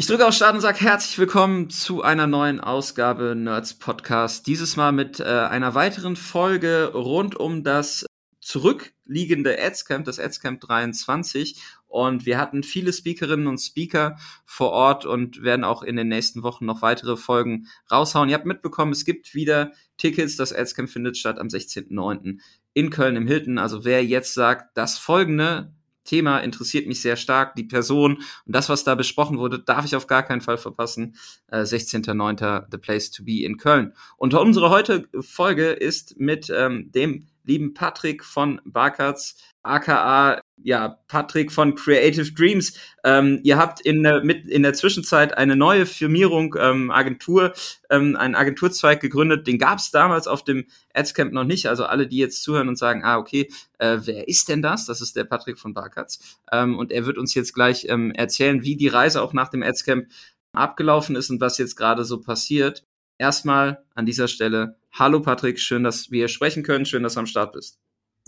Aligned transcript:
Ich 0.00 0.06
drücke 0.06 0.26
auf 0.26 0.32
Start 0.32 0.54
und 0.54 0.62
sage 0.62 0.80
herzlich 0.80 1.18
willkommen 1.18 1.68
zu 1.68 2.00
einer 2.00 2.26
neuen 2.26 2.58
Ausgabe 2.58 3.34
Nerds 3.36 3.74
Podcast. 3.74 4.46
Dieses 4.46 4.74
Mal 4.76 4.92
mit 4.92 5.20
äh, 5.20 5.24
einer 5.24 5.74
weiteren 5.74 6.16
Folge 6.16 6.92
rund 6.94 7.36
um 7.36 7.64
das 7.64 8.06
zurückliegende 8.40 9.62
Adscamp, 9.62 10.06
das 10.06 10.18
Adscamp 10.18 10.62
23. 10.62 11.60
Und 11.86 12.24
wir 12.24 12.38
hatten 12.38 12.62
viele 12.62 12.94
Speakerinnen 12.94 13.46
und 13.46 13.58
Speaker 13.58 14.16
vor 14.46 14.70
Ort 14.70 15.04
und 15.04 15.42
werden 15.42 15.64
auch 15.64 15.82
in 15.82 15.96
den 15.96 16.08
nächsten 16.08 16.42
Wochen 16.42 16.64
noch 16.64 16.80
weitere 16.80 17.18
Folgen 17.18 17.66
raushauen. 17.92 18.30
Ihr 18.30 18.36
habt 18.36 18.46
mitbekommen, 18.46 18.92
es 18.92 19.04
gibt 19.04 19.34
wieder 19.34 19.72
Tickets. 19.98 20.34
Das 20.34 20.54
Adscamp 20.54 20.88
findet 20.88 21.18
statt 21.18 21.38
am 21.38 21.48
16.09. 21.48 22.38
in 22.72 22.88
Köln 22.88 23.16
im 23.16 23.26
Hilton. 23.26 23.58
Also 23.58 23.84
wer 23.84 24.02
jetzt 24.02 24.32
sagt, 24.32 24.78
das 24.78 24.96
folgende 24.96 25.74
Thema 26.10 26.40
interessiert 26.40 26.88
mich 26.88 27.00
sehr 27.00 27.16
stark, 27.16 27.54
die 27.54 27.62
Person 27.62 28.16
und 28.16 28.56
das, 28.56 28.68
was 28.68 28.82
da 28.82 28.96
besprochen 28.96 29.38
wurde, 29.38 29.60
darf 29.60 29.84
ich 29.84 29.94
auf 29.94 30.08
gar 30.08 30.24
keinen 30.24 30.40
Fall 30.40 30.58
verpassen. 30.58 31.14
Äh, 31.46 31.60
16.09. 31.60 32.66
The 32.70 32.78
Place 32.78 33.12
to 33.12 33.22
Be 33.24 33.44
in 33.44 33.56
Köln. 33.56 33.94
Und 34.16 34.34
unsere 34.34 34.70
heutige 34.70 35.08
Folge 35.22 35.70
ist 35.70 36.18
mit 36.18 36.50
ähm, 36.50 36.90
dem 36.92 37.28
lieben 37.44 37.74
Patrick 37.74 38.24
von 38.24 38.60
Barkatz, 38.64 39.36
aka 39.62 40.40
ja 40.62 40.98
Patrick 41.08 41.52
von 41.52 41.74
Creative 41.74 42.32
Dreams. 42.32 42.74
Ähm, 43.04 43.40
ihr 43.42 43.56
habt 43.56 43.80
in 43.80 44.02
der, 44.02 44.22
mit, 44.24 44.46
in 44.46 44.62
der 44.62 44.74
Zwischenzeit 44.74 45.36
eine 45.36 45.56
neue 45.56 45.86
Firmierung, 45.86 46.54
ähm, 46.58 46.90
Agentur, 46.90 47.52
ähm, 47.88 48.16
einen 48.16 48.34
Agenturzweig 48.34 49.00
gegründet. 49.00 49.46
Den 49.46 49.58
gab 49.58 49.78
es 49.78 49.90
damals 49.90 50.26
auf 50.26 50.44
dem 50.44 50.66
Adscamp 50.94 51.32
noch 51.32 51.44
nicht. 51.44 51.68
Also 51.68 51.84
alle, 51.84 52.06
die 52.06 52.18
jetzt 52.18 52.42
zuhören 52.42 52.68
und 52.68 52.76
sagen, 52.76 53.04
ah 53.04 53.18
okay, 53.18 53.48
äh, 53.78 53.98
wer 54.04 54.28
ist 54.28 54.48
denn 54.48 54.62
das? 54.62 54.86
Das 54.86 55.00
ist 55.00 55.16
der 55.16 55.24
Patrick 55.24 55.58
von 55.58 55.74
Barkatz. 55.74 56.38
Ähm, 56.52 56.78
und 56.78 56.92
er 56.92 57.06
wird 57.06 57.18
uns 57.18 57.34
jetzt 57.34 57.54
gleich 57.54 57.86
ähm, 57.88 58.12
erzählen, 58.12 58.62
wie 58.62 58.76
die 58.76 58.88
Reise 58.88 59.22
auch 59.22 59.32
nach 59.32 59.48
dem 59.48 59.62
Adscamp 59.62 60.06
abgelaufen 60.52 61.16
ist 61.16 61.30
und 61.30 61.40
was 61.40 61.58
jetzt 61.58 61.76
gerade 61.76 62.04
so 62.04 62.20
passiert. 62.20 62.84
Erstmal 63.18 63.84
an 63.94 64.06
dieser 64.06 64.28
Stelle, 64.28 64.76
hallo 64.92 65.20
Patrick, 65.20 65.60
schön, 65.60 65.84
dass 65.84 66.10
wir 66.10 66.28
sprechen 66.28 66.62
können, 66.62 66.86
schön, 66.86 67.02
dass 67.02 67.14
du 67.14 67.20
am 67.20 67.26
Start 67.26 67.52
bist. 67.52 67.78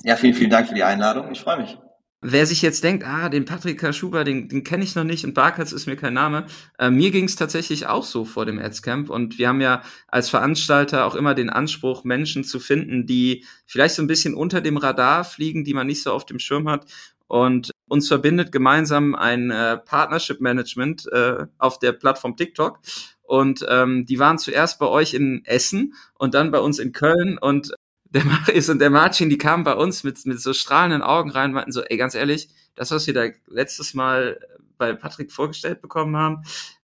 Ja, 0.04 0.16
vielen, 0.16 0.34
vielen 0.34 0.50
Dank 0.50 0.68
für 0.68 0.74
die 0.74 0.84
Einladung. 0.84 1.30
Ich 1.32 1.40
freue 1.40 1.58
mich. 1.58 1.78
Wer 2.24 2.46
sich 2.46 2.62
jetzt 2.62 2.84
denkt, 2.84 3.04
ah, 3.04 3.28
den 3.28 3.44
Patrick 3.44 3.80
Kaschuba, 3.80 4.22
den, 4.22 4.48
den 4.48 4.62
kenne 4.62 4.84
ich 4.84 4.94
noch 4.94 5.02
nicht 5.02 5.24
und 5.24 5.34
Barkatz 5.34 5.72
ist 5.72 5.86
mir 5.86 5.96
kein 5.96 6.14
Name, 6.14 6.46
äh, 6.78 6.88
mir 6.88 7.10
ging 7.10 7.24
es 7.24 7.34
tatsächlich 7.34 7.88
auch 7.88 8.04
so 8.04 8.24
vor 8.24 8.46
dem 8.46 8.60
Adscamp 8.60 9.10
und 9.10 9.38
wir 9.38 9.48
haben 9.48 9.60
ja 9.60 9.82
als 10.06 10.30
Veranstalter 10.30 11.04
auch 11.04 11.16
immer 11.16 11.34
den 11.34 11.50
Anspruch, 11.50 12.04
Menschen 12.04 12.44
zu 12.44 12.60
finden, 12.60 13.06
die 13.06 13.44
vielleicht 13.66 13.96
so 13.96 14.02
ein 14.02 14.06
bisschen 14.06 14.34
unter 14.34 14.60
dem 14.60 14.76
Radar 14.76 15.24
fliegen, 15.24 15.64
die 15.64 15.74
man 15.74 15.88
nicht 15.88 16.04
so 16.04 16.12
auf 16.12 16.24
dem 16.24 16.38
Schirm 16.38 16.68
hat 16.68 16.86
und 17.26 17.72
uns 17.88 18.06
verbindet 18.06 18.52
gemeinsam 18.52 19.16
ein 19.16 19.50
äh, 19.50 19.78
Partnership 19.78 20.40
Management 20.40 21.10
äh, 21.10 21.46
auf 21.58 21.80
der 21.80 21.90
Plattform 21.90 22.36
TikTok 22.36 22.78
und 23.22 23.66
ähm, 23.68 24.06
die 24.06 24.20
waren 24.20 24.38
zuerst 24.38 24.78
bei 24.78 24.86
euch 24.86 25.14
in 25.14 25.44
Essen 25.44 25.94
und 26.18 26.34
dann 26.34 26.52
bei 26.52 26.60
uns 26.60 26.78
in 26.78 26.92
Köln 26.92 27.36
und 27.38 27.74
der 28.12 28.24
Marius 28.24 28.68
und 28.68 28.78
der 28.78 28.90
Martin, 28.90 29.30
die 29.30 29.38
kamen 29.38 29.64
bei 29.64 29.74
uns 29.74 30.04
mit, 30.04 30.24
mit 30.26 30.40
so 30.40 30.52
strahlenden 30.52 31.02
Augen 31.02 31.30
rein 31.30 31.50
und 31.50 31.54
meinten 31.54 31.72
so, 31.72 31.82
ey, 31.82 31.96
ganz 31.96 32.14
ehrlich, 32.14 32.48
das, 32.74 32.90
was 32.90 33.06
wir 33.06 33.14
da 33.14 33.26
letztes 33.46 33.94
Mal 33.94 34.38
bei 34.78 34.92
Patrick 34.94 35.32
vorgestellt 35.32 35.80
bekommen 35.80 36.16
haben, 36.16 36.42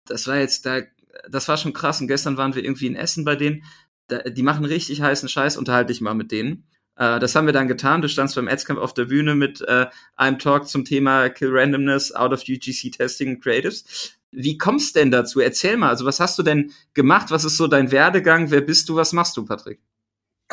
das 0.05 0.27
war 0.27 0.37
jetzt 0.37 0.65
da, 0.65 0.81
das 1.29 1.47
war 1.47 1.57
schon 1.57 1.73
krass. 1.73 2.01
Und 2.01 2.07
gestern 2.07 2.37
waren 2.37 2.55
wir 2.55 2.63
irgendwie 2.63 2.87
in 2.87 2.95
Essen 2.95 3.23
bei 3.23 3.35
denen. 3.35 3.63
Da, 4.07 4.19
die 4.19 4.43
machen 4.43 4.65
richtig 4.65 5.01
heißen 5.01 5.29
Scheiß, 5.29 5.57
unterhalte 5.57 5.93
dich 5.93 6.01
mal 6.01 6.13
mit 6.13 6.31
denen. 6.31 6.65
Äh, 6.97 7.19
das 7.19 7.35
haben 7.35 7.45
wir 7.45 7.53
dann 7.53 7.67
getan. 7.67 8.01
Du 8.01 8.09
standst 8.09 8.35
beim 8.35 8.47
Adscamp 8.47 8.79
auf 8.79 8.93
der 8.93 9.05
Bühne 9.05 9.35
mit 9.35 9.61
äh, 9.61 9.87
einem 10.15 10.39
Talk 10.39 10.67
zum 10.67 10.83
Thema 10.83 11.29
Kill 11.29 11.49
Randomness 11.51 12.11
out 12.11 12.33
of 12.33 12.41
UGC 12.41 12.91
Testing 12.91 13.39
Creatives. 13.39 14.17
Wie 14.31 14.57
kommst 14.57 14.95
denn 14.95 15.11
dazu? 15.11 15.39
Erzähl 15.39 15.77
mal, 15.77 15.89
also 15.89 16.05
was 16.05 16.19
hast 16.19 16.37
du 16.39 16.43
denn 16.43 16.71
gemacht? 16.93 17.29
Was 17.29 17.45
ist 17.45 17.55
so 17.55 17.67
dein 17.67 17.91
Werdegang? 17.91 18.51
Wer 18.51 18.61
bist 18.61 18.89
du? 18.89 18.95
Was 18.95 19.13
machst 19.13 19.37
du, 19.37 19.45
Patrick? 19.45 19.79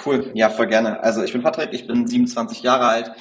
Cool, 0.05 0.31
ja, 0.34 0.50
voll 0.50 0.66
gerne. 0.66 1.03
Also 1.03 1.22
ich 1.22 1.33
bin 1.33 1.43
Patrick, 1.43 1.72
ich 1.72 1.87
bin 1.87 2.06
27 2.06 2.62
Jahre 2.62 2.87
alt, 2.87 3.12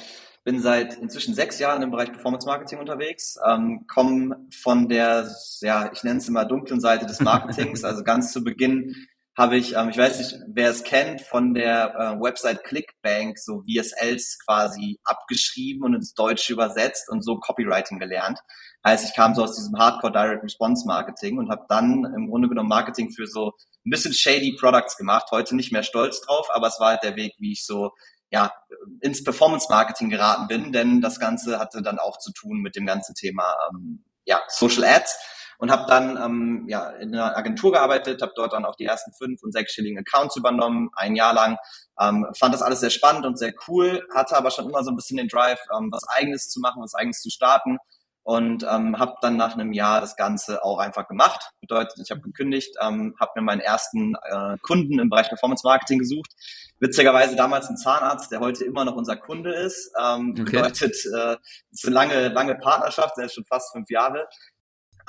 bin 0.44 0.60
seit 0.60 0.96
inzwischen 0.98 1.34
sechs 1.34 1.58
Jahren 1.58 1.82
im 1.82 1.90
Bereich 1.90 2.12
Performance 2.12 2.46
Marketing 2.46 2.78
unterwegs, 2.78 3.38
ähm, 3.46 3.86
komme 3.86 4.36
von 4.62 4.88
der, 4.88 5.30
ja, 5.60 5.90
ich 5.92 6.02
nenne 6.02 6.18
es 6.18 6.28
immer 6.28 6.44
dunklen 6.44 6.80
Seite 6.80 7.06
des 7.06 7.20
Marketings. 7.20 7.84
also 7.84 8.02
ganz 8.02 8.32
zu 8.32 8.42
Beginn 8.42 8.94
habe 9.36 9.56
ich, 9.56 9.74
ähm, 9.74 9.90
ich 9.90 9.96
weiß 9.96 10.18
nicht, 10.18 10.36
wer 10.48 10.70
es 10.70 10.82
kennt, 10.82 11.20
von 11.22 11.54
der 11.54 11.94
äh, 11.94 12.20
Website 12.20 12.64
Clickbank 12.64 13.38
so 13.38 13.62
VSLs 13.62 14.38
quasi 14.44 15.00
abgeschrieben 15.04 15.84
und 15.84 15.94
ins 15.94 16.14
Deutsche 16.14 16.52
übersetzt 16.52 17.08
und 17.08 17.22
so 17.22 17.38
Copywriting 17.38 17.98
gelernt. 17.98 18.38
Heißt, 18.84 19.04
ich 19.04 19.14
kam 19.14 19.34
so 19.34 19.44
aus 19.44 19.56
diesem 19.56 19.78
Hardcore 19.78 20.12
Direct 20.12 20.42
Response 20.42 20.86
Marketing 20.86 21.38
und 21.38 21.50
habe 21.50 21.64
dann 21.68 22.04
im 22.16 22.28
Grunde 22.28 22.48
genommen 22.48 22.68
Marketing 22.68 23.10
für 23.10 23.26
so 23.26 23.52
ein 23.86 23.90
bisschen 23.90 24.12
shady 24.12 24.56
Products 24.58 24.96
gemacht. 24.96 25.26
Heute 25.30 25.54
nicht 25.54 25.72
mehr 25.72 25.82
stolz 25.82 26.20
drauf, 26.22 26.48
aber 26.52 26.68
es 26.68 26.80
war 26.80 26.90
halt 26.90 27.02
der 27.02 27.16
Weg, 27.16 27.34
wie 27.38 27.52
ich 27.52 27.64
so 27.64 27.92
ja, 28.30 28.52
ins 29.00 29.24
Performance 29.24 29.66
Marketing 29.68 30.08
geraten 30.08 30.46
bin, 30.46 30.72
denn 30.72 31.00
das 31.00 31.18
Ganze 31.18 31.58
hatte 31.58 31.82
dann 31.82 31.98
auch 31.98 32.18
zu 32.18 32.32
tun 32.32 32.60
mit 32.60 32.76
dem 32.76 32.86
ganzen 32.86 33.14
Thema 33.14 33.56
ähm, 33.70 34.04
ja, 34.24 34.40
Social 34.48 34.84
Ads 34.84 35.18
und 35.60 35.70
habe 35.70 35.84
dann 35.86 36.16
ähm, 36.16 36.64
ja, 36.68 36.88
in 36.88 37.14
einer 37.14 37.36
Agentur 37.36 37.72
gearbeitet, 37.72 38.22
habe 38.22 38.32
dort 38.34 38.54
dann 38.54 38.64
auch 38.64 38.76
die 38.76 38.86
ersten 38.86 39.12
fünf- 39.12 39.42
und 39.42 39.52
sechsstelligen 39.52 39.98
Accounts 39.98 40.36
übernommen, 40.36 40.88
ein 40.94 41.14
Jahr 41.14 41.34
lang. 41.34 41.58
Ähm, 42.00 42.26
fand 42.36 42.54
das 42.54 42.62
alles 42.62 42.80
sehr 42.80 42.88
spannend 42.88 43.26
und 43.26 43.38
sehr 43.38 43.52
cool, 43.68 44.02
hatte 44.14 44.36
aber 44.36 44.50
schon 44.50 44.68
immer 44.68 44.82
so 44.82 44.90
ein 44.90 44.96
bisschen 44.96 45.18
den 45.18 45.28
Drive, 45.28 45.60
ähm, 45.76 45.90
was 45.92 46.08
Eigenes 46.08 46.48
zu 46.48 46.60
machen, 46.60 46.82
was 46.82 46.94
Eigenes 46.94 47.20
zu 47.20 47.28
starten 47.28 47.76
und 48.22 48.64
ähm, 48.64 48.98
habe 48.98 49.14
dann 49.22 49.36
nach 49.36 49.54
einem 49.54 49.72
Jahr 49.72 50.00
das 50.00 50.16
Ganze 50.16 50.62
auch 50.62 50.78
einfach 50.78 51.08
gemacht. 51.08 51.50
Bedeutet, 51.60 51.98
ich 52.02 52.10
habe 52.10 52.20
gekündigt, 52.20 52.76
ähm, 52.80 53.14
habe 53.18 53.32
mir 53.36 53.42
meinen 53.42 53.60
ersten 53.60 54.14
äh, 54.22 54.56
Kunden 54.62 54.98
im 54.98 55.08
Bereich 55.08 55.28
Performance 55.28 55.66
Marketing 55.66 55.98
gesucht. 55.98 56.30
Witzigerweise 56.78 57.34
damals 57.34 57.68
ein 57.68 57.76
Zahnarzt, 57.76 58.30
der 58.30 58.40
heute 58.40 58.64
immer 58.64 58.84
noch 58.84 58.94
unser 58.94 59.16
Kunde 59.16 59.52
ist. 59.54 59.92
Ähm, 60.00 60.34
okay. 60.38 60.56
Bedeutet, 60.56 60.96
äh, 61.14 61.36
ist 61.70 61.86
eine 61.86 61.94
lange, 61.94 62.28
lange 62.28 62.54
Partnerschaft, 62.56 63.16
der 63.16 63.26
ist 63.26 63.34
schon 63.34 63.46
fast 63.46 63.72
fünf 63.72 63.90
Jahre. 63.90 64.28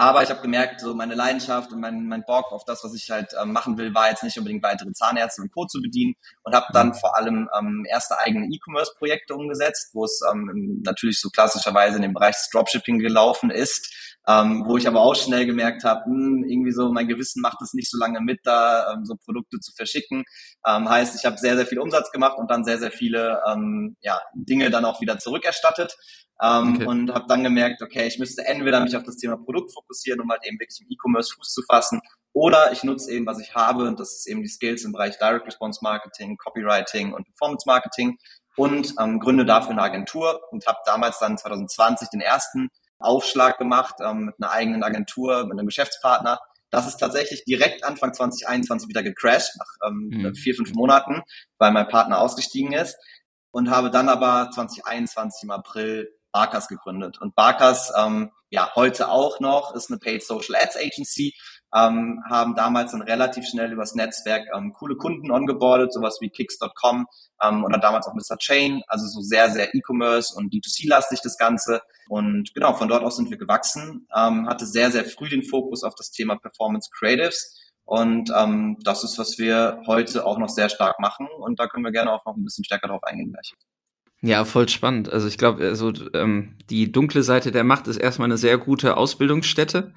Aber 0.01 0.23
ich 0.23 0.31
habe 0.31 0.41
gemerkt, 0.41 0.81
so 0.81 0.95
meine 0.95 1.13
Leidenschaft 1.13 1.71
und 1.71 1.79
mein, 1.79 2.07
mein 2.07 2.23
Bock 2.25 2.51
auf 2.51 2.65
das, 2.65 2.83
was 2.83 2.95
ich 2.95 3.11
halt 3.11 3.35
ähm, 3.39 3.51
machen 3.51 3.77
will, 3.77 3.93
war 3.93 4.09
jetzt 4.09 4.23
nicht 4.23 4.35
unbedingt 4.35 4.63
weitere 4.63 4.91
Zahnärzte 4.93 5.43
und 5.43 5.53
Co. 5.53 5.67
zu 5.67 5.79
bedienen 5.79 6.15
und 6.41 6.55
habe 6.55 6.65
dann 6.73 6.95
vor 6.95 7.15
allem 7.15 7.47
ähm, 7.55 7.85
erste 7.87 8.17
eigene 8.17 8.47
E-Commerce-Projekte 8.47 9.35
umgesetzt, 9.35 9.91
wo 9.93 10.05
es 10.05 10.19
ähm, 10.33 10.81
natürlich 10.83 11.19
so 11.19 11.29
klassischerweise 11.29 11.97
in 11.97 12.01
dem 12.01 12.13
Bereich 12.13 12.35
des 12.35 12.49
Dropshipping 12.49 12.97
gelaufen 12.97 13.51
ist, 13.51 14.10
ähm, 14.27 14.65
wo 14.67 14.77
ich 14.77 14.87
aber 14.87 15.01
auch 15.01 15.15
schnell 15.15 15.45
gemerkt 15.45 15.83
habe, 15.83 16.05
hm, 16.05 16.43
irgendwie 16.47 16.71
so 16.71 16.91
mein 16.91 17.07
Gewissen 17.07 17.41
macht 17.41 17.61
es 17.61 17.73
nicht 17.73 17.89
so 17.89 17.97
lange 17.97 18.21
mit, 18.21 18.39
da 18.43 18.93
ähm, 18.93 19.05
so 19.05 19.15
Produkte 19.15 19.59
zu 19.59 19.71
verschicken. 19.73 20.23
Ähm, 20.65 20.89
heißt, 20.89 21.15
ich 21.15 21.25
habe 21.25 21.37
sehr, 21.37 21.55
sehr 21.55 21.65
viel 21.65 21.79
Umsatz 21.79 22.11
gemacht 22.11 22.37
und 22.37 22.49
dann 22.51 22.63
sehr, 22.63 22.77
sehr 22.77 22.91
viele 22.91 23.41
ähm, 23.47 23.95
ja, 24.01 24.21
Dinge 24.33 24.69
dann 24.69 24.85
auch 24.85 25.01
wieder 25.01 25.17
zurückerstattet 25.17 25.95
ähm, 26.41 26.75
okay. 26.75 26.85
und 26.85 27.13
habe 27.13 27.25
dann 27.27 27.43
gemerkt, 27.43 27.81
okay, 27.81 28.07
ich 28.07 28.19
müsste 28.19 28.45
entweder 28.45 28.79
mich 28.79 28.95
auf 28.95 29.03
das 29.03 29.17
Thema 29.17 29.37
Produkt 29.37 29.73
fokussieren, 29.73 30.21
um 30.21 30.29
halt 30.29 30.45
eben 30.45 30.59
wirklich 30.59 30.81
im 30.81 30.87
E-Commerce 30.89 31.33
Fuß 31.35 31.53
zu 31.53 31.61
fassen, 31.63 32.01
oder 32.33 32.71
ich 32.71 32.83
nutze 32.83 33.11
eben, 33.11 33.25
was 33.25 33.39
ich 33.39 33.55
habe, 33.55 33.83
und 33.83 33.99
das 33.99 34.13
ist 34.13 34.27
eben 34.27 34.41
die 34.41 34.47
Skills 34.47 34.83
im 34.83 34.93
Bereich 34.93 35.17
Direct 35.17 35.45
Response 35.45 35.79
Marketing, 35.81 36.37
Copywriting 36.37 37.13
und 37.13 37.25
Performance 37.25 37.65
Marketing 37.67 38.17
und 38.55 38.93
ähm, 38.99 39.19
gründe 39.19 39.45
dafür 39.45 39.71
eine 39.71 39.81
Agentur 39.81 40.41
und 40.51 40.65
habe 40.65 40.79
damals 40.85 41.19
dann 41.19 41.37
2020 41.37 42.09
den 42.09 42.21
ersten 42.21 42.69
Aufschlag 43.01 43.57
gemacht 43.57 43.95
ähm, 44.03 44.25
mit 44.25 44.35
einer 44.39 44.51
eigenen 44.51 44.83
Agentur, 44.83 45.43
mit 45.45 45.57
einem 45.57 45.67
Geschäftspartner. 45.67 46.39
Das 46.69 46.87
ist 46.87 46.97
tatsächlich 46.97 47.43
direkt 47.43 47.83
Anfang 47.83 48.13
2021 48.13 48.87
wieder 48.87 49.03
gecrashed, 49.03 49.57
nach 49.57 49.89
ähm, 49.89 50.09
mhm. 50.09 50.35
vier, 50.35 50.55
fünf 50.55 50.73
Monaten, 50.73 51.21
weil 51.57 51.71
mein 51.71 51.87
Partner 51.87 52.19
ausgestiegen 52.19 52.73
ist. 52.73 52.97
Und 53.53 53.69
habe 53.69 53.91
dann 53.91 54.07
aber 54.07 54.49
2021 54.51 55.43
im 55.43 55.51
April 55.51 56.09
Barkas 56.31 56.69
gegründet. 56.69 57.19
Und 57.19 57.35
Barkas, 57.35 57.91
ähm, 57.97 58.31
ja, 58.49 58.71
heute 58.75 59.09
auch 59.09 59.41
noch, 59.41 59.75
ist 59.75 59.89
eine 59.89 59.99
Paid 59.99 60.23
Social 60.23 60.55
Ads 60.55 60.77
Agency, 60.77 61.33
ähm, 61.75 62.21
haben 62.29 62.55
damals 62.55 62.91
dann 62.91 63.01
relativ 63.01 63.47
schnell 63.47 63.71
übers 63.71 63.95
Netzwerk 63.95 64.47
ähm, 64.55 64.73
coole 64.73 64.95
Kunden 64.95 65.31
ongeboardet, 65.31 65.93
sowas 65.93 66.17
wie 66.21 66.29
Kicks.com 66.29 67.07
ähm, 67.41 67.63
oder 67.63 67.77
damals 67.77 68.07
auch 68.07 68.13
Mr. 68.13 68.37
Chain, 68.37 68.81
also 68.87 69.07
so 69.07 69.21
sehr, 69.21 69.49
sehr 69.49 69.73
E-Commerce 69.73 70.35
und 70.35 70.53
D2C-lastig 70.53 71.21
das 71.23 71.37
Ganze. 71.37 71.81
Und 72.09 72.53
genau, 72.53 72.73
von 72.73 72.87
dort 72.87 73.03
aus 73.03 73.15
sind 73.15 73.29
wir 73.29 73.37
gewachsen, 73.37 74.07
ähm, 74.15 74.47
hatte 74.47 74.65
sehr, 74.65 74.91
sehr 74.91 75.05
früh 75.05 75.29
den 75.29 75.43
Fokus 75.43 75.83
auf 75.83 75.95
das 75.95 76.11
Thema 76.11 76.37
Performance 76.37 76.89
Creatives 76.97 77.57
Und 77.85 78.31
ähm, 78.35 78.77
das 78.83 79.03
ist, 79.03 79.17
was 79.17 79.37
wir 79.37 79.81
heute 79.87 80.25
auch 80.25 80.37
noch 80.37 80.49
sehr 80.49 80.69
stark 80.69 80.99
machen. 80.99 81.27
Und 81.39 81.59
da 81.59 81.67
können 81.67 81.85
wir 81.85 81.91
gerne 81.91 82.11
auch 82.11 82.25
noch 82.25 82.35
ein 82.35 82.43
bisschen 82.43 82.65
stärker 82.65 82.87
drauf 82.89 83.03
eingehen 83.03 83.31
gleich. 83.31 83.53
Ja, 84.23 84.45
voll 84.45 84.69
spannend. 84.69 85.11
Also 85.11 85.27
ich 85.27 85.39
glaube, 85.39 85.63
also, 85.63 85.91
ähm, 86.13 86.53
die 86.69 86.91
dunkle 86.91 87.23
Seite 87.23 87.51
der 87.51 87.63
Macht 87.63 87.87
ist 87.87 87.97
erstmal 87.97 88.27
eine 88.27 88.37
sehr 88.37 88.59
gute 88.59 88.95
Ausbildungsstätte, 88.95 89.93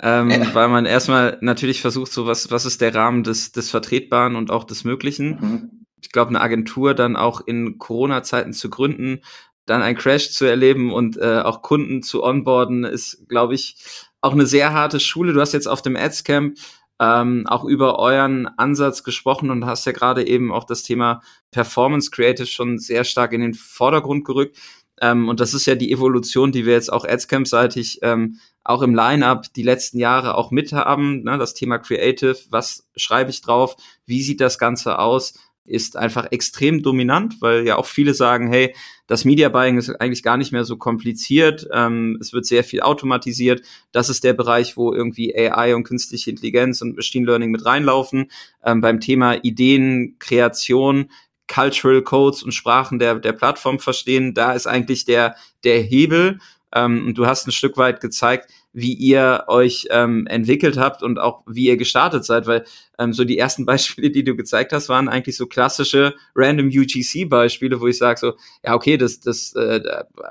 ähm, 0.00 0.30
ja. 0.30 0.54
weil 0.54 0.68
man 0.68 0.86
erstmal 0.86 1.38
natürlich 1.40 1.80
versucht, 1.80 2.12
so 2.12 2.26
was, 2.26 2.52
was 2.52 2.66
ist 2.66 2.80
der 2.80 2.94
Rahmen 2.94 3.24
des, 3.24 3.50
des 3.50 3.70
Vertretbaren 3.70 4.36
und 4.36 4.52
auch 4.52 4.62
des 4.62 4.84
Möglichen. 4.84 5.28
Mhm. 5.40 5.70
Ich 6.00 6.12
glaube, 6.12 6.28
eine 6.28 6.40
Agentur 6.40 6.94
dann 6.94 7.16
auch 7.16 7.40
in 7.40 7.78
Corona-Zeiten 7.78 8.52
zu 8.52 8.70
gründen, 8.70 9.22
dann 9.66 9.82
ein 9.82 9.96
Crash 9.96 10.30
zu 10.30 10.44
erleben 10.44 10.92
und 10.92 11.16
äh, 11.16 11.40
auch 11.42 11.62
Kunden 11.62 12.02
zu 12.02 12.22
onboarden, 12.22 12.84
ist, 12.84 13.28
glaube 13.28 13.54
ich, 13.54 13.76
auch 14.20 14.32
eine 14.32 14.46
sehr 14.46 14.72
harte 14.72 15.00
Schule. 15.00 15.32
Du 15.32 15.40
hast 15.40 15.52
jetzt 15.52 15.66
auf 15.66 15.82
dem 15.82 15.96
Adscamp 15.96 16.58
ähm, 17.00 17.46
auch 17.46 17.64
über 17.64 17.98
euren 17.98 18.46
Ansatz 18.56 19.02
gesprochen 19.02 19.50
und 19.50 19.66
hast 19.66 19.84
ja 19.84 19.92
gerade 19.92 20.26
eben 20.26 20.52
auch 20.52 20.64
das 20.64 20.82
Thema 20.82 21.22
Performance 21.50 22.10
Creative 22.10 22.46
schon 22.46 22.78
sehr 22.78 23.04
stark 23.04 23.32
in 23.32 23.40
den 23.40 23.54
Vordergrund 23.54 24.24
gerückt. 24.24 24.58
Ähm, 25.00 25.28
und 25.28 25.40
das 25.40 25.54
ist 25.54 25.66
ja 25.66 25.74
die 25.74 25.90
Evolution, 25.90 26.52
die 26.52 26.66
wir 26.66 26.74
jetzt 26.74 26.92
auch 26.92 27.04
Adscamp-seitig 27.04 27.98
ähm, 28.02 28.38
auch 28.62 28.82
im 28.82 28.94
Line-up 28.94 29.52
die 29.54 29.62
letzten 29.62 29.98
Jahre 29.98 30.36
auch 30.36 30.50
mithaben. 30.50 31.24
Ne? 31.24 31.36
Das 31.36 31.54
Thema 31.54 31.78
Creative, 31.78 32.36
was 32.50 32.88
schreibe 32.96 33.30
ich 33.30 33.42
drauf, 33.42 33.76
wie 34.06 34.22
sieht 34.22 34.40
das 34.40 34.58
Ganze 34.58 34.98
aus, 34.98 35.34
ist 35.66 35.96
einfach 35.96 36.26
extrem 36.30 36.82
dominant, 36.82 37.40
weil 37.40 37.66
ja 37.66 37.76
auch 37.76 37.86
viele 37.86 38.14
sagen, 38.14 38.48
hey, 38.48 38.74
das 39.06 39.24
Media 39.24 39.48
Buying 39.48 39.78
ist 39.78 39.90
eigentlich 40.00 40.22
gar 40.22 40.36
nicht 40.36 40.52
mehr 40.52 40.64
so 40.64 40.76
kompliziert, 40.76 41.66
ähm, 41.72 42.18
es 42.20 42.32
wird 42.32 42.46
sehr 42.46 42.64
viel 42.64 42.80
automatisiert. 42.80 43.62
Das 43.92 44.08
ist 44.08 44.24
der 44.24 44.32
Bereich, 44.32 44.76
wo 44.76 44.92
irgendwie 44.92 45.34
AI 45.36 45.74
und 45.74 45.84
künstliche 45.84 46.30
Intelligenz 46.30 46.80
und 46.80 46.96
Machine 46.96 47.26
Learning 47.26 47.50
mit 47.50 47.64
reinlaufen. 47.64 48.30
Ähm, 48.64 48.80
beim 48.80 49.00
Thema 49.00 49.44
Ideen, 49.44 50.16
Kreation, 50.18 51.10
Cultural 51.46 52.02
Codes 52.02 52.42
und 52.42 52.52
Sprachen 52.52 52.98
der, 52.98 53.16
der 53.16 53.32
Plattform 53.32 53.78
verstehen, 53.78 54.32
da 54.32 54.52
ist 54.52 54.66
eigentlich 54.66 55.04
der, 55.04 55.36
der 55.62 55.80
Hebel. 55.80 56.38
Ähm, 56.74 57.06
und 57.06 57.18
du 57.18 57.26
hast 57.26 57.46
ein 57.46 57.52
Stück 57.52 57.76
weit 57.76 58.00
gezeigt, 58.00 58.50
wie 58.72 58.92
ihr 58.92 59.44
euch 59.46 59.86
ähm, 59.90 60.26
entwickelt 60.26 60.76
habt 60.76 61.02
und 61.02 61.18
auch 61.18 61.42
wie 61.46 61.68
ihr 61.68 61.76
gestartet 61.76 62.24
seid, 62.24 62.46
weil 62.46 62.64
ähm, 62.98 63.12
so 63.12 63.24
die 63.24 63.38
ersten 63.38 63.64
Beispiele, 63.66 64.10
die 64.10 64.24
du 64.24 64.34
gezeigt 64.34 64.72
hast, 64.72 64.88
waren 64.88 65.08
eigentlich 65.08 65.36
so 65.36 65.46
klassische 65.46 66.14
random 66.34 66.66
UGC-Beispiele, 66.66 67.80
wo 67.80 67.86
ich 67.86 67.98
sage 67.98 68.18
so, 68.18 68.32
ja 68.64 68.74
okay, 68.74 68.96
das, 68.96 69.20
das 69.20 69.54
äh, 69.54 69.80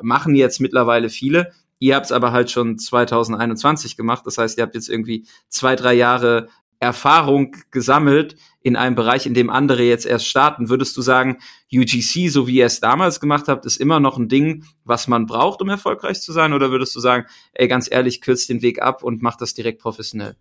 machen 0.02 0.36
jetzt 0.36 0.60
mittlerweile 0.60 1.10
viele. 1.10 1.52
Ihr 1.80 1.96
habt 1.96 2.06
es 2.06 2.12
aber 2.12 2.32
halt 2.32 2.50
schon 2.50 2.78
2021 2.78 3.98
gemacht. 3.98 4.26
Das 4.26 4.38
heißt, 4.38 4.58
ihr 4.58 4.64
habt 4.64 4.76
jetzt 4.76 4.90
irgendwie 4.90 5.26
zwei, 5.50 5.76
drei 5.76 5.94
Jahre 5.94 6.48
Erfahrung 6.84 7.56
gesammelt 7.72 8.36
in 8.62 8.76
einem 8.76 8.96
Bereich, 8.96 9.26
in 9.26 9.34
dem 9.34 9.50
andere 9.50 9.84
jetzt 9.84 10.06
erst 10.06 10.28
starten. 10.28 10.70
Würdest 10.70 10.96
du 10.96 11.02
sagen, 11.02 11.40
UGC, 11.72 12.30
so 12.30 12.48
wie 12.48 12.58
ihr 12.58 12.66
es 12.66 12.80
damals 12.80 13.20
gemacht 13.20 13.48
habt, 13.48 13.66
ist 13.66 13.78
immer 13.78 14.00
noch 14.00 14.18
ein 14.18 14.30
Ding, 14.30 14.66
was 14.84 15.08
man 15.08 15.26
braucht, 15.26 15.62
um 15.62 15.70
erfolgreich 15.70 16.22
zu 16.22 16.32
sein? 16.32 16.54
Oder 16.54 16.72
würdest 16.72 16.96
du 16.96 17.00
sagen, 17.00 17.26
ey, 17.54 17.68
ganz 17.68 17.92
ehrlich, 17.92 18.22
kürzt 18.22 18.50
den 18.50 18.62
Weg 18.62 18.82
ab 18.82 19.04
und 19.04 19.22
macht 19.22 19.42
das 19.42 19.54
direkt 19.54 19.82
professionell? 19.82 20.36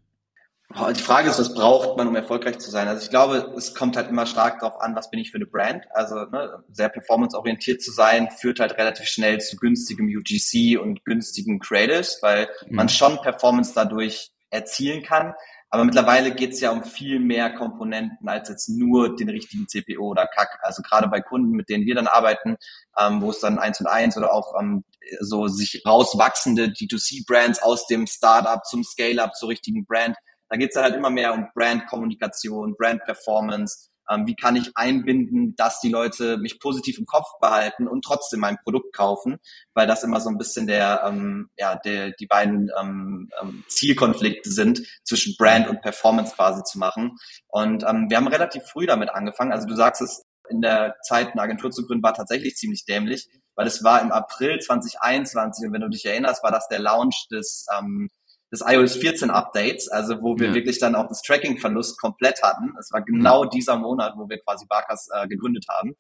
Die 0.97 1.03
Frage 1.03 1.29
ist, 1.29 1.39
was 1.39 1.53
braucht 1.53 1.99
man, 1.99 2.09
um 2.09 2.17
erfolgreich 2.17 2.59
zu 2.59 2.71
sein? 2.71 2.89
Also 2.89 3.03
ich 3.03 3.11
glaube, 3.11 3.53
es 3.57 3.75
kommt 3.75 3.97
halt 3.97 4.09
immer 4.09 4.25
stark 4.25 4.61
darauf 4.61 4.81
an, 4.81 4.97
was 4.97 5.11
bin 5.11 5.21
ich 5.21 5.31
für 5.31 5.37
eine 5.37 5.47
Brand. 5.47 5.85
Also 5.93 6.15
ne, 6.15 6.65
sehr 6.73 6.89
performanceorientiert 6.89 7.83
zu 7.83 7.93
sein, 7.93 8.31
führt 8.31 8.59
halt 8.59 8.79
relativ 8.79 9.07
schnell 9.07 9.39
zu 9.41 9.57
günstigem 9.57 10.07
UGC 10.07 10.79
und 10.81 11.05
günstigen 11.05 11.59
Creatives, 11.59 12.21
weil 12.23 12.49
mhm. 12.67 12.77
man 12.77 12.89
schon 12.89 13.21
Performance 13.21 13.73
dadurch 13.75 14.33
erzielen 14.49 15.03
kann. 15.03 15.35
Aber 15.75 15.85
mittlerweile 15.85 16.35
geht 16.35 16.53
es 16.53 16.61
ja 16.61 16.71
um 16.71 16.85
viel 16.85 17.19
mehr 17.19 17.49
Komponenten 17.55 18.29
als 18.29 18.51
jetzt 18.51 18.69
nur 18.69 19.17
den 19.17 19.31
richtigen 19.31 19.67
CPO 19.67 20.03
oder 20.07 20.27
CAC. 20.27 20.59
Also 20.61 20.83
gerade 20.83 21.09
bei 21.09 21.23
Kunden, 21.23 21.53
mit 21.53 21.71
denen 21.71 21.87
wir 21.87 21.95
dann 21.95 22.07
arbeiten, 22.07 22.59
ähm, 23.01 23.23
wo 23.23 23.31
es 23.31 23.41
dann 23.41 23.59
eins 23.59 23.81
und 23.81 23.87
eins 23.87 24.19
oder 24.19 24.35
auch 24.35 24.53
ähm, 24.61 24.85
so 25.21 25.49
sich 25.49 25.83
rauswachsende 25.87 26.67
D2C-Brands 26.67 27.63
aus 27.63 27.87
dem 27.87 28.07
Startup 28.07 28.63
zum 28.67 28.85
Scale-up 28.85 29.35
zur 29.35 29.49
richtigen 29.49 29.87
Brand, 29.87 30.15
da 30.51 30.59
geht 30.59 30.69
es 30.69 30.75
dann 30.75 30.85
halt 30.85 30.95
immer 30.95 31.09
mehr 31.09 31.33
um 31.33 31.49
Brand-Kommunikation, 31.55 32.75
Brand-Performance, 32.77 33.89
ähm, 34.13 34.27
wie 34.27 34.35
kann 34.35 34.57
ich 34.57 34.73
einbinden, 34.75 35.55
dass 35.57 35.81
die 35.81 35.91
Leute 35.91 36.37
mich 36.39 36.61
positiv 36.61 36.99
im 36.99 37.07
Kopf 37.07 37.27
behalten 37.41 37.89
und 37.89 38.05
trotzdem 38.05 38.41
mein 38.41 38.59
Produkt 38.63 38.95
kaufen, 38.95 39.39
weil 39.75 39.87
das 39.87 40.05
immer 40.05 40.21
so 40.21 40.29
ein 40.29 40.39
bisschen 40.39 40.67
der, 40.67 41.03
ähm, 41.07 41.51
ja, 41.57 41.77
der, 41.77 42.13
die 42.13 42.27
beiden 42.27 42.71
ähm, 42.79 43.31
ähm, 43.41 43.65
Zielkonflikte 43.69 44.51
sind, 44.51 44.83
zwischen 45.05 45.35
Brand 45.39 45.69
und 45.69 45.83
Performance 45.83 46.35
quasi 46.35 46.63
zu 46.65 46.79
machen. 46.79 47.17
Und 47.49 47.85
ähm, 47.85 48.09
wir 48.09 48.17
haben 48.17 48.29
relativ 48.29 48.65
früh 48.65 48.87
damit 48.87 49.11
angefangen. 49.11 49.53
Also 49.53 49.67
du 49.67 49.75
sagst 49.75 50.03
es, 50.03 50.25
in 50.49 50.61
der 50.61 50.97
Zeit 51.03 51.33
eine 51.33 51.43
Agentur 51.43 51.71
zu 51.71 51.87
gründen 51.87 52.03
war 52.03 52.15
tatsächlich 52.15 52.57
ziemlich 52.57 52.85
dämlich, 52.85 53.29
weil 53.55 53.67
es 53.67 53.85
war 53.85 54.01
im 54.03 54.13
April 54.13 54.59
2021 54.59 55.67
und 55.67 55.73
wenn 55.73 55.81
du 55.81 55.89
dich 55.89 56.05
erinnerst, 56.05 56.43
war 56.43 56.51
das 56.51 56.69
der 56.69 56.79
Launch 56.79 57.29
des 57.31 57.67
ähm, 57.79 58.11
des 58.53 58.63
iOS 58.67 58.97
14 58.97 59.31
Updates, 59.31 59.89
also 59.89 60.21
wo 60.21 60.39
wir 60.39 60.49
ja. 60.49 60.55
wirklich 60.55 60.79
dann 60.79 60.95
auch 60.95 61.09
das 61.09 61.23
Tracking-Verlust 61.23 61.99
komplett 61.99 62.43
hatten. 62.43 62.75
Es 62.79 62.93
war 62.93 63.03
genau 63.03 63.45
ja. 63.45 63.51
dieser 63.51 63.77
Monat, 63.77 64.15
wo 64.17 64.29
wir 64.29 64.39
quasi 64.39 64.67
Barkas 64.67 65.09
äh, 65.13 65.27
gegründet 65.27 65.65
haben. 65.69 65.97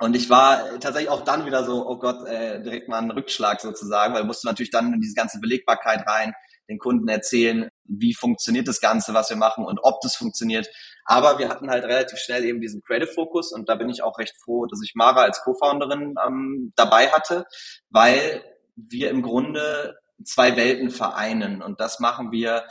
Und 0.00 0.16
ich 0.16 0.28
war 0.28 0.80
tatsächlich 0.80 1.10
auch 1.10 1.22
dann 1.22 1.46
wieder 1.46 1.64
so, 1.64 1.86
oh 1.86 1.98
Gott, 1.98 2.26
äh, 2.26 2.60
direkt 2.62 2.88
mal 2.88 2.98
einen 2.98 3.12
Rückschlag 3.12 3.60
sozusagen, 3.60 4.14
weil 4.14 4.24
musste 4.24 4.46
natürlich 4.46 4.70
dann 4.70 4.92
in 4.92 5.00
diese 5.00 5.14
ganze 5.14 5.38
Belegbarkeit 5.38 6.06
rein, 6.06 6.32
den 6.68 6.78
Kunden 6.78 7.06
erzählen, 7.08 7.68
wie 7.84 8.14
funktioniert 8.14 8.66
das 8.66 8.80
Ganze, 8.80 9.14
was 9.14 9.28
wir 9.28 9.36
machen 9.36 9.64
und 9.64 9.78
ob 9.82 10.00
das 10.00 10.16
funktioniert. 10.16 10.68
Aber 11.04 11.38
wir 11.38 11.48
hatten 11.50 11.70
halt 11.70 11.84
relativ 11.84 12.18
schnell 12.18 12.44
eben 12.44 12.60
diesen 12.60 12.82
Creative 12.82 13.12
Focus 13.12 13.52
und 13.52 13.68
da 13.68 13.74
bin 13.74 13.90
ich 13.90 14.02
auch 14.02 14.18
recht 14.18 14.34
froh, 14.42 14.66
dass 14.66 14.80
ich 14.82 14.94
Mara 14.94 15.22
als 15.22 15.42
Co-Founderin 15.42 16.14
ähm, 16.26 16.72
dabei 16.74 17.08
hatte, 17.08 17.44
weil 17.90 18.42
wir 18.74 19.10
im 19.10 19.22
Grunde 19.22 19.96
zwei 20.24 20.56
Welten 20.56 20.90
vereinen. 20.90 21.62
Und 21.62 21.80
das 21.80 22.00
machen 22.00 22.32
wir, 22.32 22.64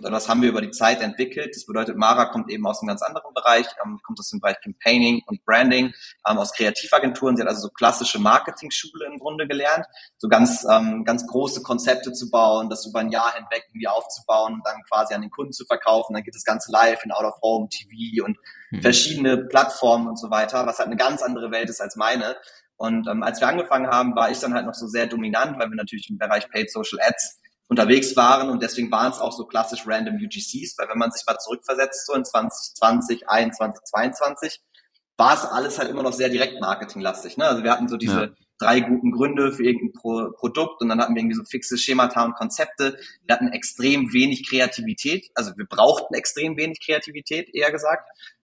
das 0.00 0.28
haben 0.28 0.42
wir 0.42 0.48
über 0.48 0.60
die 0.60 0.70
Zeit 0.70 1.00
entwickelt. 1.00 1.56
Das 1.56 1.66
bedeutet, 1.66 1.96
Mara 1.96 2.26
kommt 2.26 2.50
eben 2.50 2.66
aus 2.66 2.80
einem 2.80 2.88
ganz 2.88 3.02
anderen 3.02 3.34
Bereich, 3.34 3.66
ähm, 3.84 3.98
kommt 4.04 4.20
aus 4.20 4.30
dem 4.30 4.40
Bereich 4.40 4.60
Campaigning 4.62 5.22
und 5.26 5.44
Branding, 5.44 5.92
ähm, 6.28 6.38
aus 6.38 6.52
Kreativagenturen. 6.52 7.36
Sie 7.36 7.42
hat 7.42 7.48
also 7.48 7.62
so 7.62 7.70
klassische 7.70 8.20
Marketing-Schule 8.20 9.06
im 9.06 9.18
Grunde 9.18 9.48
gelernt, 9.48 9.86
so 10.18 10.28
ganz, 10.28 10.64
ähm, 10.70 11.04
ganz 11.04 11.26
große 11.26 11.62
Konzepte 11.62 12.12
zu 12.12 12.30
bauen, 12.30 12.70
das 12.70 12.86
über 12.86 13.00
ein 13.00 13.10
Jahr 13.10 13.34
hinweg 13.34 13.64
irgendwie 13.68 13.88
aufzubauen 13.88 14.54
und 14.54 14.62
dann 14.64 14.82
quasi 14.88 15.14
an 15.14 15.22
den 15.22 15.30
Kunden 15.30 15.52
zu 15.52 15.64
verkaufen. 15.64 16.14
Dann 16.14 16.22
geht 16.22 16.34
das 16.34 16.44
Ganze 16.44 16.70
live 16.70 17.04
in 17.04 17.10
Out 17.10 17.24
of 17.24 17.40
Home, 17.42 17.68
TV 17.68 18.24
und 18.24 18.38
mhm. 18.70 18.82
verschiedene 18.82 19.36
Plattformen 19.36 20.06
und 20.06 20.18
so 20.18 20.30
weiter, 20.30 20.64
was 20.64 20.78
halt 20.78 20.86
eine 20.86 20.96
ganz 20.96 21.22
andere 21.22 21.50
Welt 21.50 21.68
ist 21.70 21.80
als 21.80 21.96
meine. 21.96 22.36
Und 22.78 23.08
ähm, 23.08 23.22
als 23.24 23.40
wir 23.40 23.48
angefangen 23.48 23.88
haben, 23.88 24.14
war 24.14 24.30
ich 24.30 24.38
dann 24.38 24.54
halt 24.54 24.64
noch 24.64 24.74
so 24.74 24.86
sehr 24.86 25.06
dominant, 25.06 25.58
weil 25.58 25.68
wir 25.68 25.76
natürlich 25.76 26.08
im 26.08 26.16
Bereich 26.16 26.48
Paid 26.48 26.70
Social 26.70 27.00
Ads 27.02 27.40
unterwegs 27.66 28.16
waren 28.16 28.48
und 28.48 28.62
deswegen 28.62 28.90
waren 28.90 29.12
es 29.12 29.18
auch 29.18 29.32
so 29.32 29.44
klassisch 29.44 29.86
random 29.86 30.14
UGCs, 30.14 30.78
weil 30.78 30.88
wenn 30.88 30.96
man 30.96 31.10
sich 31.10 31.26
mal 31.26 31.36
zurückversetzt, 31.38 32.06
so 32.06 32.14
in 32.14 32.24
2020, 32.24 33.28
21, 33.28 33.84
22, 33.84 34.60
war 35.18 35.34
es 35.34 35.44
alles 35.44 35.78
halt 35.78 35.90
immer 35.90 36.04
noch 36.04 36.12
sehr 36.12 36.28
direkt 36.28 36.60
marketinglastig. 36.60 37.36
Ne? 37.36 37.46
Also 37.46 37.64
wir 37.64 37.72
hatten 37.72 37.88
so 37.88 37.96
diese 37.96 38.20
ja. 38.20 38.30
drei 38.58 38.80
guten 38.80 39.10
Gründe 39.10 39.52
für 39.52 39.64
irgendein 39.64 39.92
Pro 39.92 40.30
Produkt 40.38 40.80
und 40.80 40.88
dann 40.88 41.00
hatten 41.00 41.14
wir 41.14 41.20
irgendwie 41.20 41.36
so 41.36 41.44
fixe 41.44 41.76
Schemata 41.76 42.24
und 42.24 42.36
Konzepte. 42.36 42.96
Wir 43.26 43.34
hatten 43.34 43.48
extrem 43.48 44.12
wenig 44.12 44.48
Kreativität, 44.48 45.28
also 45.34 45.52
wir 45.56 45.66
brauchten 45.66 46.14
extrem 46.14 46.56
wenig 46.56 46.78
Kreativität, 46.80 47.52
eher 47.52 47.72
gesagt 47.72 48.08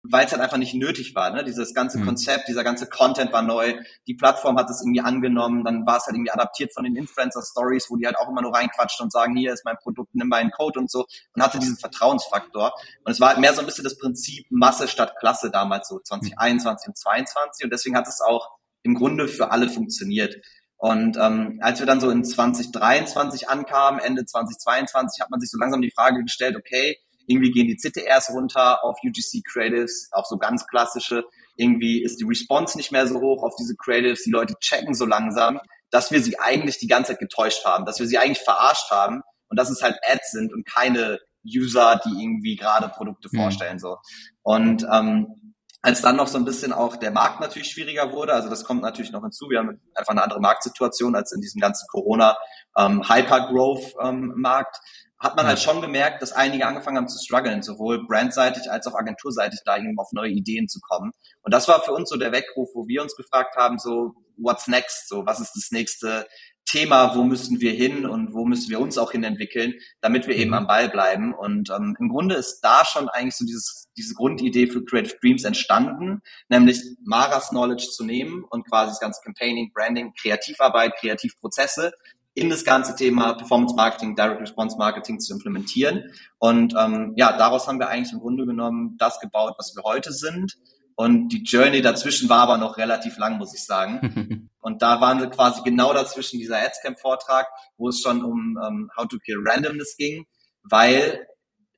weil 0.02 0.26
es 0.26 0.32
halt 0.32 0.42
einfach 0.42 0.56
nicht 0.56 0.74
nötig 0.74 1.14
war. 1.14 1.30
Ne? 1.30 1.44
Dieses 1.44 1.74
ganze 1.74 1.98
mhm. 1.98 2.06
Konzept, 2.06 2.48
dieser 2.48 2.64
ganze 2.64 2.88
Content 2.88 3.32
war 3.32 3.42
neu, 3.42 3.74
die 4.06 4.14
Plattform 4.14 4.58
hat 4.58 4.68
es 4.68 4.82
irgendwie 4.82 5.00
angenommen, 5.00 5.64
dann 5.64 5.86
war 5.86 5.98
es 5.98 6.06
halt 6.06 6.16
irgendwie 6.16 6.32
adaptiert 6.32 6.74
von 6.74 6.84
den 6.84 6.96
Influencer-Stories, 6.96 7.86
wo 7.88 7.96
die 7.96 8.06
halt 8.06 8.16
auch 8.16 8.28
immer 8.28 8.42
nur 8.42 8.54
reinquatschen 8.54 9.04
und 9.04 9.12
sagen, 9.12 9.36
hier 9.36 9.52
ist 9.52 9.64
mein 9.64 9.76
Produkt, 9.76 10.14
nimm 10.14 10.28
meinen 10.28 10.50
Code 10.50 10.80
und 10.80 10.90
so 10.90 11.06
und 11.34 11.42
hatte 11.42 11.58
diesen 11.58 11.76
Vertrauensfaktor. 11.76 12.72
Und 13.04 13.12
es 13.12 13.20
war 13.20 13.28
halt 13.28 13.38
mehr 13.38 13.54
so 13.54 13.60
ein 13.60 13.66
bisschen 13.66 13.84
das 13.84 13.96
Prinzip 13.96 14.46
Masse 14.50 14.88
statt 14.88 15.14
Klasse 15.20 15.50
damals 15.50 15.88
so 15.88 16.00
2021 16.00 16.88
und 16.88 16.98
2022 16.98 17.64
und 17.64 17.72
deswegen 17.72 17.96
hat 17.96 18.08
es 18.08 18.20
auch 18.20 18.50
im 18.82 18.94
Grunde 18.94 19.28
für 19.28 19.52
alle 19.52 19.68
funktioniert. 19.68 20.34
Und 20.78 21.16
ähm, 21.16 21.60
als 21.62 21.78
wir 21.78 21.86
dann 21.86 22.00
so 22.00 22.10
in 22.10 22.24
2023 22.24 23.48
ankamen, 23.48 24.00
Ende 24.00 24.24
2022, 24.24 25.22
hat 25.22 25.30
man 25.30 25.38
sich 25.38 25.48
so 25.48 25.56
langsam 25.56 25.80
die 25.80 25.92
Frage 25.92 26.24
gestellt, 26.24 26.56
okay, 26.56 26.98
irgendwie 27.26 27.50
gehen 27.50 27.66
die 27.66 27.76
CTRs 27.76 28.30
runter 28.30 28.84
auf 28.84 28.98
UGC 29.04 29.42
Creatives, 29.44 30.08
auf 30.12 30.26
so 30.26 30.38
ganz 30.38 30.66
klassische. 30.66 31.24
Irgendwie 31.56 32.02
ist 32.02 32.20
die 32.20 32.24
Response 32.24 32.76
nicht 32.76 32.92
mehr 32.92 33.06
so 33.06 33.20
hoch 33.20 33.42
auf 33.42 33.54
diese 33.58 33.76
Creatives. 33.76 34.24
Die 34.24 34.30
Leute 34.30 34.54
checken 34.60 34.94
so 34.94 35.06
langsam, 35.06 35.60
dass 35.90 36.10
wir 36.10 36.22
sie 36.22 36.38
eigentlich 36.38 36.78
die 36.78 36.86
ganze 36.86 37.12
Zeit 37.12 37.20
getäuscht 37.20 37.64
haben, 37.64 37.84
dass 37.84 38.00
wir 38.00 38.06
sie 38.06 38.18
eigentlich 38.18 38.40
verarscht 38.40 38.90
haben 38.90 39.22
und 39.48 39.58
dass 39.58 39.70
es 39.70 39.82
halt 39.82 39.96
Ads 40.10 40.32
sind 40.32 40.52
und 40.52 40.66
keine 40.66 41.20
User, 41.44 42.00
die 42.04 42.22
irgendwie 42.22 42.56
gerade 42.56 42.88
Produkte 42.88 43.28
mhm. 43.30 43.38
vorstellen. 43.38 43.78
so. 43.78 43.98
Und 44.42 44.86
ähm, 44.92 45.54
als 45.82 46.00
dann 46.00 46.16
noch 46.16 46.28
so 46.28 46.38
ein 46.38 46.44
bisschen 46.44 46.72
auch 46.72 46.96
der 46.96 47.10
Markt 47.10 47.40
natürlich 47.40 47.68
schwieriger 47.68 48.12
wurde, 48.12 48.32
also 48.32 48.48
das 48.48 48.64
kommt 48.64 48.82
natürlich 48.82 49.10
noch 49.10 49.22
hinzu, 49.22 49.50
wir 49.50 49.58
haben 49.58 49.80
einfach 49.94 50.12
eine 50.12 50.22
andere 50.22 50.40
Marktsituation 50.40 51.16
als 51.16 51.32
in 51.32 51.40
diesem 51.40 51.60
ganzen 51.60 51.88
Corona 51.88 52.36
ähm, 52.78 53.02
Hyper-Growth-Markt. 53.08 54.76
Ähm, 54.76 54.82
hat 55.22 55.36
man 55.36 55.46
halt 55.46 55.60
schon 55.60 55.80
gemerkt, 55.80 56.20
dass 56.20 56.32
einige 56.32 56.66
angefangen 56.66 56.96
haben 56.96 57.08
zu 57.08 57.22
strugglen, 57.24 57.62
sowohl 57.62 58.04
brandseitig 58.06 58.70
als 58.70 58.88
auch 58.88 58.94
agenturseitig 58.94 59.60
da 59.64 59.78
eben 59.78 59.96
auf 59.98 60.10
neue 60.12 60.32
Ideen 60.32 60.68
zu 60.68 60.80
kommen. 60.80 61.12
Und 61.42 61.54
das 61.54 61.68
war 61.68 61.80
für 61.82 61.92
uns 61.92 62.10
so 62.10 62.16
der 62.16 62.32
Weckruf, 62.32 62.70
wo 62.74 62.88
wir 62.88 63.02
uns 63.02 63.14
gefragt 63.14 63.54
haben, 63.56 63.78
so, 63.78 64.14
what's 64.36 64.66
next? 64.66 65.08
So, 65.08 65.24
was 65.24 65.38
ist 65.38 65.52
das 65.54 65.70
nächste 65.70 66.26
Thema, 66.64 67.14
wo 67.14 67.22
müssen 67.22 67.60
wir 67.60 67.72
hin 67.72 68.04
und 68.04 68.34
wo 68.34 68.44
müssen 68.44 68.68
wir 68.70 68.80
uns 68.80 68.98
auch 68.98 69.12
hin 69.12 69.22
entwickeln, 69.22 69.74
damit 70.00 70.26
wir 70.26 70.34
eben 70.34 70.50
mhm. 70.50 70.56
am 70.56 70.66
Ball 70.66 70.88
bleiben. 70.88 71.34
Und 71.34 71.70
ähm, 71.70 71.96
im 72.00 72.08
Grunde 72.08 72.34
ist 72.34 72.60
da 72.60 72.84
schon 72.84 73.08
eigentlich 73.08 73.36
so 73.36 73.44
dieses, 73.44 73.90
diese 73.96 74.14
Grundidee 74.14 74.66
für 74.66 74.84
Creative 74.84 75.16
Dreams 75.20 75.44
entstanden, 75.44 76.20
nämlich 76.48 76.82
Maras 77.04 77.50
Knowledge 77.50 77.88
zu 77.90 78.04
nehmen 78.04 78.44
und 78.50 78.68
quasi 78.68 78.90
das 78.90 79.00
ganze 79.00 79.20
Campaigning, 79.22 79.70
Branding, 79.72 80.12
Kreativarbeit, 80.20 80.96
Kreativprozesse 80.98 81.92
in 82.34 82.50
das 82.50 82.64
ganze 82.64 82.94
Thema 82.94 83.34
Performance 83.34 83.74
Marketing, 83.74 84.16
Direct 84.16 84.40
Response 84.40 84.76
Marketing 84.78 85.20
zu 85.20 85.34
implementieren. 85.34 86.04
Und 86.38 86.74
ähm, 86.78 87.12
ja, 87.16 87.36
daraus 87.36 87.66
haben 87.66 87.78
wir 87.78 87.88
eigentlich 87.88 88.12
im 88.12 88.20
Grunde 88.20 88.46
genommen 88.46 88.96
das 88.98 89.20
gebaut, 89.20 89.54
was 89.58 89.74
wir 89.76 89.82
heute 89.82 90.12
sind. 90.12 90.56
Und 90.94 91.28
die 91.28 91.42
Journey 91.42 91.82
dazwischen 91.82 92.28
war 92.28 92.40
aber 92.40 92.58
noch 92.58 92.76
relativ 92.76 93.18
lang, 93.18 93.38
muss 93.38 93.54
ich 93.54 93.64
sagen. 93.64 94.48
Und 94.60 94.82
da 94.82 95.00
waren 95.00 95.20
wir 95.20 95.28
quasi 95.28 95.62
genau 95.62 95.92
dazwischen 95.92 96.38
dieser 96.38 96.58
Adscamp-Vortrag, 96.58 97.48
wo 97.76 97.88
es 97.88 98.00
schon 98.00 98.22
um 98.24 98.58
ähm, 98.64 98.90
How 98.96 99.08
to 99.08 99.18
Kill 99.18 99.38
Randomness 99.44 99.96
ging, 99.96 100.24
weil 100.62 101.26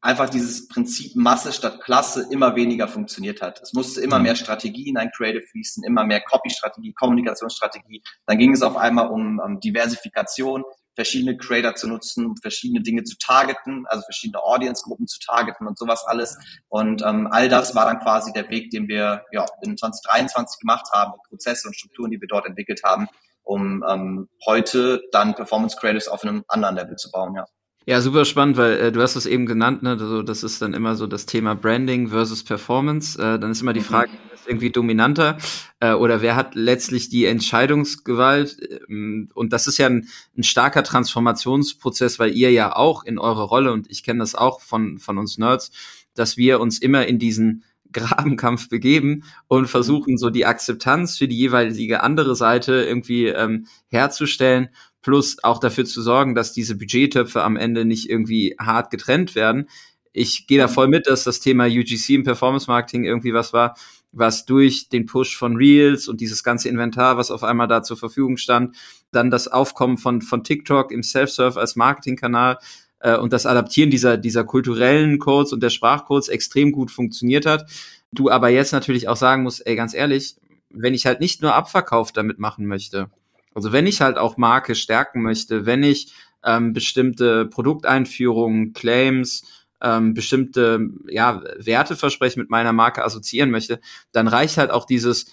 einfach 0.05 0.29
dieses 0.29 0.69
Prinzip 0.69 1.17
Masse 1.17 1.53
statt 1.53 1.81
Klasse 1.81 2.27
immer 2.31 2.55
weniger 2.55 2.89
funktioniert 2.89 3.41
hat. 3.41 3.63
Es 3.63 3.73
musste 3.73 4.03
immer 4.03 4.19
mehr 4.19 4.37
Strategie 4.37 4.89
in 4.89 4.99
ein 4.99 5.11
Creative 5.17 5.43
fließen, 5.43 5.83
immer 5.83 6.05
mehr 6.05 6.21
Copy-Strategie, 6.21 6.93
Kommunikationsstrategie. 6.93 8.03
Dann 8.27 8.37
ging 8.37 8.53
es 8.53 8.63
auf 8.63 8.77
einmal 8.77 9.09
um, 9.09 9.39
um 9.39 9.61
Diversifikation, 9.61 10.63
verschiedene 10.95 11.39
Creator 11.39 11.75
zu 11.75 11.89
nutzen, 11.89 12.37
verschiedene 12.37 12.83
Dinge 12.83 13.05
zu 13.05 13.17
targeten, 13.17 13.87
also 13.89 14.05
verschiedene 14.05 14.43
Audience-Gruppen 14.43 15.07
zu 15.07 15.19
targeten 15.21 15.67
und 15.67 15.79
sowas 15.79 16.05
alles. 16.07 16.37
Und 16.69 17.03
ähm, 17.03 17.27
all 17.31 17.49
das 17.49 17.75
war 17.75 17.87
dann 17.87 18.01
quasi 18.01 18.31
der 18.35 18.51
Weg, 18.51 18.71
den 18.71 18.89
wir 18.89 19.25
ja, 19.33 19.47
in 19.63 19.77
2023 19.77 20.61
gemacht 20.61 20.87
haben, 20.93 21.15
Prozesse 21.29 21.67
und 21.67 21.75
Strukturen, 21.75 22.11
die 22.11 22.21
wir 22.21 22.29
dort 22.29 22.45
entwickelt 22.45 22.83
haben, 22.85 23.09
um 23.43 23.83
ähm, 23.89 24.29
heute 24.45 25.03
dann 25.13 25.35
Performance 25.35 25.79
Creators 25.79 26.09
auf 26.09 26.23
einem 26.23 26.45
anderen 26.49 26.77
Level 26.77 26.97
zu 26.97 27.11
bauen, 27.11 27.35
ja. 27.35 27.47
Ja, 27.87 28.01
super 28.01 28.25
spannend, 28.25 28.57
weil 28.57 28.79
äh, 28.79 28.93
du 28.93 29.03
hast 29.03 29.15
es 29.15 29.27
eben 29.27 29.45
genannt, 29.45 29.83
ne? 29.83 29.91
Also, 29.91 30.23
das 30.23 30.43
ist 30.43 30.63
dann 30.63 30.73
immer 30.73 30.97
so 30.97 31.07
das 31.07 31.27
Thema 31.27 31.55
Branding 31.55 32.09
versus 32.09 32.43
Performance. 32.43 33.19
Äh, 33.19 33.39
dann 33.39 33.51
ist 33.51 33.61
immer 33.61 33.75
die 33.75 33.81
mhm. 33.81 33.85
Frage, 33.85 34.11
wer 34.27 34.35
ist 34.35 34.49
irgendwie 34.49 34.71
dominanter 34.71 35.37
äh, 35.81 35.93
oder 35.93 36.23
wer 36.23 36.35
hat 36.35 36.55
letztlich 36.55 37.11
die 37.11 37.27
Entscheidungsgewalt? 37.27 38.57
Ähm, 38.89 39.29
und 39.35 39.53
das 39.53 39.67
ist 39.67 39.77
ja 39.77 39.87
ein, 39.87 40.09
ein 40.37 40.45
starker 40.45 40.83
Transformationsprozess, 40.83 42.19
weil 42.19 42.33
ihr 42.33 42.51
ja 42.51 42.75
auch 42.75 43.05
in 43.05 43.19
eurer 43.19 43.45
Rolle, 43.45 43.73
und 43.73 43.91
ich 43.91 44.03
kenne 44.03 44.21
das 44.21 44.35
auch 44.35 44.63
von, 44.63 44.99
von 44.99 45.19
uns 45.19 45.37
Nerds, 45.37 45.71
dass 46.15 46.39
wir 46.39 46.61
uns 46.61 46.79
immer 46.79 47.07
in 47.07 47.19
diesen 47.19 47.65
Grabenkampf 47.95 48.69
begeben 48.69 49.25
und 49.49 49.67
versuchen, 49.67 50.19
so 50.19 50.29
die 50.29 50.45
Akzeptanz 50.45 51.17
für 51.17 51.29
die 51.29 51.39
jeweilige 51.39 52.03
andere 52.03 52.37
Seite 52.37 52.85
irgendwie 52.85 53.29
ähm, 53.29 53.67
herzustellen 53.89 54.69
plus 55.05 55.37
auch 55.45 55.61
dafür 55.61 55.85
zu 55.85 56.03
sorgen, 56.03 56.35
dass 56.35 56.53
diese 56.53 56.77
Budgettöpfe 56.77 57.43
am 57.43 57.57
Ende 57.57 57.85
nicht 57.85 58.09
irgendwie 58.09 58.57
hart 58.59 58.91
getrennt 58.91 59.35
werden. 59.35 59.69
Ich 60.13 60.47
gehe 60.47 60.59
da 60.59 60.67
voll 60.67 60.89
mit, 60.89 61.07
dass 61.07 61.25
das 61.25 61.41
Thema 61.41 61.67
UGC 61.67 62.11
im 62.11 62.25
Performance 62.25 62.69
Marketing 62.69 63.05
irgendwie 63.05 63.35
was 63.35 63.53
war, 63.53 63.77
was 64.13 64.47
durch 64.47 64.89
den 64.89 65.07
Push 65.07 65.37
von 65.37 65.57
Reels 65.57 66.09
und 66.09 66.21
dieses 66.21 66.43
ganze 66.43 66.69
Inventar, 66.69 67.19
was 67.19 67.31
auf 67.31 67.43
einmal 67.45 67.69
da 67.69 67.83
zur 67.83 67.97
Verfügung 67.97 68.37
stand, 68.37 68.77
dann 69.11 69.31
das 69.31 69.49
Aufkommen 69.49 69.99
von, 69.99 70.23
von 70.23 70.43
TikTok 70.43 70.91
im 70.91 71.03
Self-Serve 71.03 71.61
als 71.61 71.77
Marketingkanal 71.77 72.59
äh, 73.01 73.17
und 73.17 73.33
das 73.33 73.47
Adaptieren 73.47 73.91
dieser, 73.91 74.17
dieser 74.17 74.45
kulturellen 74.45 75.19
Codes 75.19 75.53
und 75.53 75.63
der 75.63 75.71
Sprachcodes 75.71 76.29
extrem 76.29 76.73
gut 76.73 76.91
funktioniert 76.91 77.47
hat. 77.47 77.71
Du 78.13 78.31
aber 78.31 78.49
jetzt 78.49 78.73
natürlich 78.73 79.09
auch 79.09 79.17
sagen 79.17 79.43
musst, 79.43 79.67
ey, 79.67 79.77
ganz 79.77 79.95
ehrlich, 79.95 80.37
wenn 80.71 80.95
ich 80.95 81.07
halt 81.07 81.21
nicht 81.21 81.43
nur 81.43 81.55
Abverkauf 81.55 82.13
damit 82.13 82.39
machen 82.39 82.67
möchte, 82.67 83.11
also 83.55 83.73
wenn 83.73 83.87
ich 83.87 84.01
halt 84.01 84.19
auch 84.19 84.37
Marke 84.37 84.75
stärken 84.75 85.23
möchte, 85.23 85.65
wenn 85.67 85.83
ich 85.83 86.13
ähm, 86.45 86.73
bestimmte 86.73 87.47
Produkteinführungen, 87.47 88.73
Claims, 88.73 89.45
ähm, 89.81 90.15
bestimmte 90.15 90.91
ja, 91.09 91.43
Werteversprechen 91.59 92.41
mit 92.41 92.51
meiner 92.51 92.73
Marke 92.73 93.05
assoziieren 93.05 93.51
möchte, 93.51 93.81
dann 94.13 94.29
reicht 94.29 94.59
halt 94.59 94.71
auch 94.71 94.87
dieses, 94.87 95.27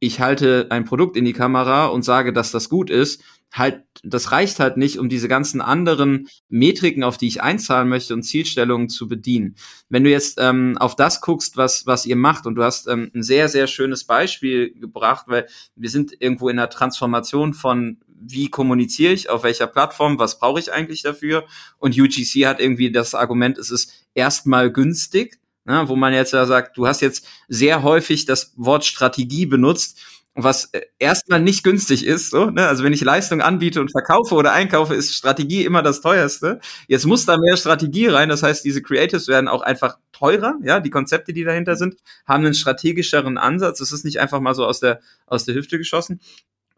ich 0.00 0.20
halte 0.20 0.66
ein 0.70 0.84
Produkt 0.84 1.16
in 1.16 1.24
die 1.24 1.32
Kamera 1.32 1.86
und 1.86 2.02
sage, 2.02 2.32
dass 2.32 2.52
das 2.52 2.68
gut 2.68 2.90
ist, 2.90 3.22
halt, 3.52 3.82
das 4.02 4.30
reicht 4.30 4.60
halt 4.60 4.76
nicht, 4.76 4.98
um 4.98 5.08
diese 5.08 5.28
ganzen 5.28 5.60
anderen 5.60 6.28
Metriken, 6.48 7.02
auf 7.02 7.16
die 7.16 7.28
ich 7.28 7.42
einzahlen 7.42 7.88
möchte 7.88 8.14
und 8.14 8.22
Zielstellungen 8.22 8.88
zu 8.88 9.08
bedienen. 9.08 9.56
Wenn 9.88 10.04
du 10.04 10.10
jetzt 10.10 10.38
ähm, 10.40 10.76
auf 10.78 10.96
das 10.96 11.20
guckst, 11.20 11.56
was, 11.56 11.86
was 11.86 12.06
ihr 12.06 12.16
macht, 12.16 12.46
und 12.46 12.54
du 12.54 12.62
hast 12.62 12.88
ähm, 12.88 13.10
ein 13.14 13.22
sehr, 13.22 13.48
sehr 13.48 13.66
schönes 13.66 14.04
Beispiel 14.04 14.72
gebracht, 14.78 15.24
weil 15.28 15.46
wir 15.76 15.90
sind 15.90 16.12
irgendwo 16.20 16.48
in 16.48 16.56
der 16.56 16.70
Transformation 16.70 17.54
von 17.54 17.98
wie 18.20 18.50
kommuniziere 18.50 19.12
ich, 19.12 19.30
auf 19.30 19.44
welcher 19.44 19.66
Plattform, 19.66 20.18
was 20.18 20.38
brauche 20.38 20.58
ich 20.58 20.72
eigentlich 20.72 21.02
dafür? 21.02 21.44
Und 21.78 21.98
UGC 21.98 22.46
hat 22.46 22.60
irgendwie 22.60 22.90
das 22.90 23.14
Argument, 23.14 23.58
es 23.58 23.70
ist 23.70 23.92
erstmal 24.14 24.72
günstig, 24.72 25.38
ne, 25.64 25.84
wo 25.86 25.96
man 25.96 26.12
jetzt 26.12 26.32
ja 26.32 26.44
sagt, 26.46 26.76
du 26.76 26.86
hast 26.86 27.00
jetzt 27.00 27.26
sehr 27.46 27.82
häufig 27.82 28.24
das 28.24 28.52
Wort 28.56 28.84
Strategie 28.84 29.46
benutzt 29.46 30.00
was 30.44 30.66
äh, 30.72 30.82
erstmal 30.98 31.40
nicht 31.40 31.64
günstig 31.64 32.06
ist. 32.06 32.30
So, 32.30 32.46
ne? 32.50 32.68
Also 32.68 32.84
wenn 32.84 32.92
ich 32.92 33.00
Leistung 33.02 33.40
anbiete 33.40 33.80
und 33.80 33.90
verkaufe 33.90 34.34
oder 34.34 34.52
einkaufe, 34.52 34.94
ist 34.94 35.14
Strategie 35.14 35.64
immer 35.64 35.82
das 35.82 36.00
teuerste. 36.00 36.60
Jetzt 36.86 37.06
muss 37.06 37.26
da 37.26 37.36
mehr 37.36 37.56
Strategie 37.56 38.06
rein. 38.06 38.28
Das 38.28 38.42
heißt, 38.42 38.64
diese 38.64 38.80
Creatives 38.82 39.28
werden 39.28 39.48
auch 39.48 39.62
einfach 39.62 39.98
teurer. 40.12 40.54
Ja, 40.62 40.80
die 40.80 40.90
Konzepte, 40.90 41.32
die 41.32 41.44
dahinter 41.44 41.76
sind, 41.76 41.96
haben 42.26 42.44
einen 42.44 42.54
strategischeren 42.54 43.36
Ansatz. 43.36 43.80
Es 43.80 43.92
ist 43.92 44.04
nicht 44.04 44.20
einfach 44.20 44.40
mal 44.40 44.54
so 44.54 44.64
aus 44.64 44.80
der 44.80 45.00
aus 45.26 45.44
der 45.44 45.54
Hüfte 45.54 45.78
geschossen. 45.78 46.20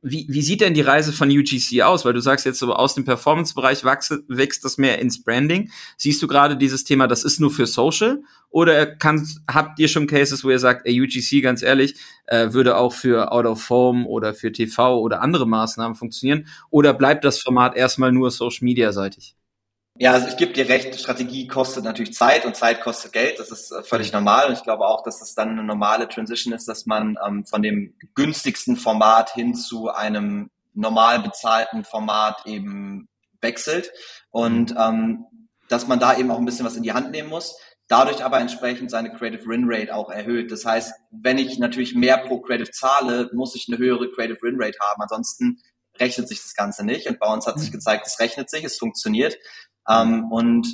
Wie, 0.02 0.26
wie 0.30 0.40
sieht 0.40 0.62
denn 0.62 0.73
die 0.73 0.80
Reise 0.80 1.12
von 1.12 1.30
UGC 1.30 1.83
aus? 1.83 2.07
Weil 2.07 2.14
du 2.14 2.21
sagst 2.21 2.47
jetzt 2.47 2.59
so, 2.59 2.73
aus 2.73 2.95
dem 2.95 3.04
Performance-Bereich 3.04 3.85
wächst, 3.85 4.64
das 4.64 4.78
mehr 4.78 4.99
ins 4.99 5.23
Branding. 5.23 5.71
Siehst 5.99 6.23
du 6.23 6.26
gerade 6.26 6.57
dieses 6.57 6.85
Thema, 6.85 7.07
das 7.07 7.23
ist 7.23 7.38
nur 7.38 7.50
für 7.50 7.66
Social? 7.66 8.23
Oder 8.49 8.87
kann, 8.87 9.28
habt 9.47 9.78
ihr 9.78 9.88
schon 9.88 10.07
Cases, 10.07 10.42
wo 10.42 10.50
ihr 10.50 10.59
sagt, 10.59 10.87
ey, 10.87 11.00
UGC, 11.00 11.42
ganz 11.42 11.62
ehrlich, 11.62 11.97
äh, 12.26 12.52
würde 12.52 12.76
auch 12.76 12.95
für 12.95 13.30
Out 13.30 13.45
of 13.45 13.69
Home 13.69 14.07
oder 14.07 14.33
für 14.33 14.50
TV 14.52 14.99
oder 14.99 15.21
andere 15.21 15.47
Maßnahmen 15.47 15.95
funktionieren? 15.95 16.47
Oder 16.71 16.95
bleibt 16.95 17.25
das 17.25 17.38
Format 17.38 17.76
erstmal 17.76 18.11
nur 18.11 18.30
Social-Media-seitig? 18.30 19.37
Ja, 20.00 20.12
also 20.12 20.28
ich 20.28 20.38
gebe 20.38 20.54
dir 20.54 20.66
recht, 20.66 20.99
Strategie 20.99 21.47
kostet 21.47 21.85
natürlich 21.85 22.14
Zeit 22.14 22.47
und 22.47 22.57
Zeit 22.57 22.80
kostet 22.80 23.12
Geld. 23.12 23.38
Das 23.38 23.50
ist 23.50 23.71
äh, 23.71 23.83
völlig 23.83 24.14
normal 24.14 24.47
und 24.47 24.54
ich 24.54 24.62
glaube 24.62 24.87
auch, 24.87 25.02
dass 25.02 25.21
es 25.21 25.35
dann 25.35 25.50
eine 25.50 25.62
normale 25.62 26.09
Transition 26.09 26.54
ist, 26.54 26.66
dass 26.69 26.87
man 26.87 27.19
ähm, 27.23 27.45
von 27.45 27.61
dem 27.61 27.95
günstigsten 28.14 28.78
Format 28.78 29.35
hin 29.35 29.54
zu 29.54 29.90
einem 29.90 30.49
normal 30.73 31.21
bezahlten 31.21 31.85
Format 31.85 32.47
eben 32.47 33.11
wechselt 33.42 33.92
und 34.30 34.75
ähm, 34.75 35.26
dass 35.69 35.87
man 35.87 36.00
da 36.00 36.16
eben 36.16 36.30
auch 36.30 36.38
ein 36.38 36.47
bisschen 36.47 36.64
was 36.64 36.76
in 36.76 36.83
die 36.83 36.95
Hand 36.95 37.11
nehmen 37.11 37.28
muss. 37.28 37.59
Dadurch 37.87 38.25
aber 38.25 38.40
entsprechend 38.40 38.90
seine 38.90 39.12
Creative 39.12 39.47
Win 39.47 39.64
Rate 39.66 39.95
auch 39.95 40.09
erhöht. 40.09 40.50
Das 40.50 40.64
heißt, 40.64 40.95
wenn 41.11 41.37
ich 41.37 41.59
natürlich 41.59 41.95
mehr 41.95 42.16
pro 42.16 42.40
Creative 42.40 42.71
zahle, 42.71 43.28
muss 43.35 43.54
ich 43.54 43.66
eine 43.69 43.76
höhere 43.76 44.11
Creative 44.12 44.38
Win 44.40 44.57
Rate 44.59 44.78
haben. 44.80 45.02
Ansonsten 45.02 45.61
rechnet 45.99 46.28
sich 46.28 46.40
das 46.40 46.54
Ganze 46.54 46.87
nicht. 46.87 47.07
Und 47.07 47.19
bei 47.19 47.30
uns 47.30 47.47
hat 47.47 47.59
sich 47.59 47.69
mhm. 47.69 47.75
gezeigt, 47.75 48.07
es 48.07 48.19
rechnet 48.19 48.49
sich, 48.49 48.64
es 48.64 48.78
funktioniert. 48.78 49.37
Ähm, 49.90 50.30
und 50.30 50.66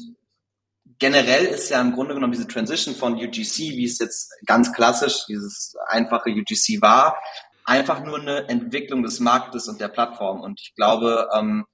generell 0.99 1.47
ist 1.47 1.71
ja 1.71 1.81
im 1.81 1.93
Grunde 1.93 2.15
genommen 2.15 2.33
diese 2.33 2.49
Transition 2.49 2.95
von 2.95 3.15
UGC, 3.15 3.59
wie 3.59 3.85
es 3.85 3.99
jetzt 3.99 4.33
ganz 4.47 4.73
klassisch 4.73 5.27
dieses 5.29 5.75
einfache 5.89 6.31
UGC 6.31 6.81
war, 6.81 7.17
einfach 7.65 8.03
nur 8.05 8.21
eine 8.21 8.49
Entwicklung 8.49 9.03
des 9.03 9.21
Marktes 9.21 9.69
und 9.69 9.81
der 9.81 9.89
Plattform. 9.89 10.41
Und 10.41 10.61
ich 10.61 10.75
glaube, 10.75 11.29
ähm, 11.37 11.67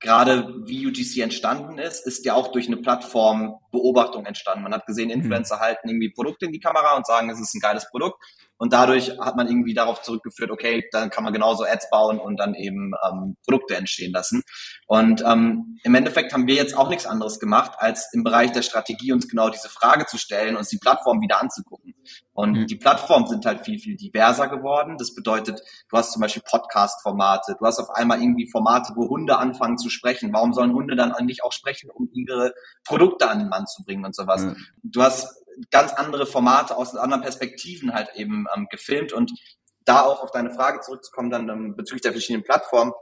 gerade 0.00 0.54
wie 0.66 0.86
UGC 0.86 1.22
entstanden 1.22 1.78
ist, 1.78 2.06
ist 2.06 2.24
ja 2.24 2.34
auch 2.34 2.52
durch 2.52 2.66
eine 2.66 2.76
Plattformbeobachtung 2.76 4.26
entstanden. 4.26 4.64
Man 4.64 4.74
hat 4.74 4.86
gesehen, 4.86 5.08
mhm. 5.08 5.14
Influencer 5.14 5.60
halten 5.60 5.88
irgendwie 5.88 6.12
Produkte 6.12 6.46
in 6.46 6.52
die 6.52 6.60
Kamera 6.60 6.96
und 6.96 7.06
sagen, 7.06 7.30
es 7.30 7.40
ist 7.40 7.54
ein 7.54 7.60
geiles 7.60 7.88
Produkt. 7.90 8.22
Und 8.58 8.72
dadurch 8.72 9.18
hat 9.18 9.36
man 9.36 9.48
irgendwie 9.48 9.74
darauf 9.74 10.02
zurückgeführt, 10.02 10.50
okay, 10.50 10.84
dann 10.90 11.10
kann 11.10 11.24
man 11.24 11.32
genauso 11.32 11.64
Ads 11.64 11.90
bauen 11.90 12.18
und 12.18 12.38
dann 12.38 12.54
eben 12.54 12.92
ähm, 13.06 13.36
Produkte 13.46 13.76
entstehen 13.76 14.12
lassen. 14.12 14.42
Und 14.86 15.22
ähm, 15.26 15.78
im 15.82 15.94
Endeffekt 15.94 16.32
haben 16.32 16.46
wir 16.46 16.54
jetzt 16.54 16.76
auch 16.76 16.88
nichts 16.88 17.06
anderes 17.06 17.38
gemacht, 17.38 17.72
als 17.76 18.08
im 18.14 18.24
Bereich 18.24 18.52
der 18.52 18.62
Strategie 18.62 19.12
uns 19.12 19.28
genau 19.28 19.50
diese 19.50 19.68
Frage 19.68 20.06
zu 20.06 20.16
stellen, 20.16 20.56
uns 20.56 20.68
die 20.68 20.78
Plattform 20.78 21.20
wieder 21.20 21.40
anzugucken. 21.40 21.94
Und 22.32 22.52
mhm. 22.52 22.66
die 22.66 22.76
Plattformen 22.76 23.26
sind 23.26 23.46
halt 23.46 23.64
viel, 23.64 23.78
viel 23.78 23.96
diverser 23.96 24.48
geworden. 24.48 24.96
Das 24.98 25.14
bedeutet, 25.14 25.60
du 25.88 25.96
hast 25.96 26.12
zum 26.12 26.22
Beispiel 26.22 26.42
Podcast-Formate, 26.48 27.56
du 27.58 27.64
hast 27.64 27.78
auf 27.78 27.90
einmal 27.90 28.20
irgendwie 28.20 28.48
Formate, 28.50 28.92
wo 28.94 29.08
Hunde 29.08 29.38
anfangen 29.38 29.78
zu 29.78 29.90
sprechen. 29.90 30.32
Warum 30.32 30.52
sollen 30.52 30.72
Hunde 30.72 30.96
dann 30.96 31.12
eigentlich 31.12 31.42
auch 31.44 31.52
sprechen, 31.52 31.90
um 31.90 32.08
ihre 32.12 32.52
Produkte 32.84 33.28
an 33.28 33.38
den 33.38 33.48
Mann 33.48 33.66
zu 33.66 33.84
bringen 33.84 34.04
und 34.04 34.14
sowas? 34.14 34.42
Mhm. 34.42 34.56
Du 34.82 35.02
hast 35.02 35.42
ganz 35.70 35.92
andere 35.92 36.26
Formate 36.26 36.76
aus 36.76 36.94
anderen 36.96 37.22
Perspektiven 37.22 37.94
halt 37.94 38.10
eben 38.14 38.46
ähm, 38.54 38.66
gefilmt 38.70 39.12
und 39.12 39.32
da 39.84 40.02
auch 40.02 40.22
auf 40.22 40.30
deine 40.30 40.50
Frage 40.50 40.80
zurückzukommen, 40.80 41.30
dann 41.30 41.48
ähm, 41.48 41.76
bezüglich 41.76 42.02
der 42.02 42.12
verschiedenen 42.12 42.44
Plattformen. 42.44 42.92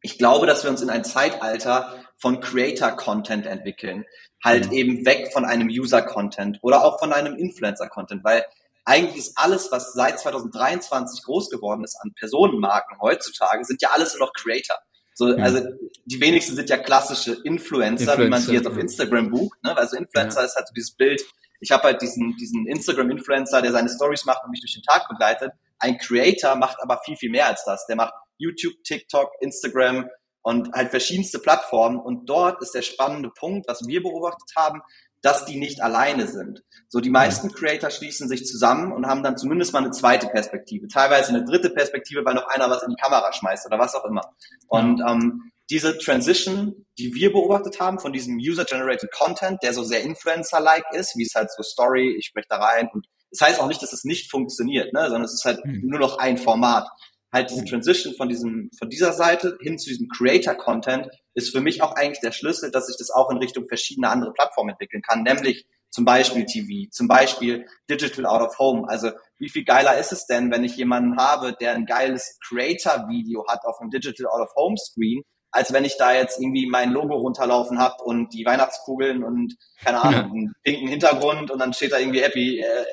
Ich 0.00 0.18
glaube, 0.18 0.46
dass 0.46 0.62
wir 0.62 0.70
uns 0.70 0.82
in 0.82 0.90
ein 0.90 1.04
Zeitalter 1.04 1.92
von 2.18 2.40
Creator-Content 2.40 3.46
entwickeln. 3.46 4.04
Halt 4.44 4.66
mhm. 4.66 4.72
eben 4.72 5.06
weg 5.06 5.32
von 5.32 5.44
einem 5.44 5.68
User-Content 5.68 6.58
oder 6.62 6.84
auch 6.84 6.98
von 6.98 7.12
einem 7.12 7.36
Influencer-Content, 7.36 8.22
weil 8.24 8.44
eigentlich 8.84 9.16
ist 9.16 9.36
alles, 9.36 9.70
was 9.70 9.92
seit 9.92 10.18
2023 10.18 11.22
groß 11.24 11.50
geworden 11.50 11.84
ist 11.84 11.96
an 12.00 12.14
Personenmarken 12.14 12.98
heutzutage, 13.00 13.64
sind 13.64 13.82
ja 13.82 13.90
alles 13.90 14.14
nur 14.14 14.26
noch 14.26 14.32
Creator. 14.32 14.76
So, 15.14 15.36
ja. 15.36 15.42
also 15.42 15.60
die 16.06 16.20
wenigsten 16.20 16.54
sind 16.54 16.70
ja 16.70 16.78
klassische 16.78 17.32
Influencer, 17.44 18.12
Influencer 18.12 18.18
wie 18.18 18.28
man 18.28 18.40
sie 18.40 18.52
jetzt 18.54 18.66
auf 18.66 18.78
Instagram 18.78 19.30
bucht. 19.30 19.62
Ne? 19.62 19.76
Also 19.76 19.96
Influencer 19.96 20.40
ja. 20.40 20.46
ist 20.46 20.56
halt 20.56 20.68
so 20.68 20.74
dieses 20.74 20.92
Bild. 20.92 21.22
Ich 21.60 21.70
habe 21.72 21.82
halt 21.82 22.00
diesen, 22.00 22.36
diesen 22.36 22.66
Instagram-Influencer, 22.66 23.60
der 23.60 23.72
seine 23.72 23.88
Stories 23.90 24.24
macht 24.24 24.44
und 24.44 24.52
mich 24.52 24.60
durch 24.60 24.74
den 24.74 24.84
Tag 24.84 25.08
begleitet. 25.08 25.50
Ein 25.80 25.98
Creator 25.98 26.54
macht 26.54 26.78
aber 26.80 27.00
viel, 27.04 27.16
viel 27.16 27.30
mehr 27.30 27.46
als 27.46 27.64
das. 27.64 27.84
Der 27.86 27.96
macht 27.96 28.14
YouTube, 28.38 28.74
TikTok, 28.84 29.32
Instagram 29.40 30.08
und 30.48 30.72
halt 30.72 30.88
verschiedenste 30.88 31.38
Plattformen. 31.38 32.00
Und 32.00 32.24
dort 32.30 32.62
ist 32.62 32.74
der 32.74 32.80
spannende 32.80 33.28
Punkt, 33.28 33.68
was 33.68 33.86
wir 33.86 34.02
beobachtet 34.02 34.50
haben, 34.56 34.80
dass 35.20 35.44
die 35.44 35.58
nicht 35.58 35.82
alleine 35.82 36.26
sind. 36.26 36.64
So, 36.88 37.00
die 37.00 37.10
meisten 37.10 37.52
Creator 37.52 37.90
schließen 37.90 38.28
sich 38.28 38.46
zusammen 38.46 38.92
und 38.92 39.06
haben 39.06 39.22
dann 39.22 39.36
zumindest 39.36 39.74
mal 39.74 39.80
eine 39.80 39.90
zweite 39.90 40.28
Perspektive, 40.28 40.88
teilweise 40.88 41.28
eine 41.28 41.44
dritte 41.44 41.68
Perspektive, 41.68 42.24
weil 42.24 42.32
noch 42.32 42.46
einer 42.48 42.70
was 42.70 42.82
in 42.82 42.88
die 42.88 42.96
Kamera 42.96 43.30
schmeißt 43.30 43.66
oder 43.66 43.78
was 43.78 43.94
auch 43.94 44.06
immer. 44.06 44.22
Und 44.68 45.02
ähm, 45.06 45.52
diese 45.68 45.98
Transition, 45.98 46.86
die 46.96 47.12
wir 47.12 47.30
beobachtet 47.30 47.78
haben 47.78 47.98
von 47.98 48.14
diesem 48.14 48.38
User-Generated 48.38 49.12
Content, 49.12 49.62
der 49.62 49.74
so 49.74 49.82
sehr 49.82 50.00
Influencer-like 50.00 50.86
ist, 50.92 51.14
wie 51.18 51.24
es 51.24 51.34
halt 51.34 51.50
so 51.54 51.62
Story, 51.62 52.16
ich 52.18 52.24
spreche 52.24 52.46
da 52.48 52.56
rein 52.56 52.88
und 52.94 53.06
das 53.30 53.46
heißt 53.46 53.60
auch 53.60 53.68
nicht, 53.68 53.82
dass 53.82 53.92
es 53.92 54.04
nicht 54.04 54.30
funktioniert, 54.30 54.94
ne, 54.94 55.02
sondern 55.02 55.24
es 55.24 55.34
ist 55.34 55.44
halt 55.44 55.62
mhm. 55.62 55.82
nur 55.84 56.00
noch 56.00 56.16
ein 56.16 56.38
Format 56.38 56.88
halt 57.32 57.50
diese 57.50 57.64
Transition 57.64 58.14
von 58.14 58.28
diesem, 58.28 58.70
von 58.78 58.88
dieser 58.88 59.12
Seite 59.12 59.58
hin 59.60 59.78
zu 59.78 59.90
diesem 59.90 60.08
Creator-Content 60.08 61.08
ist 61.34 61.50
für 61.50 61.60
mich 61.60 61.82
auch 61.82 61.92
eigentlich 61.92 62.20
der 62.20 62.32
Schlüssel, 62.32 62.70
dass 62.70 62.88
ich 62.88 62.96
das 62.98 63.10
auch 63.10 63.30
in 63.30 63.38
Richtung 63.38 63.68
verschiedener 63.68 64.10
andere 64.10 64.32
Plattformen 64.32 64.70
entwickeln 64.70 65.02
kann, 65.02 65.22
nämlich 65.22 65.66
zum 65.90 66.04
Beispiel 66.04 66.44
TV, 66.44 66.90
zum 66.90 67.08
Beispiel 67.08 67.66
Digital 67.90 68.26
Out 68.26 68.42
of 68.42 68.58
Home. 68.58 68.88
Also 68.88 69.10
wie 69.38 69.48
viel 69.48 69.64
geiler 69.64 69.98
ist 69.98 70.12
es 70.12 70.26
denn, 70.26 70.50
wenn 70.50 70.64
ich 70.64 70.76
jemanden 70.76 71.16
habe, 71.16 71.54
der 71.58 71.72
ein 71.72 71.86
geiles 71.86 72.38
Creator-Video 72.46 73.46
hat 73.48 73.64
auf 73.64 73.80
einem 73.80 73.90
Digital 73.90 74.26
Out 74.26 74.48
of 74.48 74.54
Home 74.56 74.76
Screen, 74.76 75.22
als 75.50 75.72
wenn 75.72 75.84
ich 75.84 75.96
da 75.96 76.12
jetzt 76.12 76.40
irgendwie 76.40 76.66
mein 76.66 76.90
Logo 76.90 77.14
runterlaufen 77.14 77.78
habe 77.78 78.02
und 78.04 78.34
die 78.34 78.44
Weihnachtskugeln 78.44 79.24
und 79.24 79.54
keine 79.82 80.02
Ahnung, 80.02 80.14
ja. 80.14 80.20
einen 80.32 80.52
pinken 80.62 80.88
Hintergrund 80.88 81.50
und 81.50 81.58
dann 81.58 81.72
steht 81.72 81.92
da 81.92 81.98
irgendwie 81.98 82.22
Happy 82.22 82.60
äh, 82.60 82.84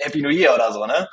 Happy 0.00 0.20
New 0.20 0.30
Year 0.30 0.54
oder 0.54 0.72
so, 0.72 0.84
ne? 0.86 1.08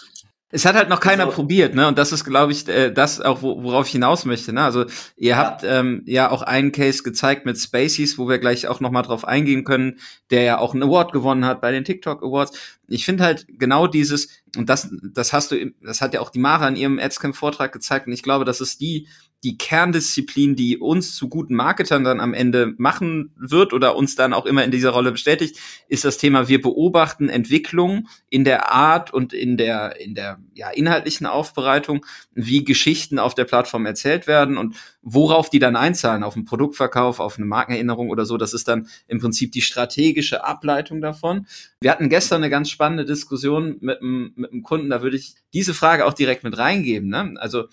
Es 0.51 0.65
hat 0.65 0.75
halt 0.75 0.89
noch 0.89 0.99
keiner 0.99 1.25
also, 1.25 1.35
probiert, 1.35 1.75
ne? 1.75 1.87
Und 1.87 1.97
das 1.99 2.11
ist, 2.11 2.25
glaube 2.25 2.51
ich, 2.51 2.67
äh, 2.67 2.91
das 2.91 3.21
auch, 3.21 3.43
worauf 3.43 3.85
ich 3.85 3.91
hinaus 3.91 4.25
möchte. 4.25 4.51
Ne? 4.51 4.63
Also 4.63 4.85
ihr 5.15 5.29
ja. 5.31 5.37
habt 5.37 5.63
ähm, 5.63 6.01
ja 6.05 6.31
auch 6.31 6.41
einen 6.41 6.71
Case 6.71 7.03
gezeigt 7.03 7.45
mit 7.45 7.59
Spaceys, 7.59 8.17
wo 8.17 8.27
wir 8.27 8.39
gleich 8.39 8.67
auch 8.67 8.79
noch 8.79 8.89
mal 8.89 9.03
drauf 9.03 9.27
eingehen 9.27 9.63
können, 9.63 9.99
der 10.31 10.41
ja 10.41 10.57
auch 10.57 10.73
einen 10.73 10.81
Award 10.81 11.11
gewonnen 11.11 11.45
hat 11.45 11.61
bei 11.61 11.71
den 11.71 11.85
TikTok 11.85 12.23
Awards. 12.23 12.57
Ich 12.87 13.05
finde 13.05 13.23
halt 13.25 13.45
genau 13.47 13.85
dieses 13.85 14.29
und 14.57 14.67
das, 14.69 14.89
das 15.13 15.33
hast 15.33 15.51
du, 15.51 15.71
das 15.81 16.01
hat 16.01 16.15
ja 16.15 16.21
auch 16.21 16.31
die 16.31 16.39
Mara 16.39 16.67
in 16.67 16.75
ihrem 16.75 16.99
Adscamp-Vortrag 16.99 17.71
gezeigt. 17.71 18.07
Und 18.07 18.13
ich 18.13 18.23
glaube, 18.23 18.45
das 18.45 18.61
ist 18.61 18.81
die 18.81 19.07
die 19.43 19.57
Kerndisziplin, 19.57 20.55
die 20.55 20.77
uns 20.77 21.15
zu 21.15 21.29
guten 21.29 21.55
Marketern 21.55 22.03
dann 22.03 22.19
am 22.19 22.33
Ende 22.33 22.73
machen 22.77 23.31
wird 23.37 23.71
oder 23.71 23.95
uns 23.95 24.15
dann 24.15 24.33
auch 24.33 24.45
immer 24.45 24.65
in 24.65 24.71
dieser 24.71 24.89
Rolle 24.89 25.11
bestätigt, 25.11 25.57
ist 25.87 26.03
das 26.03 26.17
Thema, 26.17 26.49
wir 26.49 26.61
beobachten 26.61 27.29
Entwicklung 27.29 28.07
in 28.29 28.43
der 28.43 28.71
Art 28.71 29.13
und 29.13 29.31
in 29.31 29.55
der, 29.55 29.99
in 29.99 30.13
der 30.13 30.39
ja, 30.53 30.69
inhaltlichen 30.69 31.25
Aufbereitung, 31.25 32.05
wie 32.33 32.65
Geschichten 32.65 33.17
auf 33.17 33.33
der 33.33 33.45
Plattform 33.45 33.85
erzählt 33.85 34.27
werden 34.27 34.57
und 34.57 34.75
worauf 35.01 35.49
die 35.49 35.59
dann 35.59 35.77
einzahlen, 35.77 36.23
auf 36.23 36.35
einen 36.35 36.43
Produktverkauf, 36.43 37.21
auf 37.21 37.37
eine 37.37 37.45
Markenerinnerung 37.45 38.09
oder 38.09 38.25
so. 38.25 38.35
Das 38.35 38.53
ist 38.53 38.67
dann 38.67 38.89
im 39.07 39.19
Prinzip 39.19 39.53
die 39.53 39.61
strategische 39.61 40.43
Ableitung 40.43 40.99
davon. 40.99 41.47
Wir 41.79 41.91
hatten 41.91 42.09
gestern 42.09 42.43
eine 42.43 42.49
ganz 42.49 42.69
spannende 42.69 43.05
Diskussion 43.05 43.77
mit 43.79 44.01
einem, 44.01 44.33
mit 44.35 44.51
einem 44.51 44.63
Kunden, 44.63 44.89
da 44.89 45.01
würde 45.01 45.15
ich 45.15 45.35
diese 45.53 45.73
Frage 45.73 46.05
auch 46.05 46.13
direkt 46.13 46.43
mit 46.43 46.57
reingeben. 46.57 47.07
Ne? 47.07 47.35
Also 47.37 47.67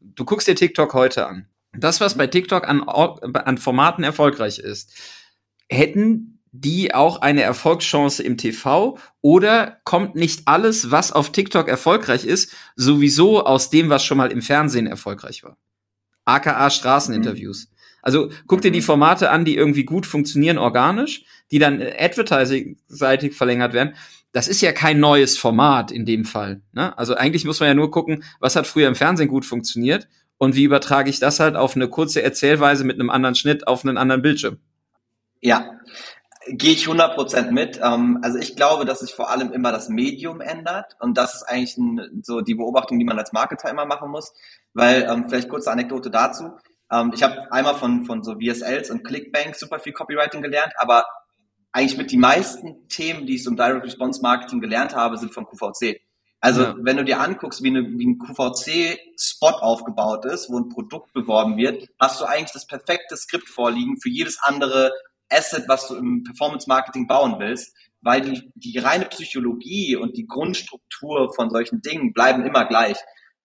du 0.00 0.24
guckst 0.24 0.48
dir 0.48 0.54
TikTok 0.54 0.94
heute 0.94 1.26
an. 1.26 1.46
Das, 1.72 2.00
was 2.00 2.16
bei 2.16 2.26
TikTok 2.26 2.68
an, 2.68 2.82
an 2.82 3.58
Formaten 3.58 4.04
erfolgreich 4.04 4.58
ist, 4.58 4.92
hätten 5.68 6.40
die 6.52 6.94
auch 6.94 7.20
eine 7.20 7.42
Erfolgschance 7.42 8.22
im 8.22 8.36
TV 8.36 8.98
oder 9.20 9.78
kommt 9.84 10.16
nicht 10.16 10.42
alles, 10.46 10.90
was 10.90 11.12
auf 11.12 11.30
TikTok 11.30 11.68
erfolgreich 11.68 12.24
ist, 12.24 12.52
sowieso 12.74 13.44
aus 13.44 13.70
dem, 13.70 13.88
was 13.88 14.04
schon 14.04 14.18
mal 14.18 14.32
im 14.32 14.42
Fernsehen 14.42 14.88
erfolgreich 14.88 15.44
war? 15.44 15.56
AKA 16.24 16.70
Straßeninterviews. 16.70 17.68
Mhm. 17.68 17.76
Also 18.02 18.30
guck 18.46 18.62
dir 18.62 18.72
die 18.72 18.80
mhm. 18.80 18.84
Formate 18.84 19.30
an, 19.30 19.44
die 19.44 19.56
irgendwie 19.56 19.84
gut 19.84 20.06
funktionieren 20.06 20.58
organisch, 20.58 21.24
die 21.52 21.58
dann 21.60 21.80
advertising-seitig 21.80 23.34
verlängert 23.34 23.72
werden 23.72 23.94
das 24.32 24.48
ist 24.48 24.60
ja 24.60 24.72
kein 24.72 25.00
neues 25.00 25.36
Format 25.36 25.90
in 25.90 26.06
dem 26.06 26.24
Fall. 26.24 26.62
Ne? 26.72 26.96
Also 26.96 27.14
eigentlich 27.14 27.44
muss 27.44 27.60
man 27.60 27.68
ja 27.68 27.74
nur 27.74 27.90
gucken, 27.90 28.24
was 28.38 28.56
hat 28.56 28.66
früher 28.66 28.88
im 28.88 28.94
Fernsehen 28.94 29.28
gut 29.28 29.44
funktioniert 29.44 30.08
und 30.38 30.54
wie 30.54 30.64
übertrage 30.64 31.10
ich 31.10 31.18
das 31.18 31.40
halt 31.40 31.56
auf 31.56 31.76
eine 31.76 31.88
kurze 31.88 32.22
Erzählweise 32.22 32.84
mit 32.84 32.98
einem 32.98 33.10
anderen 33.10 33.34
Schnitt 33.34 33.66
auf 33.66 33.84
einen 33.84 33.98
anderen 33.98 34.22
Bildschirm. 34.22 34.58
Ja, 35.40 35.80
gehe 36.46 36.72
ich 36.72 36.86
100% 36.86 37.50
mit. 37.50 37.80
Ähm, 37.82 38.18
also 38.22 38.38
ich 38.38 38.56
glaube, 38.56 38.84
dass 38.84 39.00
sich 39.00 39.14
vor 39.14 39.30
allem 39.30 39.52
immer 39.52 39.72
das 39.72 39.88
Medium 39.88 40.40
ändert 40.40 40.96
und 41.00 41.16
das 41.16 41.34
ist 41.34 41.42
eigentlich 41.42 41.76
so 42.22 42.40
die 42.40 42.54
Beobachtung, 42.54 42.98
die 42.98 43.04
man 43.04 43.18
als 43.18 43.32
Marketer 43.32 43.70
immer 43.70 43.86
machen 43.86 44.10
muss, 44.10 44.32
weil 44.74 45.06
ähm, 45.10 45.28
vielleicht 45.28 45.48
kurze 45.48 45.70
Anekdote 45.70 46.10
dazu. 46.10 46.56
Ähm, 46.92 47.12
ich 47.14 47.22
habe 47.22 47.52
einmal 47.52 47.74
von, 47.74 48.04
von 48.04 48.22
so 48.22 48.36
VSLs 48.40 48.90
und 48.90 49.04
Clickbank 49.04 49.56
super 49.56 49.78
viel 49.78 49.92
Copywriting 49.92 50.42
gelernt, 50.42 50.72
aber 50.78 51.04
eigentlich 51.72 51.96
mit 51.96 52.10
die 52.10 52.16
meisten 52.16 52.88
Themen, 52.88 53.26
die 53.26 53.36
ich 53.36 53.44
so 53.44 53.50
im 53.50 53.56
Direct 53.56 53.84
Response 53.84 54.20
Marketing 54.22 54.60
gelernt 54.60 54.94
habe, 54.94 55.16
sind 55.18 55.32
von 55.32 55.46
QVC. 55.46 56.00
Also 56.40 56.62
ja. 56.62 56.76
wenn 56.78 56.96
du 56.96 57.04
dir 57.04 57.20
anguckst, 57.20 57.62
wie, 57.62 57.68
eine, 57.68 57.82
wie 57.82 58.06
ein 58.06 58.18
QVC-Spot 58.18 59.58
aufgebaut 59.60 60.24
ist, 60.24 60.50
wo 60.50 60.58
ein 60.58 60.70
Produkt 60.70 61.12
beworben 61.12 61.56
wird, 61.58 61.88
hast 61.98 62.20
du 62.20 62.24
eigentlich 62.24 62.52
das 62.52 62.66
perfekte 62.66 63.16
Skript 63.16 63.48
vorliegen 63.48 64.00
für 64.00 64.08
jedes 64.08 64.38
andere 64.42 64.90
Asset, 65.28 65.64
was 65.68 65.88
du 65.88 65.96
im 65.96 66.24
Performance-Marketing 66.24 67.06
bauen 67.06 67.36
willst, 67.38 67.74
weil 68.00 68.22
die, 68.22 68.50
die 68.54 68.78
reine 68.78 69.04
Psychologie 69.04 69.96
und 69.96 70.16
die 70.16 70.26
Grundstruktur 70.26 71.32
von 71.34 71.50
solchen 71.50 71.82
Dingen 71.82 72.14
bleiben 72.14 72.44
immer 72.46 72.64
gleich. 72.64 72.96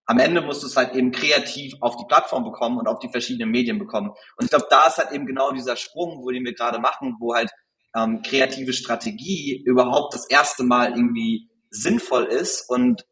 Am 0.06 0.18
Ende 0.18 0.40
musst 0.40 0.62
du 0.62 0.68
es 0.68 0.76
halt 0.76 0.94
eben 0.94 1.12
kreativ 1.12 1.74
auf 1.80 1.96
die 1.96 2.06
Plattform 2.06 2.44
bekommen 2.44 2.78
und 2.78 2.86
auf 2.86 3.00
die 3.00 3.10
verschiedenen 3.10 3.50
Medien 3.50 3.78
bekommen. 3.78 4.10
Und 4.36 4.44
ich 4.44 4.50
glaube, 4.50 4.66
da 4.70 4.86
ist 4.86 4.98
halt 4.98 5.12
eben 5.12 5.26
genau 5.26 5.50
dieser 5.52 5.76
Sprung, 5.76 6.22
wo 6.22 6.30
den 6.30 6.44
wir 6.44 6.54
gerade 6.54 6.78
machen, 6.78 7.16
wo 7.18 7.34
halt 7.34 7.50
ähm, 7.96 8.22
kreative 8.22 8.72
Strategie 8.72 9.62
überhaupt 9.64 10.14
das 10.14 10.28
erste 10.28 10.64
Mal 10.64 10.90
irgendwie 10.90 11.48
sinnvoll 11.70 12.24
ist 12.24 12.68
und 12.68 13.06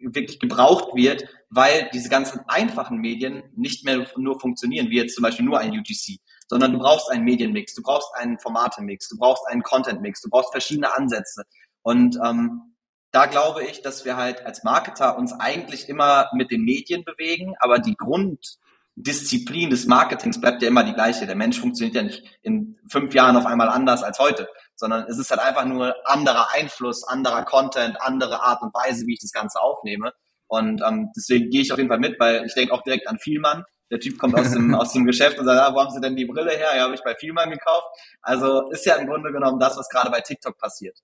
wirklich 0.00 0.38
gebraucht 0.38 0.94
wird, 0.94 1.24
weil 1.48 1.88
diese 1.94 2.08
ganzen 2.08 2.40
einfachen 2.48 2.98
Medien 2.98 3.44
nicht 3.56 3.84
mehr 3.84 4.06
nur 4.16 4.38
funktionieren, 4.40 4.90
wie 4.90 4.96
jetzt 4.96 5.14
zum 5.14 5.22
Beispiel 5.22 5.46
nur 5.46 5.60
ein 5.60 5.70
UGC, 5.70 6.18
sondern 6.48 6.72
du 6.72 6.78
brauchst 6.78 7.10
einen 7.10 7.24
Medienmix, 7.24 7.74
du 7.74 7.82
brauchst 7.82 8.14
einen 8.14 8.38
Formatemix, 8.38 9.08
du 9.08 9.16
brauchst 9.16 9.46
einen 9.46 9.62
Contentmix, 9.62 10.20
du 10.20 10.28
brauchst 10.28 10.52
verschiedene 10.52 10.94
Ansätze. 10.94 11.44
Und 11.82 12.18
ähm, 12.24 12.74
da 13.12 13.26
glaube 13.26 13.64
ich, 13.64 13.82
dass 13.82 14.04
wir 14.04 14.16
halt 14.16 14.44
als 14.44 14.64
Marketer 14.64 15.16
uns 15.16 15.32
eigentlich 15.32 15.88
immer 15.88 16.28
mit 16.34 16.50
den 16.50 16.64
Medien 16.64 17.04
bewegen, 17.04 17.54
aber 17.60 17.78
die 17.78 17.94
Grund, 17.94 18.58
Disziplin 18.96 19.70
des 19.70 19.86
Marketings 19.86 20.40
bleibt 20.40 20.62
ja 20.62 20.68
immer 20.68 20.84
die 20.84 20.92
gleiche. 20.92 21.26
Der 21.26 21.34
Mensch 21.34 21.58
funktioniert 21.58 21.96
ja 21.96 22.02
nicht 22.02 22.24
in 22.42 22.78
fünf 22.88 23.12
Jahren 23.14 23.36
auf 23.36 23.46
einmal 23.46 23.68
anders 23.68 24.02
als 24.02 24.18
heute, 24.18 24.48
sondern 24.76 25.06
es 25.08 25.18
ist 25.18 25.30
halt 25.30 25.40
einfach 25.40 25.64
nur 25.64 25.94
anderer 26.04 26.52
Einfluss, 26.52 27.06
anderer 27.06 27.44
Content, 27.44 28.00
andere 28.00 28.42
Art 28.42 28.62
und 28.62 28.72
Weise, 28.72 29.06
wie 29.06 29.14
ich 29.14 29.20
das 29.20 29.32
Ganze 29.32 29.60
aufnehme. 29.60 30.12
Und 30.46 30.82
ähm, 30.86 31.10
deswegen 31.16 31.50
gehe 31.50 31.62
ich 31.62 31.72
auf 31.72 31.78
jeden 31.78 31.88
Fall 31.88 31.98
mit, 31.98 32.20
weil 32.20 32.44
ich 32.46 32.54
denke 32.54 32.72
auch 32.72 32.82
direkt 32.82 33.08
an 33.08 33.18
Vielmann. 33.18 33.64
Der 33.90 33.98
Typ 33.98 34.18
kommt 34.18 34.38
aus 34.38 34.52
dem, 34.52 34.74
aus 34.74 34.92
dem 34.92 35.04
Geschäft 35.04 35.38
und 35.38 35.44
sagt, 35.44 35.60
ah, 35.60 35.74
wo 35.74 35.80
haben 35.80 35.90
Sie 35.90 36.00
denn 36.00 36.16
die 36.16 36.26
Brille 36.26 36.52
her? 36.52 36.76
Ja, 36.76 36.84
habe 36.84 36.94
ich 36.94 37.02
bei 37.02 37.14
Vielmann 37.16 37.50
gekauft. 37.50 37.86
Also 38.22 38.70
ist 38.70 38.86
ja 38.86 38.94
im 38.96 39.06
Grunde 39.06 39.32
genommen 39.32 39.58
das, 39.58 39.76
was 39.76 39.88
gerade 39.88 40.10
bei 40.10 40.20
TikTok 40.20 40.56
passiert. 40.58 40.98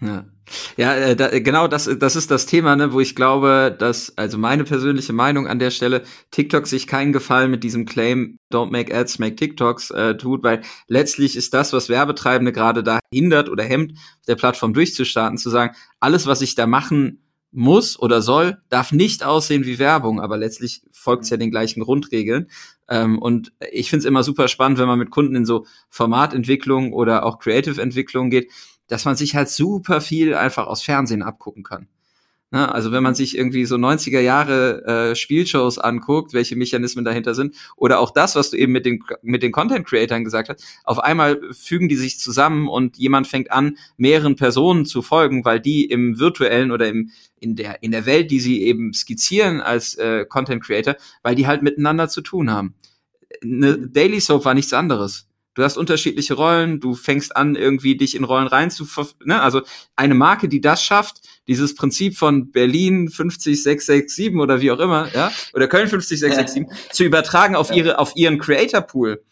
Ja, 0.00 0.26
ja 0.76 0.94
äh, 0.94 1.16
da, 1.16 1.38
genau 1.38 1.68
das, 1.68 1.88
das 1.98 2.16
ist 2.16 2.30
das 2.30 2.46
Thema, 2.46 2.76
ne, 2.76 2.92
wo 2.92 3.00
ich 3.00 3.14
glaube, 3.14 3.74
dass, 3.78 4.16
also 4.16 4.36
meine 4.36 4.64
persönliche 4.64 5.12
Meinung 5.12 5.46
an 5.46 5.58
der 5.58 5.70
Stelle, 5.70 6.02
TikTok 6.30 6.66
sich 6.66 6.86
keinen 6.86 7.12
Gefallen 7.12 7.50
mit 7.50 7.64
diesem 7.64 7.86
Claim, 7.86 8.38
don't 8.52 8.70
make 8.70 8.94
ads, 8.94 9.18
make 9.18 9.36
TikToks 9.36 9.90
äh, 9.92 10.16
tut, 10.16 10.42
weil 10.42 10.62
letztlich 10.86 11.36
ist 11.36 11.54
das, 11.54 11.72
was 11.72 11.88
Werbetreibende 11.88 12.52
gerade 12.52 12.82
da 12.82 13.00
hindert 13.10 13.48
oder 13.48 13.64
hemmt, 13.64 13.98
der 14.28 14.36
Plattform 14.36 14.74
durchzustarten, 14.74 15.38
zu 15.38 15.50
sagen, 15.50 15.74
alles, 15.98 16.26
was 16.26 16.42
ich 16.42 16.54
da 16.54 16.66
machen 16.66 17.22
muss 17.52 17.98
oder 17.98 18.20
soll, 18.20 18.58
darf 18.68 18.92
nicht 18.92 19.24
aussehen 19.24 19.64
wie 19.64 19.78
Werbung, 19.78 20.20
aber 20.20 20.36
letztlich 20.36 20.82
folgt 20.92 21.24
es 21.24 21.30
ja 21.30 21.38
den 21.38 21.50
gleichen 21.50 21.80
Grundregeln. 21.80 22.50
Ähm, 22.86 23.18
und 23.18 23.52
ich 23.72 23.88
finde 23.88 24.00
es 24.00 24.04
immer 24.04 24.22
super 24.22 24.48
spannend, 24.48 24.78
wenn 24.78 24.86
man 24.86 24.98
mit 24.98 25.10
Kunden 25.10 25.34
in 25.34 25.46
so 25.46 25.64
Formatentwicklung 25.88 26.92
oder 26.92 27.24
auch 27.24 27.38
Creative-Entwicklung 27.38 28.28
geht, 28.28 28.52
dass 28.88 29.04
man 29.04 29.16
sich 29.16 29.34
halt 29.34 29.48
super 29.48 30.00
viel 30.00 30.34
einfach 30.34 30.66
aus 30.66 30.82
Fernsehen 30.82 31.22
abgucken 31.22 31.62
kann. 31.62 31.88
Ne? 32.52 32.72
Also 32.72 32.92
wenn 32.92 33.02
man 33.02 33.16
sich 33.16 33.36
irgendwie 33.36 33.64
so 33.64 33.74
90er 33.74 34.20
Jahre 34.20 34.84
äh, 34.84 35.16
Spielshows 35.16 35.78
anguckt, 35.78 36.32
welche 36.32 36.54
Mechanismen 36.54 37.04
dahinter 37.04 37.34
sind, 37.34 37.56
oder 37.76 37.98
auch 37.98 38.12
das, 38.12 38.36
was 38.36 38.50
du 38.50 38.56
eben 38.56 38.72
mit 38.72 38.86
den, 38.86 39.02
mit 39.22 39.42
den 39.42 39.50
Content-Creatern 39.50 40.22
gesagt 40.22 40.48
hast, 40.48 40.64
auf 40.84 41.00
einmal 41.00 41.40
fügen 41.52 41.88
die 41.88 41.96
sich 41.96 42.20
zusammen 42.20 42.68
und 42.68 42.98
jemand 42.98 43.26
fängt 43.26 43.50
an, 43.50 43.76
mehreren 43.96 44.36
Personen 44.36 44.86
zu 44.86 45.02
folgen, 45.02 45.44
weil 45.44 45.60
die 45.60 45.86
im 45.86 46.20
virtuellen 46.20 46.70
oder 46.70 46.88
im, 46.88 47.10
in 47.40 47.56
der, 47.56 47.82
in 47.82 47.90
der 47.90 48.06
Welt, 48.06 48.30
die 48.30 48.40
sie 48.40 48.62
eben 48.62 48.92
skizzieren 48.92 49.60
als 49.60 49.96
äh, 49.96 50.24
Content-Creator, 50.24 50.96
weil 51.22 51.34
die 51.34 51.48
halt 51.48 51.62
miteinander 51.62 52.08
zu 52.08 52.20
tun 52.20 52.50
haben. 52.50 52.74
Eine 53.42 53.76
Daily 53.76 54.20
Soap 54.20 54.44
war 54.44 54.54
nichts 54.54 54.72
anderes 54.72 55.26
du 55.56 55.64
hast 55.64 55.76
unterschiedliche 55.76 56.34
Rollen, 56.34 56.78
du 56.78 56.94
fängst 56.94 57.36
an, 57.36 57.56
irgendwie 57.56 57.96
dich 57.96 58.14
in 58.14 58.22
Rollen 58.24 58.46
rein 58.46 58.70
zu, 58.70 58.86
ne? 59.24 59.40
also 59.42 59.62
eine 59.96 60.14
Marke, 60.14 60.48
die 60.48 60.60
das 60.60 60.82
schafft, 60.82 61.22
dieses 61.48 61.74
Prinzip 61.74 62.16
von 62.16 62.52
Berlin 62.52 63.08
50667 63.08 64.36
oder 64.36 64.60
wie 64.60 64.70
auch 64.70 64.78
immer, 64.78 65.08
ja, 65.14 65.32
oder 65.54 65.66
Köln 65.66 65.88
50667 65.88 66.66
zu 66.92 67.04
übertragen 67.04 67.56
auf 67.56 67.72
ihre, 67.72 67.98
auf 67.98 68.14
ihren 68.14 68.38
Creator 68.38 68.82
Pool 68.82 69.22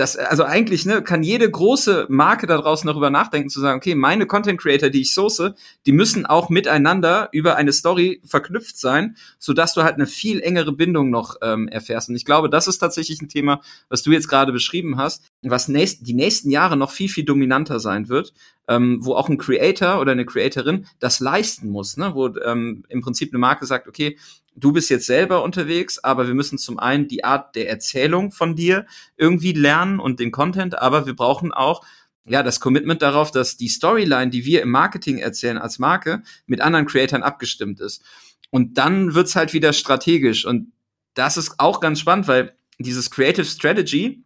das, 0.00 0.16
also 0.16 0.44
eigentlich, 0.44 0.86
ne, 0.86 1.02
kann 1.02 1.22
jede 1.22 1.50
große 1.50 2.06
Marke 2.08 2.46
da 2.46 2.56
draußen 2.56 2.86
darüber 2.86 3.10
nachdenken, 3.10 3.50
zu 3.50 3.60
sagen, 3.60 3.76
okay, 3.76 3.94
meine 3.94 4.26
Content 4.26 4.58
Creator, 4.58 4.88
die 4.88 5.02
ich 5.02 5.12
source, 5.12 5.52
die 5.84 5.92
müssen 5.92 6.24
auch 6.24 6.48
miteinander 6.48 7.28
über 7.32 7.56
eine 7.56 7.74
Story 7.74 8.22
verknüpft 8.24 8.78
sein, 8.78 9.16
sodass 9.38 9.74
du 9.74 9.82
halt 9.82 9.96
eine 9.96 10.06
viel 10.06 10.40
engere 10.40 10.72
Bindung 10.72 11.10
noch 11.10 11.36
ähm, 11.42 11.68
erfährst. 11.68 12.08
Und 12.08 12.16
ich 12.16 12.24
glaube, 12.24 12.48
das 12.48 12.66
ist 12.66 12.78
tatsächlich 12.78 13.20
ein 13.20 13.28
Thema, 13.28 13.60
was 13.90 14.02
du 14.02 14.10
jetzt 14.10 14.28
gerade 14.28 14.52
beschrieben 14.52 14.96
hast, 14.96 15.22
was 15.42 15.68
nächst, 15.68 16.06
die 16.06 16.14
nächsten 16.14 16.50
Jahre 16.50 16.78
noch 16.78 16.92
viel, 16.92 17.10
viel 17.10 17.26
dominanter 17.26 17.78
sein 17.78 18.08
wird, 18.08 18.32
ähm, 18.68 19.00
wo 19.02 19.14
auch 19.14 19.28
ein 19.28 19.36
Creator 19.36 20.00
oder 20.00 20.12
eine 20.12 20.24
Creatorin 20.24 20.86
das 20.98 21.20
leisten 21.20 21.68
muss, 21.68 21.98
ne? 21.98 22.14
wo 22.14 22.28
ähm, 22.38 22.84
im 22.88 23.02
Prinzip 23.02 23.32
eine 23.32 23.38
Marke 23.38 23.66
sagt, 23.66 23.86
okay, 23.86 24.16
du 24.54 24.72
bist 24.72 24.90
jetzt 24.90 25.06
selber 25.06 25.42
unterwegs, 25.42 25.98
aber 25.98 26.26
wir 26.26 26.34
müssen 26.34 26.58
zum 26.58 26.78
einen 26.78 27.08
die 27.08 27.24
Art 27.24 27.54
der 27.56 27.68
Erzählung 27.68 28.32
von 28.32 28.56
dir 28.56 28.86
irgendwie 29.16 29.52
lernen 29.52 30.00
und 30.00 30.20
den 30.20 30.30
Content, 30.30 30.78
aber 30.78 31.06
wir 31.06 31.14
brauchen 31.14 31.52
auch 31.52 31.84
ja, 32.24 32.42
das 32.42 32.60
Commitment 32.60 33.02
darauf, 33.02 33.30
dass 33.30 33.56
die 33.56 33.68
Storyline, 33.68 34.30
die 34.30 34.44
wir 34.44 34.62
im 34.62 34.70
Marketing 34.70 35.18
erzählen 35.18 35.58
als 35.58 35.78
Marke, 35.78 36.22
mit 36.46 36.60
anderen 36.60 36.86
Creatoren 36.86 37.22
abgestimmt 37.22 37.80
ist. 37.80 38.04
Und 38.50 38.78
dann 38.78 39.14
wird's 39.14 39.36
halt 39.36 39.52
wieder 39.52 39.72
strategisch. 39.72 40.44
Und 40.44 40.72
das 41.14 41.36
ist 41.36 41.54
auch 41.58 41.80
ganz 41.80 42.00
spannend, 42.00 42.28
weil 42.28 42.54
dieses 42.78 43.10
Creative 43.10 43.44
Strategy 43.44 44.22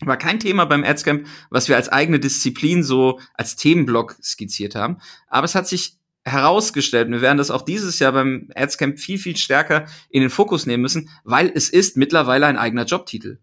war 0.00 0.16
kein 0.16 0.40
Thema 0.40 0.64
beim 0.64 0.84
Adscamp, 0.84 1.26
was 1.50 1.68
wir 1.68 1.76
als 1.76 1.88
eigene 1.88 2.18
Disziplin 2.18 2.82
so 2.82 3.20
als 3.34 3.56
Themenblock 3.56 4.16
skizziert 4.22 4.74
haben. 4.74 4.98
Aber 5.28 5.44
es 5.44 5.54
hat 5.54 5.68
sich 5.68 5.98
herausgestellt. 6.24 7.10
Wir 7.10 7.20
werden 7.20 7.38
das 7.38 7.50
auch 7.50 7.62
dieses 7.62 7.98
Jahr 7.98 8.12
beim 8.12 8.48
Adscamp 8.54 8.98
viel, 8.98 9.18
viel 9.18 9.36
stärker 9.36 9.86
in 10.08 10.20
den 10.20 10.30
Fokus 10.30 10.66
nehmen 10.66 10.82
müssen, 10.82 11.10
weil 11.24 11.50
es 11.54 11.68
ist 11.68 11.96
mittlerweile 11.96 12.46
ein 12.46 12.58
eigener 12.58 12.84
Jobtitel. 12.84 13.38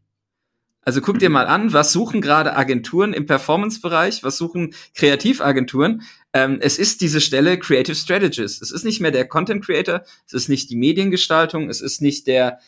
Also 0.82 1.02
guck 1.02 1.20
dir 1.20 1.30
mal 1.30 1.46
an, 1.46 1.74
was 1.74 1.92
suchen 1.92 2.22
gerade 2.22 2.56
Agenturen 2.56 3.14
im 3.14 3.26
Performance-Bereich, 3.26 4.24
was 4.24 4.38
suchen 4.38 4.74
Kreativagenturen. 4.96 6.04
Ähm, 6.34 6.58
es 6.62 6.80
ist 6.80 7.02
diese 7.02 7.22
Stelle 7.22 7.60
Creative 7.60 7.96
Strategist. 7.96 8.62
Es 8.62 8.72
ist 8.72 8.86
nicht 8.86 9.02
mehr 9.02 9.12
der 9.12 9.28
Content 9.28 9.64
Creator, 9.64 10.04
es 10.26 10.34
ist 10.34 10.50
nicht 10.50 10.70
die 10.70 10.78
Mediengestaltung, 10.78 11.70
es 11.70 11.82
ist 11.82 12.02
nicht 12.02 12.28
der 12.28 12.60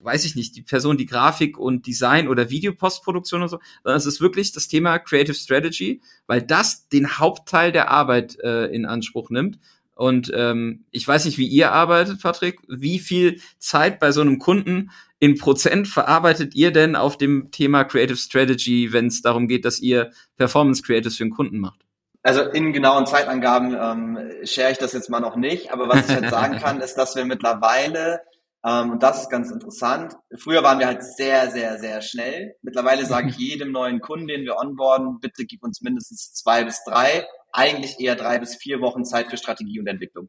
weiß 0.00 0.24
ich 0.24 0.34
nicht, 0.34 0.56
die 0.56 0.62
Person, 0.62 0.96
die 0.96 1.06
Grafik 1.06 1.58
und 1.58 1.86
Design 1.86 2.28
oder 2.28 2.50
Videopostproduktion 2.50 3.42
und 3.42 3.48
so, 3.48 3.60
sondern 3.84 3.98
es 3.98 4.06
ist 4.06 4.20
wirklich 4.20 4.52
das 4.52 4.68
Thema 4.68 4.98
Creative 4.98 5.34
Strategy, 5.34 6.00
weil 6.26 6.42
das 6.42 6.88
den 6.88 7.18
Hauptteil 7.18 7.72
der 7.72 7.90
Arbeit 7.90 8.38
äh, 8.40 8.66
in 8.66 8.86
Anspruch 8.86 9.30
nimmt. 9.30 9.58
Und 9.94 10.32
ähm, 10.34 10.86
ich 10.90 11.06
weiß 11.06 11.26
nicht, 11.26 11.36
wie 11.36 11.46
ihr 11.46 11.72
arbeitet, 11.72 12.22
Patrick. 12.22 12.60
Wie 12.68 12.98
viel 12.98 13.38
Zeit 13.58 14.00
bei 14.00 14.12
so 14.12 14.22
einem 14.22 14.38
Kunden 14.38 14.90
in 15.18 15.36
Prozent 15.36 15.88
verarbeitet 15.88 16.54
ihr 16.54 16.72
denn 16.72 16.96
auf 16.96 17.18
dem 17.18 17.50
Thema 17.50 17.84
Creative 17.84 18.16
Strategy, 18.16 18.94
wenn 18.94 19.08
es 19.08 19.20
darum 19.20 19.46
geht, 19.46 19.66
dass 19.66 19.78
ihr 19.78 20.10
Performance 20.38 20.82
Creatives 20.82 21.18
für 21.18 21.24
den 21.24 21.32
Kunden 21.32 21.58
macht? 21.58 21.80
Also 22.22 22.42
in 22.42 22.72
genauen 22.72 23.06
Zeitangaben 23.06 23.74
ähm, 23.78 24.18
share 24.44 24.72
ich 24.72 24.78
das 24.78 24.92
jetzt 24.94 25.10
mal 25.10 25.20
noch 25.20 25.36
nicht, 25.36 25.70
aber 25.72 25.88
was 25.88 26.08
ich 26.08 26.14
halt 26.14 26.30
sagen 26.30 26.58
kann, 26.62 26.80
ist, 26.80 26.94
dass 26.94 27.14
wir 27.16 27.26
mittlerweile 27.26 28.20
ähm, 28.64 28.92
und 28.92 29.02
das 29.02 29.22
ist 29.22 29.30
ganz 29.30 29.50
interessant. 29.50 30.14
Früher 30.36 30.62
waren 30.62 30.78
wir 30.78 30.86
halt 30.86 31.02
sehr, 31.02 31.50
sehr, 31.50 31.78
sehr 31.78 32.02
schnell. 32.02 32.54
Mittlerweile 32.62 33.06
sage 33.06 33.30
ich 33.30 33.36
jedem 33.38 33.72
neuen 33.72 34.00
Kunden, 34.00 34.28
den 34.28 34.44
wir 34.44 34.56
onboarden, 34.56 35.20
bitte 35.20 35.44
gib 35.44 35.62
uns 35.62 35.80
mindestens 35.80 36.32
zwei 36.34 36.64
bis 36.64 36.82
drei, 36.84 37.26
eigentlich 37.52 37.98
eher 37.98 38.16
drei 38.16 38.38
bis 38.38 38.56
vier 38.56 38.80
Wochen 38.80 39.04
Zeit 39.04 39.28
für 39.28 39.36
Strategie 39.36 39.80
und 39.80 39.86
Entwicklung. 39.86 40.28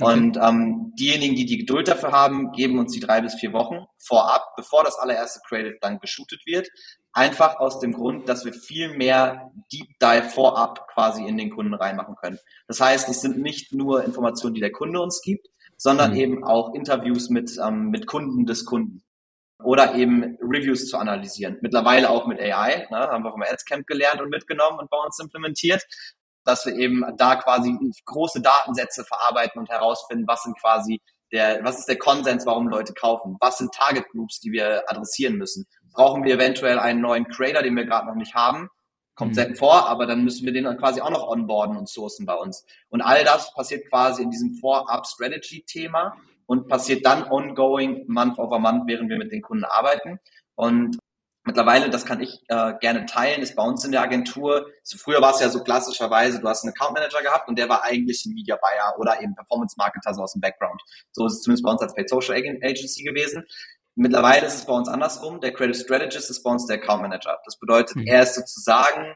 Okay. 0.00 0.12
Und 0.12 0.38
ähm, 0.38 0.92
diejenigen, 0.98 1.34
die 1.34 1.44
die 1.44 1.58
Geduld 1.58 1.88
dafür 1.88 2.12
haben, 2.12 2.52
geben 2.52 2.78
uns 2.78 2.92
die 2.92 3.00
drei 3.00 3.20
bis 3.20 3.34
vier 3.34 3.52
Wochen 3.52 3.84
vorab, 3.98 4.54
bevor 4.56 4.84
das 4.84 4.98
allererste 4.98 5.40
Creative 5.46 5.76
dann 5.80 5.98
geshootet 5.98 6.40
wird. 6.46 6.68
Einfach 7.12 7.56
aus 7.56 7.78
dem 7.78 7.92
Grund, 7.92 8.26
dass 8.26 8.46
wir 8.46 8.54
viel 8.54 8.96
mehr 8.96 9.50
Deep 9.70 9.98
Dive 10.00 10.30
vorab 10.30 10.88
quasi 10.88 11.26
in 11.26 11.36
den 11.36 11.50
Kunden 11.50 11.74
reinmachen 11.74 12.14
können. 12.16 12.38
Das 12.68 12.80
heißt, 12.80 13.08
es 13.10 13.20
sind 13.20 13.38
nicht 13.38 13.74
nur 13.74 14.02
Informationen, 14.02 14.54
die 14.54 14.62
der 14.62 14.72
Kunde 14.72 15.00
uns 15.00 15.20
gibt, 15.22 15.48
sondern 15.82 16.12
mhm. 16.12 16.16
eben 16.16 16.44
auch 16.44 16.74
Interviews 16.74 17.28
mit, 17.28 17.58
ähm, 17.58 17.90
mit 17.90 18.06
Kunden 18.06 18.46
des 18.46 18.64
Kunden 18.64 19.02
oder 19.64 19.96
eben 19.96 20.38
Reviews 20.40 20.86
zu 20.86 20.96
analysieren. 20.96 21.58
Mittlerweile 21.60 22.08
auch 22.08 22.28
mit 22.28 22.40
AI, 22.40 22.86
ne, 22.88 22.98
haben 22.98 23.24
wir 23.24 23.32
vom 23.32 23.42
Adscamp 23.42 23.84
gelernt 23.88 24.20
und 24.20 24.30
mitgenommen 24.30 24.78
und 24.78 24.90
bei 24.90 24.98
uns 24.98 25.18
implementiert, 25.18 25.82
dass 26.44 26.66
wir 26.66 26.74
eben 26.76 27.02
da 27.16 27.34
quasi 27.34 27.76
große 28.04 28.40
Datensätze 28.40 29.04
verarbeiten 29.04 29.58
und 29.58 29.70
herausfinden, 29.70 30.24
was 30.28 30.44
sind 30.44 30.56
quasi 30.60 31.00
der, 31.32 31.64
was 31.64 31.80
ist 31.80 31.88
der 31.88 31.98
Konsens, 31.98 32.46
warum 32.46 32.68
Leute 32.68 32.92
kaufen? 32.92 33.36
Was 33.40 33.58
sind 33.58 33.74
Target 33.74 34.08
Groups, 34.10 34.38
die 34.38 34.52
wir 34.52 34.84
adressieren 34.88 35.34
müssen? 35.34 35.66
Brauchen 35.94 36.22
wir 36.22 36.34
eventuell 36.34 36.78
einen 36.78 37.00
neuen 37.00 37.26
Creator, 37.26 37.62
den 37.62 37.74
wir 37.74 37.86
gerade 37.86 38.06
noch 38.06 38.14
nicht 38.14 38.34
haben? 38.34 38.68
Kommt 39.14 39.32
mhm. 39.32 39.34
selten 39.34 39.56
vor, 39.56 39.88
aber 39.88 40.06
dann 40.06 40.24
müssen 40.24 40.46
wir 40.46 40.52
den 40.52 40.64
dann 40.64 40.78
quasi 40.78 41.00
auch 41.00 41.10
noch 41.10 41.28
onboarden 41.28 41.76
und 41.76 41.88
sourcen 41.88 42.24
bei 42.24 42.34
uns. 42.34 42.64
Und 42.88 43.02
all 43.02 43.24
das 43.24 43.52
passiert 43.54 43.88
quasi 43.88 44.22
in 44.22 44.30
diesem 44.30 44.54
Vorab-Strategy-Thema 44.54 46.16
und 46.46 46.68
passiert 46.68 47.04
dann 47.04 47.24
ongoing, 47.30 48.04
month 48.08 48.38
over 48.38 48.58
month, 48.58 48.84
während 48.86 49.10
wir 49.10 49.18
mit 49.18 49.32
den 49.32 49.42
Kunden 49.42 49.64
arbeiten. 49.64 50.18
Und 50.54 50.98
mittlerweile, 51.44 51.90
das 51.90 52.04
kann 52.04 52.20
ich 52.20 52.42
äh, 52.48 52.74
gerne 52.80 53.06
teilen, 53.06 53.42
ist 53.42 53.56
bei 53.56 53.64
uns 53.64 53.84
in 53.84 53.92
der 53.92 54.02
Agentur, 54.02 54.66
so 54.82 54.96
früher 54.96 55.20
war 55.20 55.34
es 55.34 55.40
ja 55.40 55.48
so 55.48 55.62
klassischerweise, 55.62 56.40
du 56.40 56.48
hast 56.48 56.64
einen 56.64 56.72
Account 56.72 56.94
Manager 56.94 57.22
gehabt 57.22 57.48
und 57.48 57.58
der 57.58 57.68
war 57.68 57.82
eigentlich 57.82 58.24
ein 58.24 58.34
Media 58.34 58.56
Buyer 58.56 58.98
oder 58.98 59.20
eben 59.20 59.34
Performance 59.34 59.74
Marketer 59.76 60.14
so 60.14 60.22
aus 60.22 60.32
dem 60.32 60.40
Background. 60.40 60.80
So 61.12 61.26
ist 61.26 61.34
es 61.34 61.42
zumindest 61.42 61.64
bei 61.64 61.70
uns 61.70 61.82
als 61.82 61.94
Paid 61.94 62.08
Social 62.08 62.36
Agency 62.36 63.02
gewesen. 63.02 63.44
Mittlerweile 63.94 64.46
ist 64.46 64.54
es 64.54 64.66
bei 64.66 64.72
uns 64.72 64.88
andersrum. 64.88 65.40
Der 65.40 65.52
Creative 65.52 65.74
Strategist 65.74 66.30
ist 66.30 66.42
bei 66.42 66.50
uns 66.50 66.66
der 66.66 66.76
Account 66.76 67.02
Manager. 67.02 67.38
Das 67.44 67.58
bedeutet, 67.58 67.96
mhm. 67.96 68.06
er 68.06 68.22
ist 68.22 68.34
sozusagen, 68.34 69.14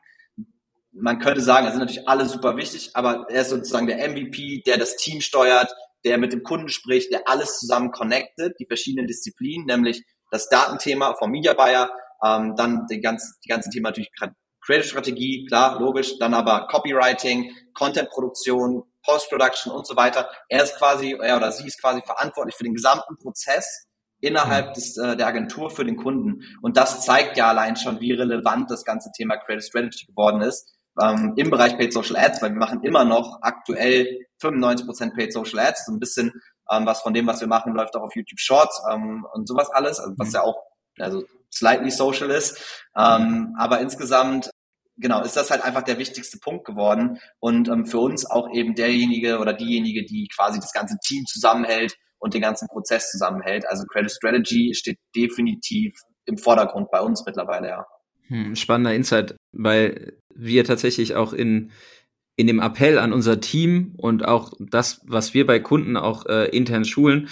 man 0.92 1.18
könnte 1.18 1.40
sagen, 1.40 1.66
er 1.66 1.72
sind 1.72 1.80
natürlich 1.80 2.08
alle 2.08 2.26
super 2.26 2.56
wichtig, 2.56 2.90
aber 2.94 3.26
er 3.30 3.42
ist 3.42 3.50
sozusagen 3.50 3.86
der 3.86 4.06
MVP, 4.08 4.62
der 4.66 4.76
das 4.76 4.96
Team 4.96 5.20
steuert, 5.20 5.74
der 6.04 6.18
mit 6.18 6.32
dem 6.32 6.42
Kunden 6.42 6.68
spricht, 6.68 7.10
der 7.10 7.26
alles 7.26 7.58
zusammen 7.58 7.90
connected, 7.90 8.54
die 8.60 8.66
verschiedenen 8.66 9.06
Disziplinen, 9.06 9.66
nämlich 9.66 10.04
das 10.30 10.48
Datenthema 10.48 11.14
vom 11.14 11.30
Media 11.30 11.54
Buyer, 11.54 11.90
ähm, 12.24 12.54
dann 12.56 12.86
die 12.90 13.00
ganze, 13.00 13.34
die 13.44 13.48
ganze 13.48 13.70
Thema 13.70 13.88
natürlich 13.88 14.10
Creative 14.60 14.88
Strategie, 14.88 15.46
klar, 15.46 15.78
logisch, 15.80 16.18
dann 16.18 16.34
aber 16.34 16.66
Copywriting, 16.66 17.52
Content 17.72 18.10
Produktion, 18.10 18.82
Post-Production 19.04 19.72
und 19.72 19.86
so 19.86 19.96
weiter. 19.96 20.28
Er 20.48 20.64
ist 20.64 20.76
quasi, 20.76 21.16
er 21.20 21.36
oder 21.36 21.52
sie 21.52 21.66
ist 21.66 21.80
quasi 21.80 22.02
verantwortlich 22.02 22.56
für 22.56 22.64
den 22.64 22.74
gesamten 22.74 23.16
Prozess 23.16 23.85
innerhalb 24.20 24.74
des, 24.74 24.96
äh, 24.96 25.16
der 25.16 25.26
Agentur 25.26 25.70
für 25.70 25.84
den 25.84 25.96
Kunden. 25.96 26.42
Und 26.62 26.76
das 26.76 27.04
zeigt 27.04 27.36
ja 27.36 27.48
allein 27.48 27.76
schon, 27.76 28.00
wie 28.00 28.12
relevant 28.12 28.70
das 28.70 28.84
ganze 28.84 29.10
Thema 29.12 29.36
Credit 29.36 29.64
Strategy 29.64 30.06
geworden 30.06 30.40
ist 30.40 30.76
ähm, 31.00 31.34
im 31.36 31.50
Bereich 31.50 31.76
Paid 31.76 31.92
Social 31.92 32.16
Ads, 32.16 32.42
weil 32.42 32.52
wir 32.52 32.58
machen 32.58 32.82
immer 32.82 33.04
noch 33.04 33.38
aktuell 33.42 34.26
95% 34.42 35.14
Paid 35.14 35.32
Social 35.32 35.58
Ads. 35.60 35.86
So 35.86 35.92
ein 35.92 36.00
bisschen 36.00 36.32
ähm, 36.70 36.86
was 36.86 37.02
von 37.02 37.14
dem, 37.14 37.26
was 37.26 37.40
wir 37.40 37.48
machen, 37.48 37.74
läuft 37.74 37.94
auch 37.96 38.02
auf 38.02 38.14
YouTube 38.14 38.40
Shorts 38.40 38.82
ähm, 38.90 39.26
und 39.32 39.46
sowas 39.46 39.70
alles, 39.70 40.00
also 40.00 40.14
was 40.16 40.28
mhm. 40.28 40.34
ja 40.34 40.42
auch 40.42 40.56
also 40.98 41.24
slightly 41.52 41.90
social 41.90 42.30
ist. 42.30 42.58
Ähm, 42.96 43.54
aber 43.58 43.80
insgesamt 43.80 44.50
genau, 44.96 45.22
ist 45.22 45.36
das 45.36 45.50
halt 45.50 45.62
einfach 45.62 45.82
der 45.82 45.98
wichtigste 45.98 46.38
Punkt 46.38 46.64
geworden 46.64 47.18
und 47.38 47.68
ähm, 47.68 47.86
für 47.86 47.98
uns 47.98 48.28
auch 48.28 48.48
eben 48.52 48.74
derjenige 48.74 49.38
oder 49.38 49.52
diejenige, 49.52 50.04
die 50.04 50.28
quasi 50.34 50.58
das 50.58 50.72
ganze 50.72 50.96
Team 51.04 51.24
zusammenhält, 51.26 51.94
und 52.18 52.34
den 52.34 52.40
ganzen 52.40 52.68
Prozess 52.68 53.10
zusammenhält. 53.10 53.66
Also 53.68 53.84
Credit 53.86 54.10
Strategy 54.10 54.74
steht 54.74 54.98
definitiv 55.14 55.94
im 56.24 56.38
Vordergrund 56.38 56.90
bei 56.90 57.00
uns 57.00 57.24
mittlerweile, 57.26 57.68
ja. 57.68 57.86
Hm, 58.28 58.56
spannender 58.56 58.94
Insight, 58.94 59.36
weil 59.52 60.18
wir 60.34 60.64
tatsächlich 60.64 61.14
auch 61.14 61.32
in, 61.32 61.70
in 62.36 62.46
dem 62.46 62.60
Appell 62.60 62.98
an 62.98 63.12
unser 63.12 63.40
Team 63.40 63.94
und 63.96 64.24
auch 64.24 64.52
das, 64.58 65.00
was 65.04 65.32
wir 65.34 65.46
bei 65.46 65.60
Kunden 65.60 65.96
auch 65.96 66.26
äh, 66.26 66.48
intern 66.48 66.84
schulen, 66.84 67.28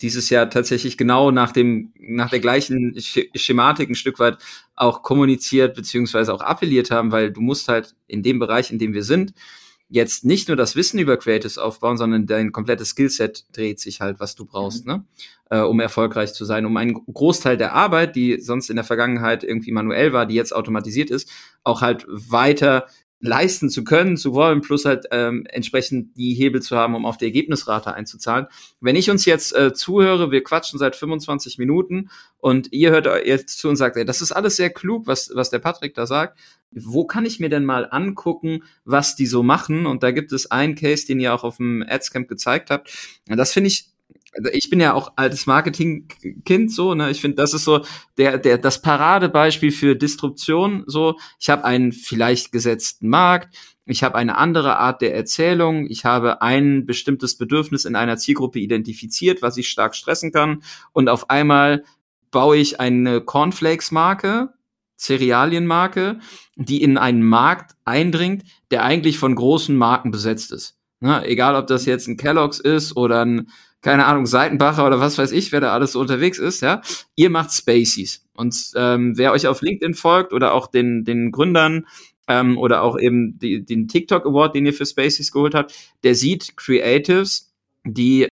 dieses 0.00 0.30
Jahr 0.30 0.48
tatsächlich 0.48 0.96
genau 0.96 1.30
nach 1.30 1.52
dem, 1.52 1.92
nach 1.98 2.30
der 2.30 2.38
gleichen 2.38 2.94
Schematik 3.34 3.90
ein 3.90 3.96
Stück 3.96 4.20
weit 4.20 4.38
auch 4.76 5.02
kommuniziert 5.02 5.74
beziehungsweise 5.74 6.32
auch 6.32 6.40
appelliert 6.40 6.90
haben, 6.92 7.10
weil 7.10 7.32
du 7.32 7.40
musst 7.40 7.68
halt 7.68 7.94
in 8.06 8.22
dem 8.22 8.38
Bereich, 8.38 8.70
in 8.70 8.78
dem 8.78 8.94
wir 8.94 9.02
sind, 9.02 9.32
jetzt 9.88 10.24
nicht 10.24 10.48
nur 10.48 10.56
das 10.56 10.76
Wissen 10.76 10.98
über 10.98 11.16
Creatives 11.16 11.58
aufbauen, 11.58 11.96
sondern 11.96 12.26
dein 12.26 12.52
komplettes 12.52 12.90
Skillset 12.90 13.44
dreht 13.52 13.80
sich 13.80 14.00
halt, 14.00 14.20
was 14.20 14.34
du 14.34 14.44
brauchst, 14.44 14.86
mhm. 14.86 14.92
ne? 14.92 15.04
Äh, 15.50 15.60
um 15.60 15.80
erfolgreich 15.80 16.34
zu 16.34 16.44
sein, 16.44 16.66
um 16.66 16.76
einen 16.76 16.94
Großteil 16.94 17.56
der 17.56 17.72
Arbeit, 17.72 18.16
die 18.16 18.38
sonst 18.38 18.68
in 18.68 18.76
der 18.76 18.84
Vergangenheit 18.84 19.44
irgendwie 19.44 19.72
manuell 19.72 20.12
war, 20.12 20.26
die 20.26 20.34
jetzt 20.34 20.54
automatisiert 20.54 21.10
ist, 21.10 21.30
auch 21.64 21.80
halt 21.80 22.04
weiter 22.08 22.86
leisten 23.20 23.68
zu 23.68 23.82
können, 23.82 24.16
zu 24.16 24.32
wollen, 24.32 24.60
plus 24.60 24.84
halt 24.84 25.06
ähm, 25.10 25.44
entsprechend 25.48 26.16
die 26.16 26.34
Hebel 26.34 26.62
zu 26.62 26.76
haben, 26.76 26.94
um 26.94 27.04
auf 27.04 27.16
die 27.16 27.24
Ergebnisrate 27.24 27.92
einzuzahlen. 27.94 28.46
Wenn 28.80 28.94
ich 28.94 29.10
uns 29.10 29.24
jetzt 29.24 29.56
äh, 29.56 29.72
zuhöre, 29.72 30.30
wir 30.30 30.44
quatschen 30.44 30.78
seit 30.78 30.94
25 30.94 31.58
Minuten 31.58 32.10
und 32.38 32.72
ihr 32.72 32.90
hört 32.90 33.08
jetzt 33.26 33.58
zu 33.58 33.68
und 33.68 33.76
sagt, 33.76 33.96
ey, 33.96 34.04
das 34.04 34.22
ist 34.22 34.32
alles 34.32 34.56
sehr 34.56 34.70
klug, 34.70 35.06
was, 35.06 35.30
was 35.34 35.50
der 35.50 35.58
Patrick 35.58 35.94
da 35.94 36.06
sagt. 36.06 36.38
Wo 36.70 37.06
kann 37.06 37.24
ich 37.24 37.40
mir 37.40 37.48
denn 37.48 37.64
mal 37.64 37.88
angucken, 37.90 38.62
was 38.84 39.16
die 39.16 39.26
so 39.26 39.42
machen? 39.42 39.86
Und 39.86 40.02
da 40.02 40.10
gibt 40.10 40.32
es 40.32 40.50
einen 40.50 40.74
Case, 40.74 41.06
den 41.06 41.20
ihr 41.20 41.34
auch 41.34 41.44
auf 41.44 41.56
dem 41.56 41.84
Adscamp 41.86 42.28
gezeigt 42.28 42.70
habt. 42.70 42.94
Das 43.26 43.52
finde 43.52 43.68
ich 43.68 43.90
also 44.36 44.50
ich 44.52 44.70
bin 44.70 44.80
ja 44.80 44.92
auch 44.92 45.12
altes 45.16 45.46
Marketingkind 45.46 46.70
so, 46.72 46.94
ne? 46.94 47.10
Ich 47.10 47.20
finde, 47.20 47.36
das 47.36 47.54
ist 47.54 47.64
so 47.64 47.84
der 48.18 48.38
der 48.38 48.58
das 48.58 48.82
Paradebeispiel 48.82 49.72
für 49.72 49.96
Disruption 49.96 50.84
so. 50.86 51.18
Ich 51.38 51.48
habe 51.48 51.64
einen 51.64 51.92
vielleicht 51.92 52.52
gesetzten 52.52 53.08
Markt, 53.08 53.56
ich 53.86 54.02
habe 54.02 54.16
eine 54.16 54.36
andere 54.36 54.76
Art 54.78 55.00
der 55.00 55.14
Erzählung, 55.14 55.86
ich 55.88 56.04
habe 56.04 56.42
ein 56.42 56.84
bestimmtes 56.86 57.36
Bedürfnis 57.38 57.84
in 57.84 57.96
einer 57.96 58.18
Zielgruppe 58.18 58.58
identifiziert, 58.58 59.42
was 59.42 59.56
ich 59.56 59.68
stark 59.68 59.94
stressen 59.94 60.30
kann 60.30 60.62
und 60.92 61.08
auf 61.08 61.30
einmal 61.30 61.84
baue 62.30 62.58
ich 62.58 62.80
eine 62.80 63.22
Cornflakes 63.22 63.90
Marke, 63.90 64.52
Cerealienmarke, 64.98 66.18
die 66.56 66.82
in 66.82 66.98
einen 66.98 67.22
Markt 67.22 67.76
eindringt, 67.84 68.44
der 68.70 68.84
eigentlich 68.84 69.18
von 69.18 69.34
großen 69.34 69.76
Marken 69.76 70.10
besetzt 70.10 70.52
ist. 70.52 70.76
Ne? 71.00 71.24
Egal, 71.24 71.54
ob 71.54 71.66
das 71.68 71.86
jetzt 71.86 72.08
ein 72.08 72.16
Kellogg's 72.16 72.58
ist 72.58 72.96
oder 72.96 73.24
ein 73.24 73.48
keine 73.80 74.06
Ahnung, 74.06 74.26
Seitenbacher 74.26 74.86
oder 74.86 75.00
was 75.00 75.18
weiß 75.18 75.32
ich, 75.32 75.52
wer 75.52 75.60
da 75.60 75.72
alles 75.72 75.92
so 75.92 76.00
unterwegs 76.00 76.38
ist, 76.38 76.62
ja, 76.62 76.82
ihr 77.14 77.30
macht 77.30 77.52
Spacies. 77.52 78.24
Und 78.34 78.56
ähm, 78.74 79.16
wer 79.16 79.32
euch 79.32 79.46
auf 79.46 79.62
LinkedIn 79.62 79.94
folgt 79.94 80.32
oder 80.32 80.52
auch 80.52 80.66
den, 80.66 81.04
den 81.04 81.30
Gründern 81.30 81.86
ähm, 82.26 82.58
oder 82.58 82.82
auch 82.82 82.98
eben 82.98 83.38
die, 83.38 83.64
den 83.64 83.88
TikTok 83.88 84.26
Award, 84.26 84.54
den 84.54 84.66
ihr 84.66 84.74
für 84.74 84.86
Spacies 84.86 85.32
geholt 85.32 85.54
habt, 85.54 85.74
der 86.02 86.14
sieht 86.14 86.56
Creatives, 86.56 87.52
die 87.84 88.28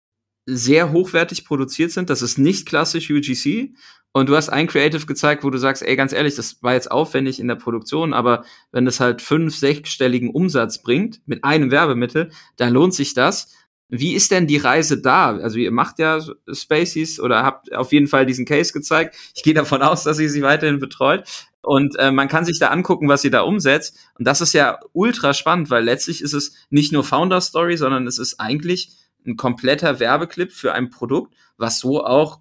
sehr 0.46 0.92
hochwertig 0.92 1.44
produziert 1.44 1.90
sind. 1.90 2.10
Das 2.10 2.22
ist 2.22 2.38
nicht 2.38 2.66
klassisch 2.66 3.10
UGC. 3.10 3.74
Und 4.16 4.28
du 4.28 4.36
hast 4.36 4.48
ein 4.48 4.68
Creative 4.68 5.06
gezeigt, 5.06 5.42
wo 5.42 5.50
du 5.50 5.58
sagst, 5.58 5.82
ey, 5.82 5.96
ganz 5.96 6.12
ehrlich, 6.12 6.36
das 6.36 6.62
war 6.62 6.74
jetzt 6.74 6.90
aufwendig 6.90 7.40
in 7.40 7.48
der 7.48 7.56
Produktion, 7.56 8.12
aber 8.14 8.44
wenn 8.70 8.84
das 8.84 9.00
halt 9.00 9.20
fünf, 9.20 9.56
sechsstelligen 9.56 10.30
Umsatz 10.30 10.80
bringt 10.82 11.20
mit 11.26 11.42
einem 11.42 11.72
Werbemittel, 11.72 12.30
dann 12.56 12.72
lohnt 12.72 12.94
sich 12.94 13.14
das. 13.14 13.52
Wie 13.88 14.14
ist 14.14 14.30
denn 14.30 14.46
die 14.46 14.56
Reise 14.56 15.00
da? 15.00 15.36
Also 15.36 15.58
ihr 15.58 15.72
macht 15.72 15.98
ja 15.98 16.20
Spaces 16.52 17.18
oder 17.18 17.42
habt 17.42 17.74
auf 17.74 17.92
jeden 17.92 18.06
Fall 18.06 18.24
diesen 18.24 18.46
Case 18.46 18.72
gezeigt. 18.72 19.16
Ich 19.34 19.42
gehe 19.42 19.54
davon 19.54 19.82
aus, 19.82 20.04
dass 20.04 20.20
ihr 20.20 20.30
sie 20.30 20.42
weiterhin 20.42 20.78
betreut. 20.78 21.24
Und 21.60 21.98
äh, 21.98 22.12
man 22.12 22.28
kann 22.28 22.44
sich 22.44 22.58
da 22.60 22.68
angucken, 22.68 23.08
was 23.08 23.24
ihr 23.24 23.30
da 23.30 23.40
umsetzt. 23.40 23.98
Und 24.18 24.26
das 24.26 24.40
ist 24.40 24.52
ja 24.52 24.78
ultra 24.92 25.34
spannend, 25.34 25.70
weil 25.70 25.82
letztlich 25.82 26.22
ist 26.22 26.34
es 26.34 26.54
nicht 26.70 26.92
nur 26.92 27.02
Founder 27.02 27.40
Story, 27.40 27.76
sondern 27.76 28.06
es 28.06 28.18
ist 28.18 28.38
eigentlich 28.38 28.92
ein 29.26 29.36
kompletter 29.36 30.00
Werbeclip 30.00 30.52
für 30.52 30.72
ein 30.72 30.90
Produkt, 30.90 31.34
was 31.56 31.78
so 31.78 32.04
auch 32.04 32.40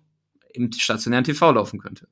im 0.53 0.71
stationären 0.71 1.23
TV 1.23 1.51
laufen 1.51 1.79
könnte. 1.79 2.07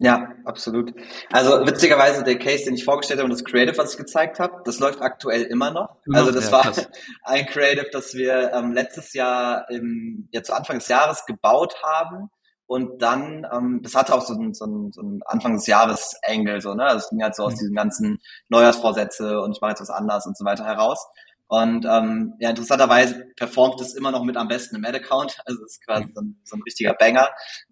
Ja, 0.00 0.28
absolut. 0.44 0.94
Also 1.32 1.66
witzigerweise 1.66 2.22
der 2.22 2.38
Case, 2.38 2.64
den 2.64 2.74
ich 2.74 2.84
vorgestellt 2.84 3.18
habe 3.18 3.28
und 3.28 3.32
das 3.32 3.44
Creative, 3.44 3.76
was 3.78 3.92
ich 3.92 3.98
gezeigt 3.98 4.38
habe, 4.38 4.62
das 4.64 4.78
läuft 4.78 5.02
aktuell 5.02 5.42
immer 5.42 5.72
noch. 5.72 5.96
Also 6.12 6.30
das 6.30 6.46
ja, 6.46 6.52
war 6.52 6.62
krass. 6.62 6.88
ein 7.24 7.46
Creative, 7.46 7.88
das 7.90 8.14
wir 8.14 8.52
ähm, 8.52 8.72
letztes 8.72 9.12
Jahr 9.12 9.68
im, 9.70 10.28
ja, 10.30 10.42
zu 10.44 10.54
Anfang 10.54 10.78
des 10.78 10.86
Jahres 10.86 11.26
gebaut 11.26 11.82
haben. 11.82 12.30
Und 12.66 13.02
dann, 13.02 13.44
ähm, 13.52 13.80
das 13.82 13.96
hatte 13.96 14.14
auch 14.14 14.24
so 14.24 14.34
ein, 14.34 14.54
so 14.54 14.66
ein, 14.66 14.92
so 14.92 15.02
ein 15.02 15.20
Anfang 15.24 15.54
des 15.54 15.66
Jahres 15.66 16.14
Angle, 16.22 16.60
so, 16.60 16.74
ne? 16.74 16.84
Das 16.84 17.08
ging 17.08 17.22
halt 17.22 17.34
so 17.34 17.44
aus 17.44 17.54
mhm. 17.54 17.58
diesen 17.58 17.74
ganzen 17.74 18.18
Neujahrsvorsätze 18.50 19.40
und 19.40 19.52
ich 19.52 19.60
mache 19.60 19.70
jetzt 19.70 19.80
was 19.80 19.90
anders 19.90 20.26
und 20.26 20.36
so 20.36 20.44
weiter 20.44 20.64
heraus. 20.64 21.08
Und 21.48 21.86
ähm, 21.86 22.34
ja, 22.40 22.50
interessanterweise 22.50 23.24
performt 23.36 23.80
es 23.80 23.94
immer 23.94 24.10
noch 24.10 24.22
mit 24.22 24.36
am 24.36 24.48
besten 24.48 24.76
im 24.76 24.84
Ad-Account. 24.84 25.38
Also 25.46 25.64
es 25.64 25.72
ist 25.72 25.84
quasi 25.86 26.12
so 26.14 26.20
ein, 26.20 26.40
so 26.44 26.56
ein 26.56 26.62
richtiger 26.62 26.92
Banger. 26.94 27.28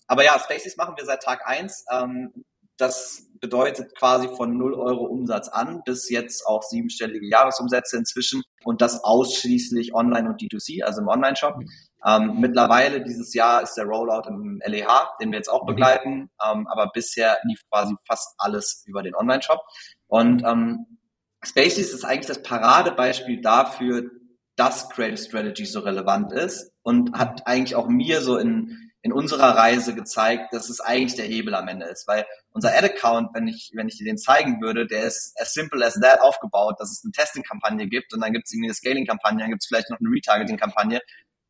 Aber 0.06 0.24
ja, 0.24 0.38
Spaces 0.38 0.76
machen 0.76 0.94
wir 0.96 1.04
seit 1.04 1.22
Tag 1.22 1.46
eins. 1.46 1.84
Ähm, 1.92 2.32
das 2.78 3.26
bedeutet 3.40 3.94
quasi 3.96 4.28
von 4.28 4.56
0 4.56 4.74
Euro 4.74 5.04
Umsatz 5.04 5.48
an 5.48 5.82
bis 5.84 6.10
jetzt 6.10 6.46
auch 6.46 6.62
siebenstellige 6.62 7.26
Jahresumsätze 7.26 7.96
inzwischen 7.96 8.42
und 8.64 8.80
das 8.80 9.02
ausschließlich 9.04 9.94
online 9.94 10.28
und 10.28 10.40
D2C, 10.40 10.82
also 10.82 11.02
im 11.02 11.08
Online-Shop. 11.08 11.56
Mhm. 11.56 11.68
Ähm, 12.06 12.40
mittlerweile 12.40 13.02
dieses 13.02 13.34
Jahr 13.34 13.62
ist 13.62 13.74
der 13.74 13.86
Rollout 13.86 14.28
im 14.28 14.60
LEH, 14.64 15.16
den 15.20 15.32
wir 15.32 15.38
jetzt 15.38 15.48
auch 15.48 15.62
mhm. 15.62 15.68
begleiten, 15.68 16.30
ähm, 16.44 16.66
aber 16.68 16.90
bisher 16.92 17.38
lief 17.44 17.60
quasi 17.70 17.94
fast 18.06 18.34
alles 18.38 18.84
über 18.86 19.02
den 19.02 19.14
Online-Shop. 19.14 19.60
Und 20.06 20.42
ähm, 20.44 20.98
Spaces 21.46 21.92
ist 21.92 22.04
eigentlich 22.04 22.26
das 22.26 22.42
Paradebeispiel 22.42 23.40
dafür, 23.40 24.10
dass 24.56 24.88
Creative 24.88 25.18
Strategy 25.18 25.66
so 25.66 25.80
relevant 25.80 26.32
ist 26.32 26.72
und 26.82 27.16
hat 27.16 27.46
eigentlich 27.46 27.76
auch 27.76 27.88
mir 27.88 28.22
so 28.22 28.38
in, 28.38 28.90
in 29.02 29.12
unserer 29.12 29.56
Reise 29.56 29.94
gezeigt, 29.94 30.52
dass 30.52 30.70
es 30.70 30.80
eigentlich 30.80 31.14
der 31.14 31.26
Hebel 31.26 31.54
am 31.54 31.68
Ende 31.68 31.86
ist, 31.86 32.08
weil 32.08 32.26
unser 32.50 32.76
Ad-Account, 32.76 33.30
wenn 33.34 33.46
ich, 33.46 33.70
wenn 33.74 33.86
ich 33.86 33.98
dir 33.98 34.04
den 34.04 34.18
zeigen 34.18 34.60
würde, 34.60 34.86
der 34.86 35.04
ist 35.04 35.34
as 35.40 35.52
simple 35.52 35.84
as 35.84 35.94
that 36.00 36.20
aufgebaut, 36.20 36.76
dass 36.78 36.90
es 36.90 37.04
eine 37.04 37.12
Testing-Kampagne 37.12 37.86
gibt 37.86 38.14
und 38.14 38.22
dann 38.22 38.32
gibt 38.32 38.46
es 38.46 38.52
irgendwie 38.52 38.68
eine 38.68 38.74
Scaling-Kampagne, 38.74 39.40
dann 39.40 39.50
gibt 39.50 39.62
es 39.62 39.68
vielleicht 39.68 39.90
noch 39.90 40.00
eine 40.00 40.08
Retargeting-Kampagne 40.08 41.00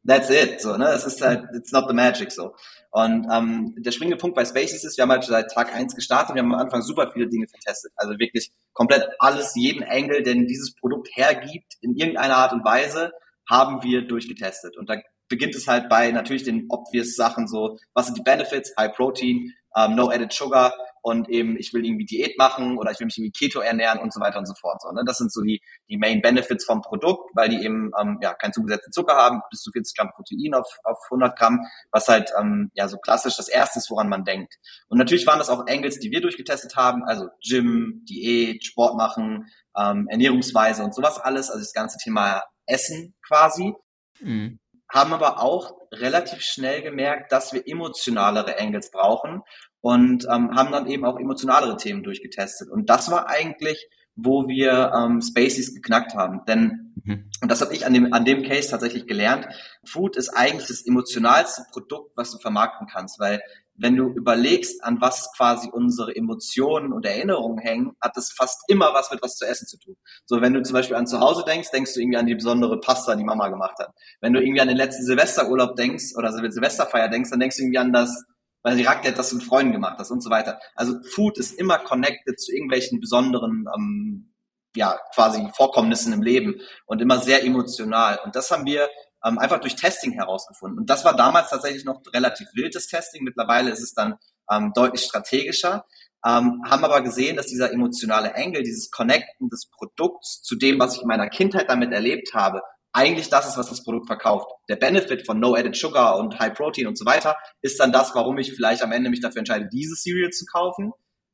that's 0.07 0.31
it, 0.31 0.61
so, 0.61 0.77
ne? 0.77 0.89
Es 0.89 1.05
ist 1.05 1.21
halt, 1.21 1.45
it's 1.55 1.73
not 1.73 1.89
the 1.89 1.95
magic, 1.95 2.33
so. 2.33 2.55
Und 2.91 3.27
ähm, 3.33 3.75
der 3.79 3.91
springende 3.91 4.17
Punkt 4.17 4.37
bei 4.37 4.45
Spaces 4.45 4.85
ist, 4.85 4.97
wir 4.97 5.03
haben 5.03 5.11
halt 5.11 5.25
seit 5.25 5.51
Tag 5.51 5.75
eins 5.75 5.95
gestartet, 5.95 6.35
wir 6.35 6.43
haben 6.43 6.55
am 6.55 6.61
Anfang 6.61 6.83
super 6.83 7.11
viele 7.13 7.29
Dinge 7.29 7.47
vertestet. 7.49 7.93
Also 7.97 8.19
wirklich 8.19 8.53
komplett 8.73 9.09
alles, 9.19 9.53
jeden 9.55 9.85
Angle, 9.85 10.23
den 10.23 10.47
dieses 10.47 10.75
Produkt 10.75 11.09
hergibt, 11.15 11.75
in 11.81 11.95
irgendeiner 11.95 12.37
Art 12.37 12.53
und 12.53 12.65
Weise, 12.65 13.13
haben 13.49 13.83
wir 13.83 14.07
durchgetestet. 14.07 14.77
Und 14.77 14.89
da 14.89 14.97
beginnt 15.29 15.55
es 15.55 15.67
halt 15.67 15.89
bei 15.89 16.11
natürlich 16.11 16.45
den 16.45 16.67
obvious 16.69 17.17
Sachen, 17.17 17.49
so, 17.49 17.79
was 17.95 18.07
sind 18.07 18.19
die 18.19 18.23
Benefits, 18.23 18.75
High 18.79 18.95
Protein, 18.95 19.53
um, 19.75 19.91
ähm, 19.91 19.95
No 19.95 20.09
Added 20.09 20.33
Sugar, 20.33 20.73
und 21.07 21.29
eben 21.29 21.57
ich 21.57 21.73
will 21.73 21.85
irgendwie 21.85 22.05
Diät 22.05 22.37
machen 22.37 22.79
oder 22.79 22.91
ich 22.91 22.99
will 22.99 23.05
mich 23.05 23.17
irgendwie 23.17 23.31
Keto 23.31 23.61
ernähren 23.61 24.01
und 24.01 24.13
so 24.13 24.19
weiter 24.19 24.41
und 24.41 24.47
so 24.47 24.55
fort. 24.55 24.83
So, 24.83 24.91
ne? 24.91 25.05
Das 25.07 25.19
sind 25.19 25.33
so 25.33 25.41
die, 25.41 25.63
die 25.89 25.99
Main 25.99 26.21
Benefits 26.21 26.65
vom 26.65 26.83
Produkt, 26.83 27.31
weil 27.37 27.49
die 27.49 27.65
eben 27.65 27.93
ähm, 27.97 28.19
ja 28.21 28.35
keinen 28.35 28.53
zugesetzten 28.53 28.93
Zucker 28.93 29.15
haben, 29.15 29.41
bis 29.49 29.61
zu 29.61 29.71
40 29.71 29.97
Gramm 29.97 30.11
Protein 30.11 30.55
auf, 30.55 30.67
auf 30.83 30.99
100 31.05 31.39
Gramm, 31.39 31.61
was 31.93 32.09
halt 32.09 32.33
ähm, 32.37 32.73
ja 32.75 32.89
so 32.89 32.97
klassisch 32.99 33.37
das 33.37 33.47
Erste 33.47 33.79
ist, 33.79 33.89
woran 33.89 34.09
man 34.09 34.25
denkt. 34.25 34.57
Und 34.89 34.99
natürlich 34.99 35.29
waren 35.29 35.39
das 35.39 35.49
auch 35.49 35.69
Angles, 35.69 36.01
die 36.01 36.11
wir 36.11 36.21
durchgetestet 36.21 36.75
haben, 36.75 37.05
also 37.05 37.29
Gym, 37.41 38.05
Diät, 38.11 38.65
Sport 38.65 38.97
machen, 38.97 39.47
ähm, 39.79 40.09
Ernährungsweise 40.11 40.83
und 40.83 40.93
sowas 40.93 41.21
alles, 41.21 41.51
also 41.51 41.61
das 41.61 41.73
ganze 41.73 41.99
Thema 41.99 42.43
Essen 42.67 43.15
quasi. 43.25 43.75
Mhm 44.19 44.59
haben 44.89 45.13
aber 45.13 45.43
auch 45.43 45.75
relativ 45.93 46.43
schnell 46.43 46.83
gemerkt, 46.83 47.33
dass 47.33 47.53
wir 47.53 47.67
emotionalere 47.67 48.59
Angles 48.61 48.91
brauchen 48.91 49.43
und 49.81 50.27
ähm, 50.31 50.55
haben 50.55 50.73
dann 50.73 50.87
eben 50.87 51.05
auch 51.05 51.19
emotionalere 51.19 51.77
Themen 51.77 52.03
durchgetestet. 52.03 52.71
Und 52.71 52.91
das 52.91 53.11
war 53.11 53.29
eigentlich, 53.29 53.89
wo 54.17 54.49
wir 54.49 54.93
ähm, 54.97 55.21
Spaces 55.21 55.75
geknackt 55.75 56.15
haben. 56.15 56.41
Denn, 56.49 56.95
mhm. 57.05 57.31
und 57.43 57.51
das 57.51 57.61
habe 57.61 57.75
ich 57.75 57.87
an 57.87 57.93
dem, 57.93 58.13
an 58.13 58.25
dem 58.25 58.43
Case 58.43 58.71
tatsächlich 58.71 59.07
gelernt, 59.07 59.47
Food 59.85 60.17
ist 60.17 60.31
eigentlich 60.31 60.69
das 60.69 60.87
emotionalste 60.87 61.65
Produkt, 61.71 62.17
was 62.17 62.33
du 62.33 62.39
vermarkten 62.39 62.89
kannst, 62.91 63.21
weil 63.21 63.41
wenn 63.79 63.97
du 63.97 64.09
überlegst, 64.09 64.83
an 64.83 65.01
was 65.01 65.31
quasi 65.37 65.69
unsere 65.71 66.17
Emotionen 66.17 66.93
und 66.93 67.05
Erinnerungen 67.05 67.59
hängen, 67.59 67.93
hat 68.01 68.17
das 68.17 68.33
fast 68.33 68.63
immer 68.69 68.95
was 68.95 69.11
mit 69.11 69.21
was 69.23 69.37
zu 69.37 69.47
essen 69.47 69.67
zu 69.67 69.79
tun. 69.79 69.97
So, 70.25 70.41
wenn 70.41 70.55
du 70.55 70.63
zum 70.63 70.73
Beispiel 70.73 70.97
an 70.97 71.07
zu 71.07 71.21
Hause 71.21 71.45
denkst, 71.47 71.71
denkst 71.73 71.95
du 71.95 72.01
irgendwie 72.01 72.19
an 72.19 72.27
die 72.27 72.35
besondere 72.35 72.81
Pasta, 72.81 73.15
die 73.15 73.25
Mama 73.25 73.49
gemacht 73.49 73.79
hat. 73.79 73.91
Wenn 74.21 74.33
du 74.33 74.41
irgendwie 74.41 74.61
an 74.61 74.69
den 74.69 74.77
letzten 74.77 75.05
Silvesterurlaub 75.05 75.77
denkst 75.77 76.15
oder 76.17 76.33
Silvesterfeier 76.33 77.09
denkst, 77.09 77.31
dann 77.31 77.41
denkst 77.41 77.57
du 77.57 77.63
irgendwie 77.65 77.79
an 77.79 77.93
das 77.93 78.25
weil 78.67 78.77
die 78.77 78.83
Raclette 78.83 79.17
das 79.17 79.33
mit 79.33 79.45
Freunden 79.45 79.71
gemacht 79.71 79.95
hast 80.01 80.11
und 80.11 80.21
so 80.25 80.29
weiter. 80.29 80.59
Also 80.75 81.01
Food 81.15 81.39
ist 81.39 81.57
immer 81.57 81.79
connected 81.79 82.41
zu 82.41 82.53
irgendwelchen 82.53 82.99
besonderen, 82.99 83.67
ähm, 83.73 84.35
ja, 84.75 84.99
quasi 85.15 85.49
Vorkommnissen 85.55 86.13
im 86.13 86.21
Leben 86.21 86.61
und 86.85 87.01
immer 87.01 87.21
sehr 87.21 87.45
emotional. 87.45 88.19
Und 88.25 88.35
das 88.35 88.51
haben 88.51 88.67
wir 88.67 88.91
ähm, 89.25 89.39
einfach 89.39 89.61
durch 89.61 89.77
Testing 89.77 90.11
herausgefunden. 90.15 90.81
Und 90.81 90.91
das 90.91 91.05
war 91.05 91.15
damals 91.15 91.51
tatsächlich 91.51 91.85
noch 91.85 92.03
relativ 92.13 92.49
wildes 92.55 92.89
Testing. 92.89 93.23
Mittlerweile 93.23 93.71
ist 93.71 93.85
es 93.85 93.95
dann 93.95 94.17
ähm, 94.51 94.73
deutlich 94.75 95.03
strategischer. 95.03 95.87
Ähm, 96.27 96.61
haben 96.69 96.85
aber 96.85 97.03
gesehen, 97.03 97.37
dass 97.37 97.47
dieser 97.47 97.73
emotionale 97.73 98.33
Engel, 98.33 98.65
dieses 98.65 98.91
Connecten 98.91 99.49
des 99.49 99.71
Produkts 99.71 100.43
zu 100.43 100.57
dem, 100.57 100.81
was 100.81 100.97
ich 100.97 101.03
in 101.03 101.07
meiner 101.09 101.29
Kindheit 101.29 101.71
damit 101.71 101.93
erlebt 101.93 102.35
habe, 102.35 102.63
eigentlich 102.97 103.29
das 103.29 103.47
ist, 103.47 103.59
was 103.59 103.69
das 103.69 103.85
Produkt 103.85 104.07
verkauft. 104.07 104.51
Der 104.71 104.77
Benefit 104.77 105.27
von 105.27 105.39
No 105.39 105.55
Added 105.55 105.77
Sugar 105.77 106.19
und 106.19 106.39
High 106.39 106.55
Protein 106.55 106.87
und 106.87 106.97
so 106.97 107.05
weiter 107.05 107.37
ist 107.61 107.79
dann 107.79 107.93
das, 107.93 108.15
warum 108.15 108.39
ich 108.39 108.55
vielleicht 108.55 108.83
am 108.83 108.91
Ende 108.91 109.11
mich 109.11 109.21
dafür 109.21 109.41
entscheide, 109.41 109.69
dieses 109.71 110.03
Cereal 110.03 110.31
zu 110.31 110.47
kaufen. 110.47 110.93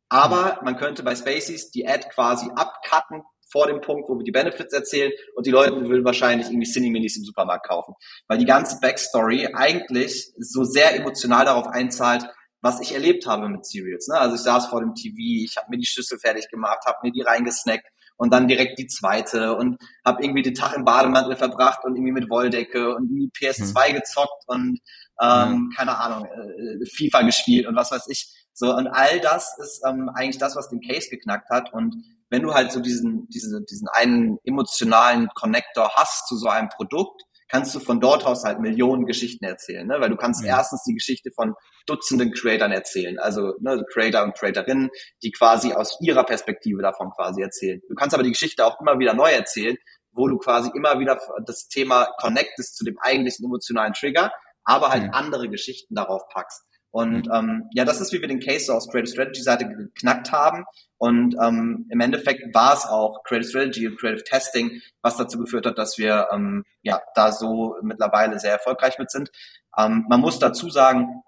Aber 0.08 0.58
man 0.64 0.76
könnte 0.76 1.04
bei 1.04 1.14
Spaces 1.14 1.70
die 1.70 1.86
Ad 1.86 2.08
quasi 2.12 2.50
abcutten 2.56 3.22
vor 3.50 3.68
dem 3.68 3.80
Punkt, 3.80 4.08
wo 4.08 4.18
wir 4.18 4.24
die 4.24 4.32
Benefits 4.32 4.72
erzählen 4.72 5.12
und 5.36 5.46
die 5.46 5.52
Leute 5.52 5.88
will 5.88 6.04
wahrscheinlich 6.04 6.48
irgendwie 6.48 6.66
Cine-Minis 6.66 7.16
im 7.18 7.24
Supermarkt 7.24 7.68
kaufen. 7.68 7.94
Weil 8.26 8.38
die 8.38 8.44
ganze 8.44 8.80
Backstory 8.80 9.50
eigentlich 9.54 10.32
so 10.38 10.64
sehr 10.64 10.96
emotional 10.96 11.44
darauf 11.44 11.68
einzahlt, 11.68 12.24
was 12.60 12.80
ich 12.80 12.92
erlebt 12.92 13.26
habe 13.26 13.48
mit 13.48 13.64
Cereals. 13.64 14.08
Ne? 14.08 14.18
Also 14.18 14.34
ich 14.34 14.42
saß 14.42 14.66
vor 14.66 14.80
dem 14.80 14.94
TV, 14.94 15.16
ich 15.44 15.56
habe 15.56 15.68
mir 15.70 15.78
die 15.78 15.86
Schüssel 15.86 16.18
fertig 16.18 16.48
gemacht, 16.50 16.84
habe 16.86 16.98
mir 17.04 17.12
die 17.12 17.22
reingesnackt 17.22 17.86
und 18.22 18.32
dann 18.32 18.46
direkt 18.46 18.78
die 18.78 18.86
zweite 18.86 19.56
und 19.56 19.78
habe 20.04 20.22
irgendwie 20.22 20.42
den 20.42 20.54
Tag 20.54 20.76
im 20.76 20.84
Bademantel 20.84 21.34
verbracht 21.34 21.80
und 21.82 21.96
irgendwie 21.96 22.12
mit 22.12 22.30
Wolldecke 22.30 22.94
und 22.94 23.10
irgendwie 23.10 23.32
PS2 23.36 23.88
mhm. 23.88 23.94
gezockt 23.94 24.44
und 24.46 24.78
ähm, 25.20 25.50
mhm. 25.50 25.70
keine 25.76 25.98
Ahnung, 25.98 26.26
äh, 26.26 26.86
FIFA 26.86 27.22
gespielt 27.22 27.66
und 27.66 27.74
was 27.74 27.90
weiß 27.90 28.06
ich. 28.06 28.32
So, 28.52 28.76
und 28.76 28.86
all 28.86 29.18
das 29.18 29.58
ist 29.58 29.82
ähm, 29.84 30.08
eigentlich 30.14 30.38
das, 30.38 30.54
was 30.54 30.68
den 30.68 30.80
Case 30.80 31.10
geknackt 31.10 31.50
hat. 31.50 31.72
Und 31.72 31.96
wenn 32.30 32.42
du 32.42 32.54
halt 32.54 32.70
so 32.70 32.78
diesen, 32.78 33.26
diesen, 33.28 33.66
diesen 33.66 33.88
einen 33.88 34.38
emotionalen 34.44 35.26
Connector 35.34 35.90
hast 35.96 36.28
zu 36.28 36.36
so 36.36 36.46
einem 36.48 36.68
Produkt, 36.68 37.22
kannst 37.52 37.74
du 37.74 37.80
von 37.80 38.00
dort 38.00 38.24
aus 38.24 38.44
halt 38.44 38.60
Millionen 38.60 39.04
Geschichten 39.04 39.44
erzählen, 39.44 39.86
ne? 39.86 39.96
weil 40.00 40.08
du 40.08 40.16
kannst 40.16 40.42
ja. 40.42 40.56
erstens 40.56 40.84
die 40.84 40.94
Geschichte 40.94 41.30
von 41.36 41.54
Dutzenden 41.86 42.32
Creatoren 42.32 42.72
erzählen, 42.72 43.18
also 43.18 43.54
ne, 43.60 43.84
Creator 43.92 44.22
und 44.22 44.34
Creatorinnen, 44.34 44.88
die 45.22 45.30
quasi 45.32 45.74
aus 45.74 45.98
ihrer 46.00 46.24
Perspektive 46.24 46.80
davon 46.80 47.10
quasi 47.10 47.42
erzählen. 47.42 47.80
Du 47.88 47.94
kannst 47.94 48.14
aber 48.14 48.22
die 48.22 48.30
Geschichte 48.30 48.64
auch 48.64 48.80
immer 48.80 48.98
wieder 48.98 49.12
neu 49.12 49.30
erzählen, 49.30 49.76
wo 50.12 50.28
du 50.28 50.38
quasi 50.38 50.70
immer 50.74 50.98
wieder 50.98 51.20
das 51.44 51.68
Thema 51.68 52.08
connectest 52.18 52.76
zu 52.76 52.84
dem 52.84 52.96
eigentlichen 53.00 53.44
emotionalen 53.44 53.92
Trigger, 53.92 54.32
aber 54.64 54.88
halt 54.88 55.04
mhm. 55.04 55.10
andere 55.12 55.48
Geschichten 55.50 55.94
darauf 55.94 56.22
packst. 56.32 56.62
Und 56.92 57.26
mhm. 57.26 57.32
ähm, 57.32 57.64
ja, 57.72 57.84
das 57.84 58.00
ist, 58.00 58.12
wie 58.12 58.20
wir 58.20 58.28
den 58.28 58.40
Case 58.40 58.66
so 58.66 58.74
aus 58.74 58.88
Creative 58.88 59.10
Strategy 59.10 59.42
Seite 59.42 59.66
geknackt 59.66 60.30
haben. 60.30 60.64
Und 60.98 61.34
ähm, 61.42 61.86
im 61.90 62.00
Endeffekt 62.00 62.54
war 62.54 62.74
es 62.74 62.84
auch 62.84 63.24
Creative 63.24 63.48
Strategy 63.48 63.88
und 63.88 63.98
Creative 63.98 64.22
Testing, 64.22 64.80
was 65.00 65.16
dazu 65.16 65.38
geführt 65.38 65.66
hat, 65.66 65.78
dass 65.78 65.98
wir 65.98 66.28
ähm, 66.32 66.64
ja 66.82 67.00
da 67.14 67.32
so 67.32 67.76
mittlerweile 67.82 68.38
sehr 68.38 68.52
erfolgreich 68.52 68.98
mit 68.98 69.10
sind. 69.10 69.30
Ähm, 69.76 70.04
man 70.08 70.20
muss 70.20 70.38
dazu 70.38 70.68
sagen, 70.68 71.22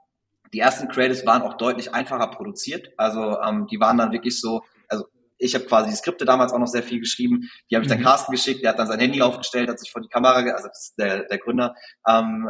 die 0.53 0.61
ersten 0.61 0.89
Creatives 0.89 1.27
waren 1.27 1.43
auch 1.43 1.55
deutlich 1.55 1.95
einfacher 1.95 2.29
produziert. 2.29 2.93
Also 2.99 3.41
ähm, 3.41 3.67
die 3.67 3.81
waren 3.81 3.97
dann 3.97 4.13
wirklich 4.13 4.41
so, 4.41 4.63
also 4.89 5.07
ich 5.39 5.55
habe 5.55 5.65
quasi 5.65 5.91
die 5.91 5.97
Skripte 5.97 6.27
damals 6.27 6.53
auch 6.53 6.59
noch 6.59 6.69
sehr 6.69 6.83
viel 6.83 7.01
geschrieben. 7.01 7.51
Die 7.71 7.75
habe 7.75 7.85
ich 7.85 7.91
dann 7.91 8.01
mhm. 8.01 8.05
Carsten 8.05 8.33
geschickt, 8.33 8.63
der 8.63 8.71
hat 8.71 8.79
dann 8.79 8.87
sein 8.87 9.01
Handy 9.01 9.23
aufgestellt, 9.23 9.69
hat 9.71 9.81
sich 9.81 9.91
vor 9.91 10.03
die 10.03 10.09
Kamera, 10.09 10.41
also 10.53 10.69
der, 10.99 11.25
der 11.25 11.39
Gründer, 11.39 11.75
ähm, 12.07 12.49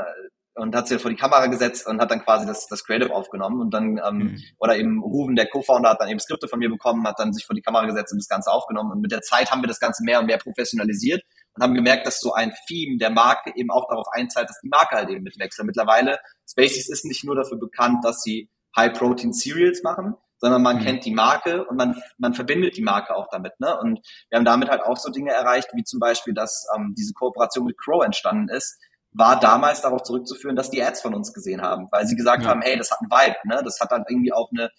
und 0.55 0.75
hat 0.75 0.89
sich 0.89 1.01
vor 1.01 1.11
die 1.11 1.17
Kamera 1.17 1.47
gesetzt 1.47 1.87
und 1.87 2.01
hat 2.01 2.11
dann 2.11 2.23
quasi 2.23 2.47
das, 2.47 2.69
das 2.69 2.85
Creative 2.85 3.15
aufgenommen 3.15 3.61
und 3.61 3.75
dann, 3.75 4.01
ähm, 4.07 4.19
mhm. 4.19 4.43
oder 4.59 4.77
eben 4.77 5.03
Ruven, 5.03 5.35
der 5.35 5.49
Co-Founder, 5.49 5.91
hat 5.91 6.01
dann 6.01 6.09
eben 6.09 6.21
Skripte 6.21 6.49
von 6.49 6.59
mir 6.59 6.69
bekommen, 6.69 7.07
hat 7.07 7.19
dann 7.19 7.33
sich 7.33 7.45
vor 7.45 7.55
die 7.55 7.63
Kamera 7.63 7.87
gesetzt 7.87 8.13
und 8.13 8.21
das 8.21 8.29
Ganze 8.29 8.51
aufgenommen 8.51 8.93
und 8.93 9.01
mit 9.01 9.13
der 9.13 9.23
Zeit 9.23 9.51
haben 9.51 9.63
wir 9.63 9.69
das 9.69 9.81
Ganze 9.81 10.05
mehr 10.05 10.21
und 10.21 10.27
mehr 10.27 10.39
professionalisiert 10.39 11.23
und 11.55 11.63
haben 11.63 11.75
gemerkt, 11.75 12.07
dass 12.07 12.21
so 12.21 12.33
ein 12.33 12.53
Theme 12.69 12.99
der 12.99 13.11
Marke 13.11 13.53
eben 13.57 13.71
auch 13.71 13.89
darauf 13.89 14.07
einzahlt, 14.13 14.49
dass 14.49 14.61
die 14.61 14.69
Marke 14.69 14.97
halt 14.97 15.11
eben 15.11 15.25
mitwechselt. 15.25 15.67
Mittlerweile, 15.67 16.19
Spaces 16.49 16.89
ist 16.89 17.05
nicht 17.05 17.25
nur 17.25 17.35
dafür 17.35 17.59
bekannt, 17.59 18.05
dass 18.05 18.23
sie 18.23 18.49
High-Protein 18.77 19.33
Cereals 19.33 19.83
machen, 19.83 20.15
sondern 20.39 20.63
man 20.63 20.79
mhm. 20.79 20.83
kennt 20.83 21.05
die 21.05 21.15
Marke 21.15 21.65
und 21.65 21.77
man, 21.77 21.97
man 22.19 22.35
verbindet 22.35 22.77
die 22.77 22.83
Marke 22.83 23.15
auch 23.15 23.29
damit. 23.31 23.59
Ne? 23.61 23.79
Und 23.81 24.01
wir 24.29 24.39
haben 24.39 24.45
damit 24.45 24.69
halt 24.69 24.83
auch 24.83 24.97
so 24.97 25.11
Dinge 25.11 25.33
erreicht, 25.33 25.71
wie 25.75 25.85
zum 25.85 26.01
Beispiel, 26.01 26.35
dass 26.35 26.67
ähm, 26.77 26.95
diese 26.99 27.13
Kooperation 27.15 27.65
mit 27.67 27.79
Crow 27.79 28.05
entstanden 28.05 28.49
ist, 28.49 28.79
war 29.15 29.39
damals 29.39 29.81
darauf 29.81 30.03
zurückzuführen, 30.03 30.57
dass 30.57 30.71
die 30.71 30.83
Ads 30.83 31.01
von 31.01 31.15
uns 31.15 31.33
gesehen 31.33 31.63
haben, 31.63 31.89
weil 31.93 32.07
sie 32.07 32.17
gesagt 32.17 32.43
ja. 32.43 32.49
haben, 32.49 32.63
hey, 32.63 32.77
das 32.77 32.91
hat 32.91 32.99
einen 33.01 33.11
Vibe, 33.11 33.37
ne? 33.45 33.63
Das 33.65 33.79
hat 33.81 33.93
dann 33.93 34.05
irgendwie 34.09 34.33
auch 34.33 34.51
eine, 34.51 34.71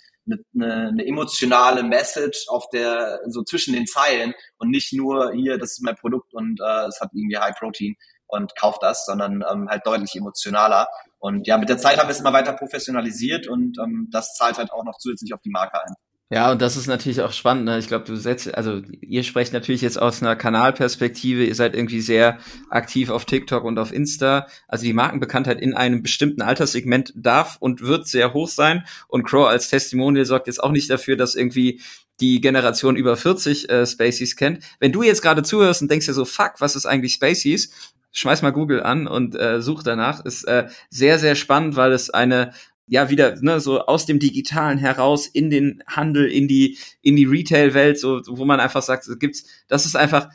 eine, 0.53 0.89
eine 0.89 1.05
emotionale 1.05 1.83
Message 1.83 2.45
auf 2.49 2.69
der 2.69 3.21
so 3.27 3.43
zwischen 3.43 3.73
den 3.73 3.87
Zeilen 3.87 4.33
und 4.57 4.69
nicht 4.69 4.91
nur 4.91 5.31
hier, 5.31 5.57
das 5.57 5.71
ist 5.71 5.83
mein 5.83 5.95
Produkt 5.95 6.33
und 6.33 6.59
äh, 6.59 6.85
es 6.87 6.99
hat 6.99 7.11
irgendwie 7.13 7.37
High 7.37 7.55
Protein 7.57 7.95
und 8.27 8.55
kauft 8.57 8.83
das, 8.83 9.05
sondern 9.05 9.43
ähm, 9.49 9.69
halt 9.69 9.85
deutlich 9.85 10.15
emotionaler. 10.15 10.87
Und 11.19 11.47
ja, 11.47 11.57
mit 11.57 11.69
der 11.69 11.77
Zeit 11.77 11.97
haben 11.97 12.07
wir 12.07 12.11
es 12.13 12.19
immer 12.19 12.33
weiter 12.33 12.53
professionalisiert 12.53 13.47
und 13.47 13.77
ähm, 13.79 14.09
das 14.11 14.35
zahlt 14.35 14.57
halt 14.57 14.71
auch 14.71 14.83
noch 14.83 14.97
zusätzlich 14.97 15.33
auf 15.33 15.41
die 15.41 15.49
Marke 15.49 15.81
ein. 15.81 15.93
Ja, 16.31 16.51
und 16.51 16.59
das 16.59 16.75
ist 16.75 16.87
natürlich 16.87 17.21
auch 17.21 17.33
spannend. 17.33 17.65
Ne? 17.65 17.77
Ich 17.77 17.87
glaube, 17.87 18.05
du 18.05 18.15
setzt, 18.15 18.55
also 18.55 18.81
ihr 18.99 19.21
sprecht 19.21 19.53
natürlich 19.53 19.81
jetzt 19.81 20.01
aus 20.01 20.23
einer 20.23 20.35
Kanalperspektive. 20.35 21.45
Ihr 21.45 21.53
seid 21.53 21.75
irgendwie 21.75 22.01
sehr 22.01 22.39
aktiv 22.71 23.11
auf 23.11 23.25
TikTok 23.25 23.63
und 23.63 23.77
auf 23.77 23.93
Insta. 23.93 24.47
Also 24.67 24.85
die 24.85 24.93
Markenbekanntheit 24.93 25.61
in 25.61 25.75
einem 25.75 26.01
bestimmten 26.01 26.41
Alterssegment 26.41 27.13
darf 27.15 27.57
und 27.59 27.81
wird 27.81 28.07
sehr 28.07 28.33
hoch 28.33 28.47
sein. 28.47 28.85
Und 29.07 29.23
Crow 29.23 29.47
als 29.47 29.69
Testimonial 29.69 30.25
sorgt 30.25 30.47
jetzt 30.47 30.63
auch 30.63 30.71
nicht 30.71 30.89
dafür, 30.89 31.15
dass 31.15 31.35
irgendwie 31.35 31.79
die 32.19 32.41
Generation 32.41 32.95
über 32.95 33.17
40 33.17 33.69
äh, 33.69 33.85
Spaceys 33.85 34.35
kennt. 34.35 34.63
Wenn 34.79 34.91
du 34.91 35.03
jetzt 35.03 35.21
gerade 35.21 35.43
zuhörst 35.43 35.83
und 35.83 35.91
denkst 35.91 36.07
dir 36.07 36.13
so, 36.13 36.25
fuck, 36.25 36.53
was 36.57 36.75
ist 36.75 36.87
eigentlich 36.87 37.13
Spaceys? 37.13 37.69
Schmeiß 38.13 38.41
mal 38.41 38.51
Google 38.51 38.81
an 38.81 39.05
und 39.07 39.35
äh, 39.35 39.61
such 39.61 39.83
danach. 39.83 40.25
Ist 40.25 40.45
äh, 40.45 40.69
sehr, 40.89 41.19
sehr 41.19 41.35
spannend, 41.35 41.75
weil 41.75 41.91
es 41.91 42.09
eine 42.09 42.53
ja 42.87 43.09
wieder 43.09 43.35
ne, 43.41 43.59
so 43.59 43.81
aus 43.81 44.05
dem 44.05 44.19
Digitalen 44.19 44.77
heraus 44.77 45.27
in 45.27 45.49
den 45.49 45.83
Handel, 45.87 46.27
in 46.27 46.47
die 46.47 46.77
in 47.01 47.15
die 47.15 47.25
Retail-Welt, 47.25 47.99
so 47.99 48.21
wo 48.27 48.45
man 48.45 48.59
einfach 48.59 48.83
sagt, 48.83 49.03
so 49.03 49.17
gibt's, 49.17 49.45
das 49.67 49.85
ist 49.85 49.95
einfach 49.95 50.29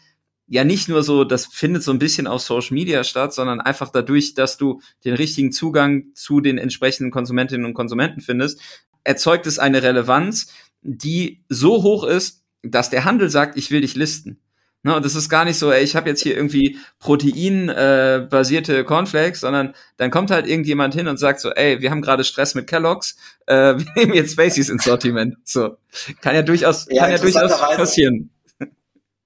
ja 0.51 0.65
nicht 0.65 0.89
nur 0.89 1.05
so, 1.05 1.23
das 1.23 1.47
findet 1.47 1.85
so 1.85 1.93
ein 1.93 2.01
bisschen 2.01 2.27
auf 2.27 2.43
Social 2.43 2.75
Media 2.75 3.05
statt, 3.05 3.33
sondern 3.33 3.61
einfach 3.61 3.91
dadurch, 3.91 4.35
dass 4.35 4.57
du 4.57 4.81
den 5.05 5.15
richtigen 5.15 5.53
Zugang 5.53 6.07
zu 6.15 6.41
den 6.41 6.59
entsprechenden 6.59 7.13
Konsumentinnen 7.13 7.65
und 7.65 7.75
Konsumenten 7.75 8.21
findest, 8.21 8.61
erzeugt 9.05 9.47
es 9.47 9.61
eine 9.61 9.85
Relevanz, 9.85 10.53
die 10.83 11.45
so 11.49 11.85
hoch 11.85 12.03
ist, 12.03 12.43
dass 12.63 12.91
der 12.91 13.05
Handel 13.05 13.31
sagt, 13.31 13.57
ich 13.57 13.71
will 13.71 13.81
dich 13.81 13.95
listen. 13.95 14.41
Ne, 14.83 14.97
und 14.97 15.05
das 15.05 15.15
ist 15.15 15.29
gar 15.29 15.45
nicht 15.45 15.59
so, 15.59 15.71
ey, 15.71 15.83
ich 15.83 15.95
habe 15.95 16.09
jetzt 16.09 16.23
hier 16.23 16.35
irgendwie 16.35 16.79
Protein-basierte 17.01 18.79
äh, 18.79 18.85
Cornflakes, 18.85 19.41
sondern 19.41 19.75
dann 19.99 20.11
kommt 20.11 20.31
halt 20.31 20.47
irgendjemand 20.47 20.95
hin 20.95 21.07
und 21.07 21.19
sagt 21.19 21.41
so, 21.41 21.51
ey, 21.51 21.83
wir 21.83 21.91
haben 21.91 22.01
gerade 22.01 22.25
Stress 22.25 22.55
mit 22.55 22.67
Kellogg's, 22.67 23.17
äh, 23.47 23.55
wir 23.77 23.87
nehmen 23.95 24.15
jetzt 24.15 24.33
Spaceys 24.33 24.71
ins 24.71 24.85
Sortiment. 24.85 25.37
So. 25.45 25.77
Kann 26.23 26.35
ja 26.35 26.41
durchaus, 26.41 26.87
ja, 26.89 27.03
kann 27.03 27.13
ja 27.13 27.19
durchaus 27.19 27.59
passieren. 27.59 28.31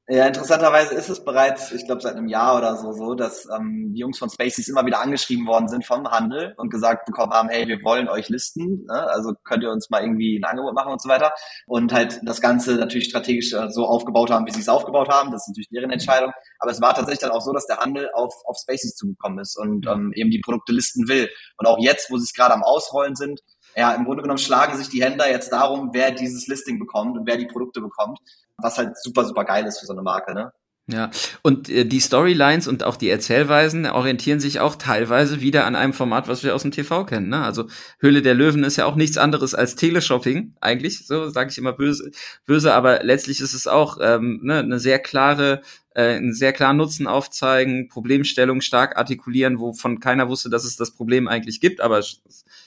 Ja, 0.06 0.26
interessanterweise 0.26 0.94
ist 0.94 1.08
es 1.08 1.24
bereits, 1.24 1.72
ich 1.72 1.86
glaube, 1.86 2.02
seit 2.02 2.16
einem 2.16 2.28
Jahr 2.28 2.58
oder 2.58 2.76
so, 2.76 2.92
so, 2.92 3.14
dass 3.14 3.46
ähm, 3.46 3.94
die 3.94 4.00
Jungs 4.00 4.18
von 4.18 4.28
Spaceys 4.28 4.68
immer 4.68 4.84
wieder 4.84 5.00
angeschrieben 5.00 5.46
worden 5.46 5.66
sind 5.66 5.86
vom 5.86 6.06
Handel 6.06 6.52
und 6.58 6.68
gesagt 6.68 7.06
bekommen 7.06 7.32
haben, 7.32 7.48
hey, 7.48 7.66
wir 7.66 7.82
wollen 7.82 8.10
euch 8.10 8.28
listen, 8.28 8.84
ne? 8.84 9.08
also 9.08 9.32
könnt 9.44 9.62
ihr 9.62 9.70
uns 9.70 9.88
mal 9.88 10.02
irgendwie 10.02 10.38
ein 10.38 10.44
Angebot 10.44 10.74
machen 10.74 10.92
und 10.92 11.00
so 11.00 11.08
weiter. 11.08 11.32
Und 11.66 11.94
halt 11.94 12.20
das 12.22 12.42
Ganze 12.42 12.74
natürlich 12.74 13.08
strategisch 13.08 13.54
äh, 13.54 13.70
so 13.70 13.86
aufgebaut 13.86 14.30
haben, 14.30 14.46
wie 14.46 14.50
sie 14.50 14.60
es 14.60 14.68
aufgebaut 14.68 15.08
haben. 15.08 15.32
Das 15.32 15.44
ist 15.44 15.48
natürlich 15.48 15.70
deren 15.70 15.90
Entscheidung. 15.90 16.32
Aber 16.58 16.70
es 16.70 16.82
war 16.82 16.92
tatsächlich 16.94 17.20
dann 17.20 17.30
auch 17.30 17.40
so, 17.40 17.54
dass 17.54 17.66
der 17.66 17.78
Handel 17.78 18.10
auf, 18.12 18.34
auf 18.44 18.58
Spaceys 18.60 18.96
zugekommen 18.96 19.38
ist 19.38 19.56
und 19.56 19.86
ähm, 19.86 20.12
eben 20.14 20.30
die 20.30 20.40
Produkte 20.40 20.74
listen 20.74 21.08
will. 21.08 21.30
Und 21.56 21.66
auch 21.66 21.78
jetzt, 21.78 22.10
wo 22.10 22.18
sie 22.18 22.24
es 22.24 22.34
gerade 22.34 22.52
am 22.52 22.62
Ausrollen 22.62 23.16
sind, 23.16 23.40
ja, 23.74 23.94
im 23.94 24.04
Grunde 24.04 24.22
genommen 24.22 24.38
schlagen 24.38 24.76
sich 24.76 24.90
die 24.90 25.02
Händler 25.02 25.30
jetzt 25.30 25.50
darum, 25.50 25.90
wer 25.94 26.10
dieses 26.10 26.46
Listing 26.46 26.78
bekommt 26.78 27.16
und 27.16 27.26
wer 27.26 27.38
die 27.38 27.46
Produkte 27.46 27.80
bekommt 27.80 28.18
was 28.58 28.78
halt 28.78 28.96
super, 28.98 29.24
super 29.24 29.44
geil 29.44 29.66
ist 29.66 29.80
für 29.80 29.86
so 29.86 29.92
eine 29.92 30.02
Marke, 30.02 30.34
ne? 30.34 30.52
Ja, 30.86 31.10
und 31.40 31.70
äh, 31.70 31.86
die 31.86 32.00
Storylines 32.00 32.68
und 32.68 32.84
auch 32.84 32.96
die 32.96 33.08
Erzählweisen 33.08 33.86
orientieren 33.86 34.38
sich 34.38 34.60
auch 34.60 34.76
teilweise 34.76 35.40
wieder 35.40 35.64
an 35.64 35.76
einem 35.76 35.94
Format, 35.94 36.28
was 36.28 36.42
wir 36.44 36.54
aus 36.54 36.60
dem 36.60 36.72
TV 36.72 37.06
kennen. 37.06 37.30
Ne? 37.30 37.42
Also 37.42 37.68
Höhle 38.00 38.20
der 38.20 38.34
Löwen 38.34 38.64
ist 38.64 38.76
ja 38.76 38.84
auch 38.84 38.94
nichts 38.94 39.16
anderes 39.16 39.54
als 39.54 39.76
Teleshopping, 39.76 40.54
eigentlich, 40.60 41.06
so 41.06 41.30
sage 41.30 41.48
ich 41.50 41.56
immer 41.56 41.72
böse, 41.72 42.10
böse, 42.44 42.74
aber 42.74 43.02
letztlich 43.02 43.40
ist 43.40 43.54
es 43.54 43.66
auch 43.66 43.96
ähm, 44.02 44.40
ne, 44.42 44.58
eine 44.58 44.78
sehr 44.78 44.98
klare, 44.98 45.62
äh, 45.94 46.16
einen 46.16 46.34
sehr 46.34 46.52
klaren 46.52 46.76
Nutzen 46.76 47.06
aufzeigen, 47.06 47.88
Problemstellung 47.88 48.60
stark 48.60 48.96
artikulieren, 48.96 49.58
wovon 49.58 50.00
keiner 50.00 50.28
wusste, 50.28 50.50
dass 50.50 50.64
es 50.64 50.76
das 50.76 50.90
Problem 50.92 51.28
eigentlich 51.28 51.60
gibt, 51.60 51.80
aber 51.80 51.98
es 51.98 52.20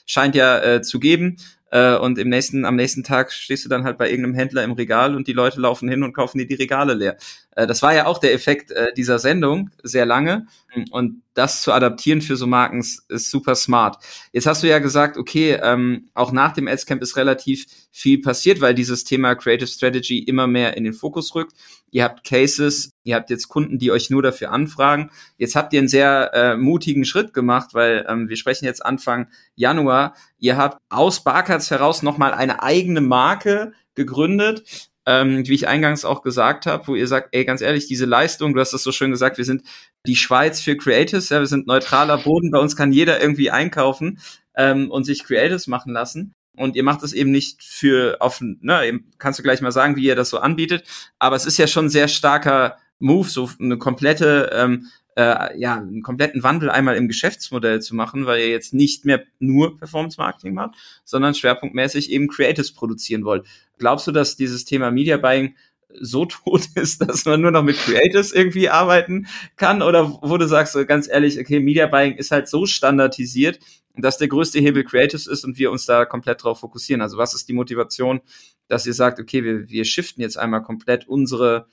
scheint 0.06 0.36
ja 0.36 0.60
äh, 0.62 0.82
zu 0.82 1.00
geben 1.00 1.38
äh, 1.70 1.98
und 1.98 2.18
im 2.18 2.30
nächsten, 2.30 2.64
am 2.66 2.76
nächsten 2.76 3.04
Tag 3.04 3.32
stehst 3.32 3.66
du 3.66 3.70
dann 3.70 3.84
halt 3.84 3.98
bei 3.98 4.10
irgendeinem 4.10 4.36
Händler 4.36 4.64
im 4.64 4.72
Regal 4.72 5.16
und 5.16 5.28
die 5.28 5.34
Leute 5.34 5.60
laufen 5.60 5.90
hin 5.90 6.04
und 6.04 6.14
kaufen 6.14 6.38
dir 6.38 6.48
die 6.48 6.56
Regale 6.56 6.94
leer. 6.94 7.18
Äh, 7.56 7.68
das 7.68 7.82
war 7.82 7.94
ja 7.94 8.06
auch 8.06 8.20
der 8.20 8.34
Effekt 8.34 8.72
äh, 8.72 8.94
dieser 8.96 9.20
Sendung 9.20 9.70
sehr 9.84 10.06
lange. 10.06 10.48
Und 10.92 11.24
das 11.34 11.64
zu 11.64 11.72
adaptieren 11.72 12.22
für 12.22 12.36
so 12.36 12.46
Marken 12.46 12.80
ist 12.80 13.32
super 13.32 13.56
smart. 13.56 13.98
Jetzt 14.32 14.46
hast 14.46 14.64
du 14.64 14.68
ja 14.68 14.80
gesagt, 14.80 15.18
okay, 15.18 15.60
ähm, 15.62 16.10
auch 16.14 16.32
nach 16.32 16.54
dem 16.54 16.68
Adscamp 16.68 17.02
ist 17.02 17.18
relativ 17.18 17.66
viel 17.92 18.22
passiert, 18.22 18.62
weil 18.62 18.76
dieses 18.76 19.04
Thema 19.04 19.36
Creative 19.36 19.68
Strategy 19.68 20.20
immer 20.20 20.46
mehr 20.46 20.78
in 20.78 20.84
den 20.84 20.94
Fokus 20.94 21.34
rückt. 21.36 21.54
Ihr 21.92 22.04
habt 22.04 22.26
Cases, 22.26 22.92
ihr 23.04 23.16
habt 23.16 23.30
jetzt 23.30 23.48
Kunden, 23.48 23.80
die 23.80 23.92
euch 23.92 24.10
nur 24.10 24.22
dafür 24.22 24.52
anfragen. 24.52 25.10
Jetzt 25.38 25.56
habt 25.56 25.74
ihr 25.74 25.80
einen 25.80 25.88
sehr 25.88 26.32
äh, 26.34 26.58
mutigen 26.58 27.06
Schritt 27.06 27.34
gemacht, 27.34 27.74
weil 27.74 28.06
ähm, 28.10 28.28
wir 28.30 28.36
sprechen 28.36 28.66
jetzt 28.66 28.86
Anfang 28.86 29.28
Januar. 29.56 30.16
Ihr 30.38 30.58
habt 30.58 30.82
aus 30.90 31.24
Barcards 31.24 31.72
heraus 31.72 32.04
nochmal 32.04 32.34
eine 32.34 32.62
eigene 32.62 33.02
Marke 33.02 33.72
gegründet, 33.96 34.90
ähm, 35.06 35.48
wie 35.48 35.54
ich 35.54 35.68
eingangs 35.68 36.04
auch 36.04 36.22
gesagt 36.22 36.66
habe, 36.66 36.88
wo 36.88 36.96
ihr 36.96 37.08
sagt, 37.08 37.30
ey, 37.32 37.46
ganz 37.46 37.62
ehrlich, 37.62 37.88
diese 37.88 38.06
Leistung, 38.06 38.54
du 38.54 38.60
hast 38.60 38.74
das 38.74 38.84
so 38.84 38.92
schön 38.92 39.12
gesagt, 39.12 39.38
wir 39.38 39.46
sind 39.46 39.64
die 40.06 40.18
Schweiz 40.18 40.60
für 40.60 40.76
Creatives, 40.76 41.30
ja, 41.30 41.40
wir 41.40 41.48
sind 41.48 41.68
neutraler 41.68 42.18
Boden, 42.18 42.52
bei 42.52 42.60
uns 42.60 42.76
kann 42.76 42.92
jeder 42.92 43.22
irgendwie 43.22 43.50
einkaufen 43.50 44.20
ähm, 44.56 44.92
und 44.92 45.06
sich 45.06 45.24
Creatives 45.24 45.68
machen 45.68 45.94
lassen. 45.94 46.34
Und 46.58 46.76
ihr 46.76 46.84
macht 46.84 47.04
es 47.04 47.14
eben 47.14 47.32
nicht 47.32 47.64
für 47.64 48.18
offen, 48.20 48.60
ne, 48.62 49.00
kannst 49.18 49.40
du 49.40 49.44
gleich 49.44 49.62
mal 49.62 49.72
sagen, 49.72 49.96
wie 49.96 50.06
ihr 50.06 50.16
das 50.16 50.30
so 50.30 50.40
anbietet, 50.40 50.84
aber 51.20 51.36
es 51.36 51.46
ist 51.46 51.58
ja 51.58 51.68
schon 51.68 51.90
sehr 51.90 52.08
starker 52.08 52.78
Move, 53.00 53.28
so 53.30 53.50
eine 53.60 53.78
komplette, 53.78 54.50
ähm, 54.54 54.88
äh, 55.16 55.58
ja, 55.60 55.76
einen 55.76 56.02
kompletten 56.04 56.44
Wandel 56.44 56.70
einmal 56.70 56.96
im 56.96 57.08
Geschäftsmodell 57.08 57.82
zu 57.82 57.96
machen, 57.96 58.26
weil 58.26 58.40
ihr 58.40 58.50
jetzt 58.50 58.74
nicht 58.74 59.06
mehr 59.06 59.24
nur 59.40 59.78
Performance 59.78 60.20
Marketing 60.20 60.54
macht, 60.54 60.76
sondern 61.04 61.34
schwerpunktmäßig 61.34 62.12
eben 62.12 62.28
Creatives 62.28 62.74
produzieren 62.74 63.26
wollt. 63.26 63.46
Glaubst 63.78 64.08
du, 64.08 64.12
dass 64.12 64.36
dieses 64.36 64.66
Thema 64.66 64.92
Media 64.92 65.18
Buying 65.18 65.56
so 66.00 66.26
tot 66.26 66.68
ist, 66.76 67.02
dass 67.02 67.26
man 67.26 67.42
nur 67.42 67.52
noch 67.52 67.64
mit 67.64 67.78
Creatives 67.78 68.32
irgendwie 68.32 68.70
arbeiten 68.70 69.28
kann? 69.56 69.82
Oder 69.82 70.20
wo 70.22 70.38
du 70.38 70.48
sagst, 70.48 70.76
ganz 70.88 71.08
ehrlich, 71.08 71.40
okay, 71.40 71.60
Media 71.60 71.88
Buying 71.88 72.16
ist 72.16 72.32
halt 72.32 72.48
so 72.48 72.66
standardisiert, 72.66 73.60
dass 73.98 74.18
der 74.18 74.28
größte 74.28 74.60
Hebel 74.60 74.84
Creatives 74.84 75.28
ist 75.28 75.44
und 75.44 75.58
wir 75.58 75.72
uns 75.72 75.86
da 75.86 76.06
komplett 76.06 76.44
drauf 76.44 76.60
fokussieren. 76.60 77.02
Also 77.02 77.18
was 77.18 77.34
ist 77.34 77.48
die 77.50 77.54
Motivation, 77.54 78.22
dass 78.68 78.86
ihr 78.86 78.94
sagt, 78.94 79.20
okay, 79.20 79.44
wir, 79.44 79.70
wir 79.70 79.86
shiften 79.86 80.22
jetzt 80.22 80.38
einmal 80.38 80.64
komplett 80.64 81.08
unsere, 81.08 81.68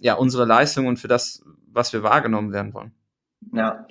ja, 0.00 0.14
unsere 0.14 0.44
Leistung 0.44 0.86
und 0.86 0.98
für 0.98 1.08
das, 1.08 1.42
was 1.66 1.92
wir 1.92 2.02
wahrgenommen 2.02 2.52
werden 2.52 2.74
wollen? 2.74 2.92
Ja. 3.52 3.86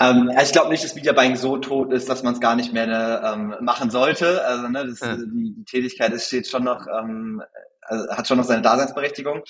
Ähm, 0.00 0.30
ich 0.42 0.52
glaube 0.52 0.70
nicht, 0.70 0.82
dass 0.82 0.94
Media 0.94 1.12
Buying 1.12 1.36
so 1.36 1.56
tot 1.58 1.92
ist, 1.92 2.08
dass 2.08 2.22
man 2.22 2.34
es 2.34 2.40
gar 2.40 2.56
nicht 2.56 2.72
mehr 2.72 3.22
ähm, 3.24 3.54
machen 3.60 3.90
sollte. 3.90 4.44
Also 4.44 4.68
ne, 4.68 4.86
das, 4.86 5.00
ja. 5.00 5.16
die, 5.16 5.54
die 5.54 5.64
Tätigkeit 5.64 6.12
ist, 6.12 6.26
steht 6.26 6.48
schon 6.48 6.64
noch 6.64 6.86
ähm, 6.86 7.42
also 7.86 8.08
hat 8.10 8.28
schon 8.28 8.38
noch 8.38 8.44
seine 8.44 8.62
Daseinsberechtigung. 8.62 9.42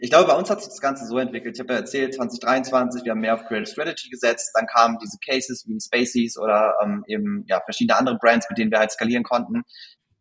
Ich 0.00 0.10
glaube, 0.10 0.28
bei 0.28 0.36
uns 0.36 0.50
hat 0.50 0.60
sich 0.60 0.68
das 0.68 0.80
Ganze 0.80 1.06
so 1.06 1.18
entwickelt. 1.18 1.56
Ich 1.56 1.60
habe 1.60 1.72
ja 1.72 1.80
erzählt, 1.80 2.14
2023, 2.14 3.04
wir 3.04 3.12
haben 3.12 3.20
mehr 3.20 3.34
auf 3.34 3.44
Creative 3.44 3.70
Strategy 3.70 4.08
gesetzt. 4.08 4.50
Dann 4.54 4.66
kamen 4.66 4.98
diese 5.02 5.18
Cases 5.24 5.64
wie 5.66 5.80
Spaceys 5.80 6.38
oder 6.38 6.74
ähm, 6.82 7.04
eben 7.06 7.44
ja 7.48 7.60
verschiedene 7.64 7.98
andere 7.98 8.18
Brands, 8.18 8.46
mit 8.48 8.58
denen 8.58 8.70
wir 8.70 8.78
halt 8.78 8.92
skalieren 8.92 9.24
konnten. 9.24 9.62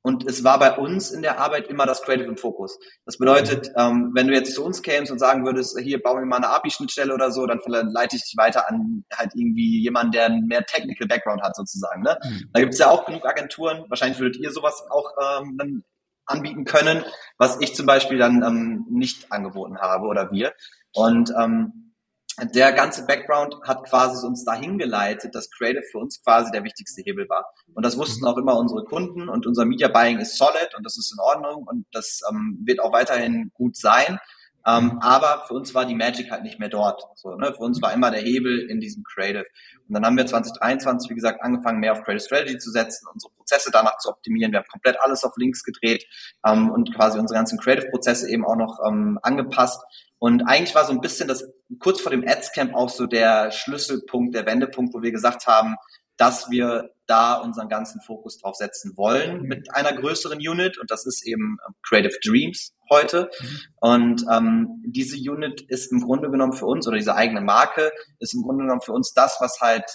Und 0.03 0.27
es 0.27 0.43
war 0.43 0.57
bei 0.57 0.75
uns 0.77 1.11
in 1.11 1.21
der 1.21 1.39
Arbeit 1.39 1.67
immer 1.67 1.85
das 1.85 2.01
Creative 2.01 2.27
im 2.27 2.37
Fokus. 2.37 2.79
Das 3.05 3.17
bedeutet, 3.17 3.71
ähm, 3.77 4.11
wenn 4.15 4.27
du 4.27 4.33
jetzt 4.33 4.55
zu 4.55 4.63
uns 4.65 4.81
kämst 4.81 5.11
und 5.11 5.19
sagen 5.19 5.45
würdest, 5.45 5.77
hier 5.79 6.01
bauen 6.01 6.19
wir 6.19 6.25
mal 6.25 6.37
eine 6.37 6.49
API-Schnittstelle 6.49 7.13
oder 7.13 7.31
so, 7.31 7.45
dann 7.45 7.59
leite 7.67 8.15
ich 8.15 8.23
dich 8.23 8.33
weiter 8.35 8.67
an 8.67 9.05
halt 9.13 9.31
irgendwie 9.35 9.81
jemanden, 9.81 10.11
der 10.13 10.25
einen 10.25 10.47
mehr 10.47 10.65
Technical 10.65 11.07
Background 11.07 11.43
hat 11.43 11.55
sozusagen. 11.55 12.01
Ne? 12.01 12.17
Mhm. 12.23 12.49
Da 12.51 12.61
gibt 12.61 12.73
es 12.73 12.79
ja 12.79 12.89
auch 12.89 13.05
genug 13.05 13.25
Agenturen. 13.27 13.85
Wahrscheinlich 13.89 14.19
würdet 14.19 14.41
ihr 14.41 14.51
sowas 14.51 14.83
auch 14.89 15.11
ähm, 15.21 15.55
dann 15.57 15.83
anbieten 16.25 16.65
können, 16.65 17.03
was 17.37 17.59
ich 17.61 17.75
zum 17.75 17.85
Beispiel 17.85 18.17
dann 18.17 18.43
ähm, 18.43 18.85
nicht 18.89 19.31
angeboten 19.31 19.77
habe 19.79 20.07
oder 20.07 20.31
wir. 20.31 20.53
Und 20.93 21.33
ähm, 21.39 21.93
der 22.39 22.71
ganze 22.71 23.05
Background 23.05 23.55
hat 23.63 23.83
quasi 23.83 24.25
uns 24.25 24.45
dahin 24.45 24.77
geleitet, 24.77 25.35
dass 25.35 25.51
Creative 25.51 25.83
für 25.91 25.99
uns 25.99 26.23
quasi 26.23 26.51
der 26.51 26.63
wichtigste 26.63 27.01
Hebel 27.01 27.27
war. 27.27 27.45
Und 27.73 27.85
das 27.85 27.97
wussten 27.97 28.25
auch 28.25 28.37
immer 28.37 28.57
unsere 28.57 28.83
Kunden 28.85 29.27
und 29.27 29.45
unser 29.45 29.65
Media 29.65 29.89
Buying 29.89 30.19
ist 30.19 30.37
solid 30.37 30.69
und 30.77 30.85
das 30.85 30.97
ist 30.97 31.13
in 31.13 31.19
Ordnung 31.19 31.67
und 31.67 31.85
das 31.91 32.21
ähm, 32.29 32.61
wird 32.65 32.79
auch 32.79 32.93
weiterhin 32.93 33.51
gut 33.53 33.75
sein. 33.75 34.17
Ähm, 34.65 34.99
aber 35.01 35.45
für 35.47 35.53
uns 35.53 35.73
war 35.73 35.85
die 35.85 35.95
Magic 35.95 36.31
halt 36.31 36.43
nicht 36.43 36.59
mehr 36.59 36.69
dort. 36.69 37.03
So, 37.15 37.35
ne? 37.35 37.53
Für 37.53 37.63
uns 37.63 37.81
war 37.81 37.93
immer 37.93 38.11
der 38.11 38.21
Hebel 38.21 38.69
in 38.69 38.79
diesem 38.79 39.03
Creative. 39.03 39.45
Und 39.87 39.95
dann 39.95 40.05
haben 40.05 40.17
wir 40.17 40.25
2023, 40.25 41.09
wie 41.09 41.15
gesagt, 41.15 41.41
angefangen, 41.41 41.79
mehr 41.79 41.93
auf 41.93 42.03
Creative 42.03 42.23
Strategy 42.23 42.57
zu 42.57 42.71
setzen, 42.71 43.07
unsere 43.11 43.33
Prozesse 43.33 43.71
danach 43.71 43.97
zu 43.97 44.09
optimieren. 44.09 44.51
Wir 44.51 44.59
haben 44.59 44.67
komplett 44.67 44.97
alles 45.01 45.23
auf 45.23 45.33
Links 45.37 45.63
gedreht 45.63 46.05
ähm, 46.45 46.69
und 46.69 46.93
quasi 46.95 47.19
unsere 47.19 47.37
ganzen 47.37 47.59
Creative-Prozesse 47.59 48.29
eben 48.29 48.45
auch 48.45 48.55
noch 48.55 48.79
ähm, 48.87 49.19
angepasst. 49.21 49.81
Und 50.19 50.43
eigentlich 50.43 50.75
war 50.75 50.85
so 50.85 50.91
ein 50.91 51.01
bisschen 51.01 51.27
das 51.27 51.51
kurz 51.79 51.99
vor 51.99 52.11
dem 52.11 52.27
Ads-Camp 52.27 52.75
auch 52.75 52.89
so 52.89 53.07
der 53.07 53.51
Schlüsselpunkt, 53.51 54.35
der 54.35 54.45
Wendepunkt, 54.45 54.93
wo 54.93 55.01
wir 55.01 55.11
gesagt 55.11 55.47
haben, 55.47 55.75
dass 56.17 56.49
wir 56.49 56.91
da 57.07 57.35
unseren 57.35 57.67
ganzen 57.67 57.99
Fokus 58.01 58.37
drauf 58.37 58.55
setzen 58.55 58.95
wollen 58.95 59.41
mit 59.41 59.75
einer 59.75 59.93
größeren 59.93 60.37
Unit. 60.37 60.77
Und 60.77 60.91
das 60.91 61.05
ist 61.05 61.25
eben 61.25 61.57
ähm, 61.67 61.75
Creative 61.87 62.17
Dreams 62.23 62.73
heute. 62.89 63.29
Mhm. 63.39 63.59
Und 63.81 64.25
ähm, 64.31 64.83
diese 64.85 65.17
Unit 65.17 65.61
ist 65.61 65.91
im 65.91 66.01
Grunde 66.01 66.31
genommen 66.31 66.53
für 66.53 66.67
uns 66.67 66.87
oder 66.87 66.97
diese 66.97 67.15
eigene 67.15 67.41
Marke 67.41 67.91
ist 68.19 68.33
im 68.33 68.43
Grunde 68.43 68.63
genommen 68.63 68.81
für 68.81 68.93
uns 68.93 69.13
das, 69.13 69.37
was 69.39 69.59
halt 69.59 69.85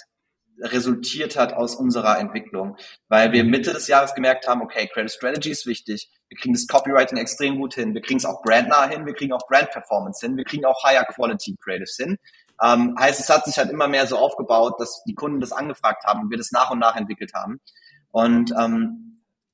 resultiert 0.59 1.37
hat 1.37 1.53
aus 1.53 1.75
unserer 1.75 2.19
Entwicklung, 2.19 2.77
weil 3.09 3.31
wir 3.31 3.43
Mitte 3.43 3.73
des 3.73 3.87
Jahres 3.87 4.15
gemerkt 4.15 4.47
haben, 4.47 4.61
okay, 4.61 4.87
Creative 4.91 5.13
Strategy 5.13 5.51
ist 5.51 5.67
wichtig, 5.67 6.09
wir 6.29 6.37
kriegen 6.37 6.53
das 6.53 6.67
Copywriting 6.67 7.17
extrem 7.17 7.59
gut 7.59 7.75
hin, 7.75 7.93
wir 7.93 8.01
kriegen 8.01 8.17
es 8.17 8.25
auch 8.25 8.41
brandnah 8.41 8.89
hin, 8.89 9.05
wir 9.05 9.13
kriegen 9.13 9.33
auch 9.33 9.47
Brand 9.47 9.69
Performance 9.69 10.25
hin, 10.25 10.35
wir 10.35 10.45
kriegen 10.45 10.65
auch 10.65 10.83
Higher 10.83 11.05
Quality 11.05 11.55
Creatives 11.63 11.95
hin 11.97 12.17
ähm, 12.63 12.95
heißt, 12.99 13.19
es 13.19 13.29
hat 13.29 13.45
sich 13.45 13.57
halt 13.57 13.69
immer 13.69 13.87
mehr 13.87 14.07
so 14.07 14.17
aufgebaut, 14.17 14.79
dass 14.79 15.03
die 15.03 15.15
Kunden 15.15 15.39
das 15.39 15.51
angefragt 15.51 16.05
haben 16.05 16.21
und 16.21 16.29
wir 16.29 16.37
das 16.37 16.51
nach 16.51 16.71
und 16.71 16.79
nach 16.79 16.95
entwickelt 16.95 17.33
haben. 17.33 17.59
Und 18.11 18.51
ähm, 18.59 19.07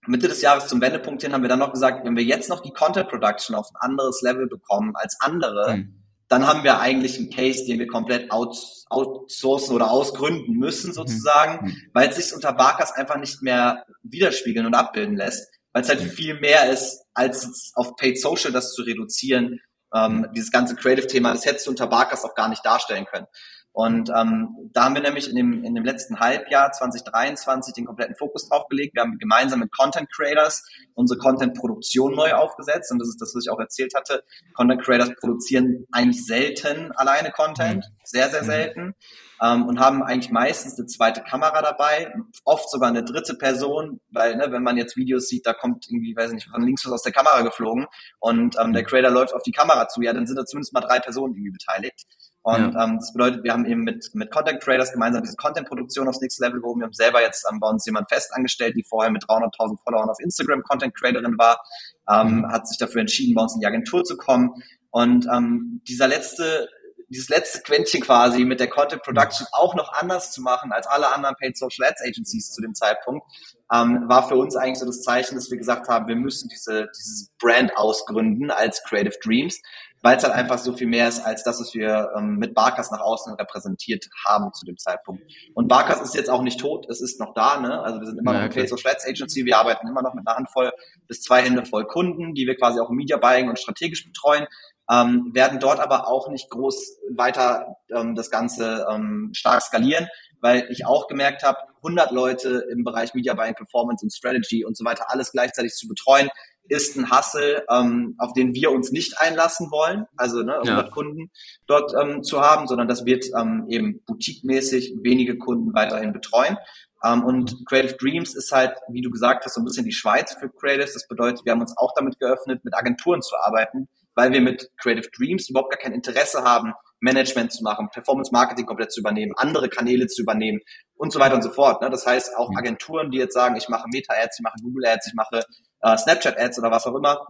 Mitte 0.08 0.28
des 0.28 0.42
Jahres 0.42 0.68
zum 0.68 0.82
Wendepunkt 0.82 1.22
hin 1.22 1.34
haben 1.34 1.42
wir 1.42 1.50
dann 1.50 1.60
noch 1.60 1.74
gesagt, 1.74 2.06
wenn 2.06 2.16
wir 2.16 2.24
jetzt 2.24 2.50
noch 2.50 2.62
die 2.62 2.72
Content 2.72 3.10
Production 3.10 3.56
auf 3.56 3.70
ein 3.70 3.90
anderes 3.90 4.22
Level 4.22 4.48
bekommen 4.48 4.96
als 4.96 5.18
andere, 5.20 5.78
mhm. 5.78 6.04
dann 6.28 6.48
haben 6.48 6.64
wir 6.64 6.80
eigentlich 6.80 7.18
einen 7.18 7.30
Case, 7.30 7.66
den 7.66 7.80
wir 7.80 7.88
komplett 7.88 8.32
out, 8.32 8.58
outsourcen 8.90 9.76
oder 9.76 9.92
ausgründen 9.92 10.56
müssen 10.56 10.90
mhm. 10.90 10.94
sozusagen, 10.94 11.68
mhm. 11.68 11.76
weil 11.94 12.10
es 12.10 12.18
sich 12.18 12.34
unter 12.34 12.54
Barkas 12.54 12.92
einfach 12.94 13.18
nicht 13.18 13.42
mehr 13.42 13.86
widerspiegeln 14.04 14.66
und 14.66 14.76
abbilden 14.76 15.16
lässt, 15.16 15.50
weil 15.72 15.84
es 15.84 15.90
halt 15.90 16.02
viel 16.02 16.40
mehr 16.40 16.70
ist, 16.72 17.06
als 17.14 17.72
auf 17.76 17.96
Paid 17.96 18.20
Social 18.20 18.52
das 18.52 18.74
zu 18.74 18.84
reduzieren, 18.84 19.60
ähm, 19.94 20.28
dieses 20.36 20.52
ganze 20.52 20.76
Creative-Thema, 20.76 21.34
das 21.34 21.46
hättest 21.46 21.68
du 21.68 21.72
unter 21.72 21.88
Barkas 21.88 22.24
auch 22.26 22.36
gar 22.36 22.50
nicht 22.50 22.66
darstellen 22.66 23.06
können. 23.06 23.28
Und 23.74 24.12
ähm, 24.16 24.70
da 24.72 24.84
haben 24.84 24.94
wir 24.94 25.02
nämlich 25.02 25.28
in 25.28 25.36
dem, 25.36 25.64
in 25.64 25.74
dem 25.74 25.84
letzten 25.84 26.20
Halbjahr 26.20 26.72
2023 26.72 27.74
den 27.74 27.86
kompletten 27.86 28.16
Fokus 28.16 28.48
drauf 28.48 28.68
gelegt. 28.70 28.94
Wir 28.94 29.02
haben 29.02 29.18
gemeinsam 29.18 29.62
mit 29.62 29.76
Content 29.76 30.14
Creators 30.14 30.64
unsere 30.94 31.20
Content-Produktion 31.20 32.14
neu 32.14 32.34
aufgesetzt. 32.34 32.92
Und 32.92 33.00
das 33.00 33.10
ist 33.10 33.20
das, 33.20 33.34
was 33.34 33.46
ich 33.46 33.52
auch 33.52 33.60
erzählt 33.60 33.96
hatte. 33.96 34.24
Content 34.54 34.84
Creators 34.84 35.16
produzieren 35.20 35.88
eigentlich 35.92 36.24
selten 36.24 36.92
alleine 36.92 37.32
Content, 37.32 37.78
mhm. 37.78 37.96
sehr, 38.04 38.30
sehr 38.30 38.44
mhm. 38.44 38.46
selten. 38.46 38.96
Ähm, 39.44 39.66
und 39.68 39.80
haben 39.80 40.04
eigentlich 40.04 40.32
meistens 40.32 40.78
eine 40.78 40.88
zweite 40.88 41.22
Kamera 41.22 41.62
dabei, 41.62 42.14
oft 42.46 42.70
sogar 42.70 42.88
eine 42.88 43.04
dritte 43.04 43.34
Person, 43.34 44.00
weil 44.10 44.38
ne, 44.38 44.52
wenn 44.52 44.64
man 44.64 44.78
jetzt 44.78 44.96
Videos 44.96 45.28
sieht, 45.28 45.46
da 45.46 45.54
kommt 45.54 45.86
irgendwie, 45.90 46.16
weiß 46.16 46.30
ich 46.30 46.36
nicht, 46.36 46.50
von 46.50 46.62
links 46.62 46.86
was 46.86 46.94
aus 46.94 47.04
der 47.04 47.12
Kamera 47.12 47.42
geflogen 47.42 47.88
und 48.20 48.56
ähm, 48.60 48.72
der 48.72 48.84
mhm. 48.84 48.88
Creator 48.88 49.12
läuft 49.12 49.34
auf 49.34 49.44
die 49.44 49.52
Kamera 49.52 49.90
zu, 49.90 50.02
ja, 50.02 50.14
dann 50.14 50.26
sind 50.26 50.38
da 50.38 50.46
zumindest 50.46 50.74
mal 50.74 50.82
drei 50.82 51.00
Personen 51.00 51.34
irgendwie 51.34 51.52
beteiligt. 51.52 52.06
Und 52.44 52.74
ja. 52.74 52.84
ähm, 52.84 52.98
das 53.00 53.14
bedeutet, 53.14 53.44
wir 53.44 53.54
haben 53.54 53.66
eben 53.66 53.84
mit, 53.84 54.06
mit 54.14 54.30
Content 54.30 54.62
Creators 54.62 54.92
gemeinsam 54.92 55.24
diese 55.24 55.38
Content-Produktion 55.38 56.08
aufs 56.10 56.20
nächste 56.20 56.44
Level 56.46 56.60
gehoben. 56.60 56.82
Wir 56.82 56.86
haben 56.86 56.94
selber 56.94 57.22
jetzt 57.22 57.46
ähm, 57.50 57.60
bei 57.60 57.70
uns 57.70 57.86
jemand 57.86 58.10
fest 58.10 58.34
angestellt, 58.34 58.76
die 58.76 58.84
vorher 58.84 59.12
mit 59.12 59.24
300.000 59.24 59.78
Followern 59.84 60.10
auf 60.10 60.20
Instagram 60.20 60.62
Content 60.64 60.94
Creatorin 60.94 61.38
war, 61.38 61.62
ähm, 62.10 62.40
mhm. 62.40 62.52
hat 62.52 62.68
sich 62.68 62.78
dafür 62.78 63.00
entschieden, 63.00 63.34
bei 63.34 63.42
uns 63.42 63.56
in 63.56 63.62
die 63.62 63.68
Agentur 63.68 64.04
zu 64.04 64.18
kommen. 64.18 64.52
Und 64.92 65.26
ähm, 65.34 65.82
dieser 65.88 66.10
letzte 66.10 66.68
dieses 67.14 67.30
letzte 67.30 67.62
Quäntchen 67.62 68.02
quasi 68.02 68.44
mit 68.44 68.60
der 68.60 68.68
Content 68.70 69.04
Production 69.04 69.48
auch 69.52 69.76
noch 69.76 69.94
anders 69.94 70.32
zu 70.32 70.42
machen 70.42 70.72
als 70.72 70.88
alle 70.88 71.14
anderen 71.14 71.36
Paid 71.36 71.58
Social 71.58 71.88
Ads 71.88 72.02
Agencies 72.02 72.52
zu 72.52 72.62
dem 72.62 72.74
Zeitpunkt, 72.74 73.26
ähm, 73.72 74.06
war 74.08 74.28
für 74.28 74.36
uns 74.36 74.56
eigentlich 74.56 74.80
so 74.80 74.86
das 74.86 75.02
Zeichen, 75.02 75.36
dass 75.36 75.50
wir 75.50 75.58
gesagt 75.58 75.88
haben, 75.88 76.08
wir 76.08 76.16
müssen 76.16 76.50
diese, 76.50 76.90
dieses 76.98 77.30
Brand 77.40 77.78
ausgründen 77.78 78.52
als 78.52 78.84
Creative 78.84 79.16
Dreams, 79.24 79.62
weil 80.02 80.18
es 80.18 80.24
halt 80.24 80.34
einfach 80.34 80.58
so 80.58 80.74
viel 80.74 80.88
mehr 80.88 81.08
ist 81.08 81.22
als 81.22 81.44
das, 81.44 81.62
was 81.62 81.74
wir 81.74 82.12
ähm, 82.18 82.36
mit 82.36 82.54
Barkas 82.54 82.92
nach 82.92 83.00
außen 83.00 83.34
repräsentiert 83.36 84.10
haben 84.28 84.52
zu 84.54 84.66
dem 84.66 84.78
Zeitpunkt. 84.78 85.24
Und 85.54 85.70
Barkas 85.70 86.02
ist 86.02 86.14
jetzt 86.14 86.30
auch 86.30 86.42
nicht 86.42 86.60
tot, 86.60 86.88
es 86.90 87.02
ist 87.02 87.20
noch 87.22 87.34
da, 87.34 87.60
ne? 87.60 87.82
Also 87.82 88.02
wir 88.02 88.08
sind 88.08 88.20
immer 88.20 88.34
ja, 88.34 88.40
noch 88.40 88.46
eine 88.46 88.54
Paid 88.54 88.70
Social 88.70 88.92
Ads 88.92 89.08
Agency, 89.08 89.46
wir 89.46 89.58
arbeiten 89.58 89.88
immer 89.88 90.02
noch 90.02 90.14
mit 90.14 90.28
einer 90.28 90.36
Handvoll 90.36 90.74
bis 91.08 91.22
zwei 91.22 91.42
Hände 91.42 91.66
voll 91.66 91.86
Kunden, 91.86 92.34
die 92.34 92.46
wir 92.46 92.58
quasi 92.58 92.82
auch 92.82 92.90
im 92.90 92.98
Media 92.98 93.18
Buying 93.18 93.48
und 93.48 93.58
strategisch 93.58 94.06
betreuen 94.06 94.46
ähm, 94.92 95.32
werden 95.34 95.60
dort 95.60 95.80
aber 95.80 96.08
auch 96.08 96.30
nicht 96.30 96.50
groß 96.50 97.00
weiter 97.16 97.78
ähm, 97.90 98.16
das 98.16 98.30
Ganze 98.30 98.86
ähm, 98.90 99.32
stark 99.34 99.62
skalieren, 99.62 100.08
weil 100.42 100.68
ich 100.70 100.86
auch 100.86 101.08
gemerkt 101.08 101.44
habe, 101.44 101.58
100 101.78 102.12
Leute 102.12 102.66
im 102.72 102.84
Bereich 102.84 103.14
Media 103.14 103.34
Buying, 103.34 103.56
Performance 103.56 104.06
und 104.06 104.14
Strategy 104.14 104.66
und 104.66 104.78
so 104.78 104.86
weiter 104.86 105.06
alles 105.10 105.32
gleichzeitig 105.32 105.74
zu 105.74 105.88
betreuen, 105.88 106.30
ist 106.70 106.96
ein 106.98 107.12
Hustle, 107.12 107.66
ähm, 107.70 108.16
auf 108.18 108.34
den 108.34 108.54
wir 108.54 108.72
uns 108.72 108.92
nicht 108.92 109.20
einlassen 109.20 109.70
wollen, 109.72 110.06
also 110.16 110.44
ne, 110.44 110.54
100 110.56 110.68
ja. 110.68 110.84
Kunden 110.92 111.32
dort 111.68 111.94
ähm, 112.00 112.24
zu 112.24 112.42
haben, 112.42 112.68
sondern 112.68 112.88
das 112.88 113.06
wird 113.06 113.26
ähm, 113.38 113.66
eben 113.68 114.02
boutique-mäßig 114.06 114.96
wenige 115.02 115.38
Kunden 115.38 115.74
weiterhin 115.74 116.14
betreuen. 116.14 116.58
Um, 117.06 117.20
ähm, 117.20 117.26
und 117.26 117.66
Creative 117.66 117.98
Dreams 117.98 118.34
ist 118.34 118.54
halt, 118.54 118.78
wie 118.88 119.02
du 119.02 119.12
gesagt 119.12 119.44
hast, 119.44 119.56
so 119.56 119.62
ein 119.62 119.66
bisschen 119.66 119.84
die 119.84 119.92
Schweiz 119.92 120.36
für 120.40 120.50
Creatives. 120.50 120.94
Das 120.94 121.06
bedeutet, 121.06 121.44
wir 121.44 121.52
haben 121.52 121.60
uns 121.60 121.78
auch 121.78 121.94
damit 121.96 122.18
geöffnet, 122.18 122.64
mit 122.64 122.74
Agenturen 122.74 123.22
zu 123.22 123.36
arbeiten, 123.36 123.90
weil 124.16 124.32
wir 124.32 124.42
mit 124.42 124.70
Creative 124.78 125.10
Dreams 125.18 125.50
überhaupt 125.50 125.72
gar 125.72 125.80
kein 125.80 125.94
Interesse 125.94 126.44
haben, 126.44 126.74
Management 127.00 127.52
zu 127.52 127.64
machen, 127.64 127.90
Performance 127.92 128.32
Marketing 128.32 128.66
komplett 128.66 128.92
zu 128.92 129.02
übernehmen, 129.02 129.34
andere 129.36 129.70
Kanäle 129.70 130.08
zu 130.08 130.22
übernehmen 130.22 130.62
und 130.96 131.12
so 131.12 131.20
weiter 131.20 131.36
und 131.36 131.42
so 131.42 131.50
fort. 131.50 131.82
Ne? 131.82 131.90
Das 131.90 132.06
heißt, 132.06 132.36
auch. 132.38 132.50
Agenturen, 132.56 133.12
die 133.12 133.18
jetzt 133.18 133.34
sagen, 133.34 133.56
ich 133.56 133.68
mache 133.68 133.88
Meta-Ads, 133.92 134.40
ich 134.40 134.44
mache 134.44 134.56
Google-Ads, 134.62 135.08
ich 135.08 135.14
mache 135.14 135.44
äh, 135.82 135.98
Snapchat-Ads 135.98 136.60
oder 136.60 136.72
was 136.72 136.86
auch 136.86 136.96
immer, 136.96 137.28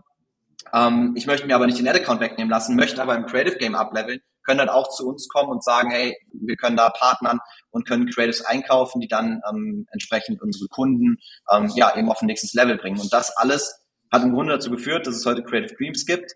ähm, 0.72 1.14
ich 1.16 1.28
möchte 1.28 1.48
mir 1.48 1.56
aber 1.56 1.66
nicht 1.66 1.80
den 1.80 1.88
Ad-Account 1.88 2.22
wegnehmen 2.22 2.50
lassen, 2.50 2.76
möchte 2.76 3.02
aber 3.02 3.16
im 3.16 3.26
Creative 3.26 3.58
Game 3.58 3.76
ableveln, 3.76 4.22
können 4.44 4.60
halt 4.60 4.70
auch 4.70 4.90
zu 4.90 5.08
uns 5.08 5.28
kommen 5.28 5.50
und 5.50 5.64
sagen, 5.64 5.90
hey, 5.92 6.16
wir 6.34 6.56
können 6.56 6.78
da 6.78 6.90
partnern 6.90 7.40
und 7.72 7.88
können 7.88 8.10
Creatives 8.10 8.46
einkaufen, 8.46 9.00
die 9.02 9.08
dann 9.08 9.42
ähm, 9.50 9.88
entsprechend 9.92 10.42
unsere 10.42 10.68
Kunden 10.68 11.18
ähm, 11.52 11.72
ja 11.76 11.96
eben 11.96 12.10
auf 12.10 12.22
ein 12.22 12.28
nächstes 12.28 12.54
Level 12.54 12.78
bringen. 12.78 13.00
Und 13.00 13.12
das 13.12 13.36
alles 13.38 13.82
hat 14.12 14.24
im 14.24 14.34
Grunde 14.34 14.54
dazu 14.54 14.70
geführt, 14.70 15.08
dass 15.08 15.16
es 15.16 15.26
heute 15.26 15.44
Creative 15.44 15.76
Dreams 15.76 16.06
gibt, 16.06 16.34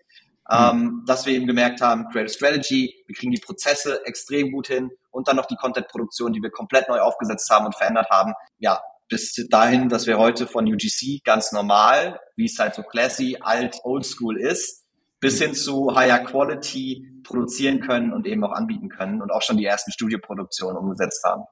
ähm, 0.50 1.04
dass 1.06 1.26
wir 1.26 1.34
eben 1.34 1.46
gemerkt 1.46 1.80
haben, 1.80 2.08
Creative 2.10 2.32
Strategy, 2.32 2.94
wir 3.06 3.14
kriegen 3.14 3.32
die 3.32 3.40
Prozesse 3.40 4.04
extrem 4.06 4.52
gut 4.52 4.68
hin 4.68 4.90
und 5.10 5.28
dann 5.28 5.36
noch 5.36 5.46
die 5.46 5.56
Content-Produktion, 5.56 6.32
die 6.32 6.42
wir 6.42 6.50
komplett 6.50 6.88
neu 6.88 7.00
aufgesetzt 7.00 7.50
haben 7.50 7.66
und 7.66 7.76
verändert 7.76 8.08
haben. 8.10 8.32
Ja, 8.58 8.80
bis 9.08 9.34
dahin, 9.50 9.88
dass 9.88 10.06
wir 10.06 10.18
heute 10.18 10.46
von 10.46 10.66
UGC 10.66 11.22
ganz 11.24 11.52
normal, 11.52 12.20
wie 12.36 12.46
es 12.46 12.58
halt 12.58 12.74
so 12.74 12.82
classy, 12.82 13.38
alt, 13.40 13.78
oldschool 13.82 14.38
ist, 14.38 14.84
bis 15.20 15.40
hin 15.40 15.54
zu 15.54 15.94
higher 15.94 16.20
quality 16.20 17.22
produzieren 17.24 17.80
können 17.80 18.12
und 18.12 18.26
eben 18.26 18.44
auch 18.44 18.52
anbieten 18.52 18.88
können 18.88 19.20
und 19.20 19.30
auch 19.30 19.42
schon 19.42 19.56
die 19.56 19.64
ersten 19.64 19.92
Studioproduktionen 19.92 20.76
umgesetzt 20.76 21.24
haben. 21.24 21.44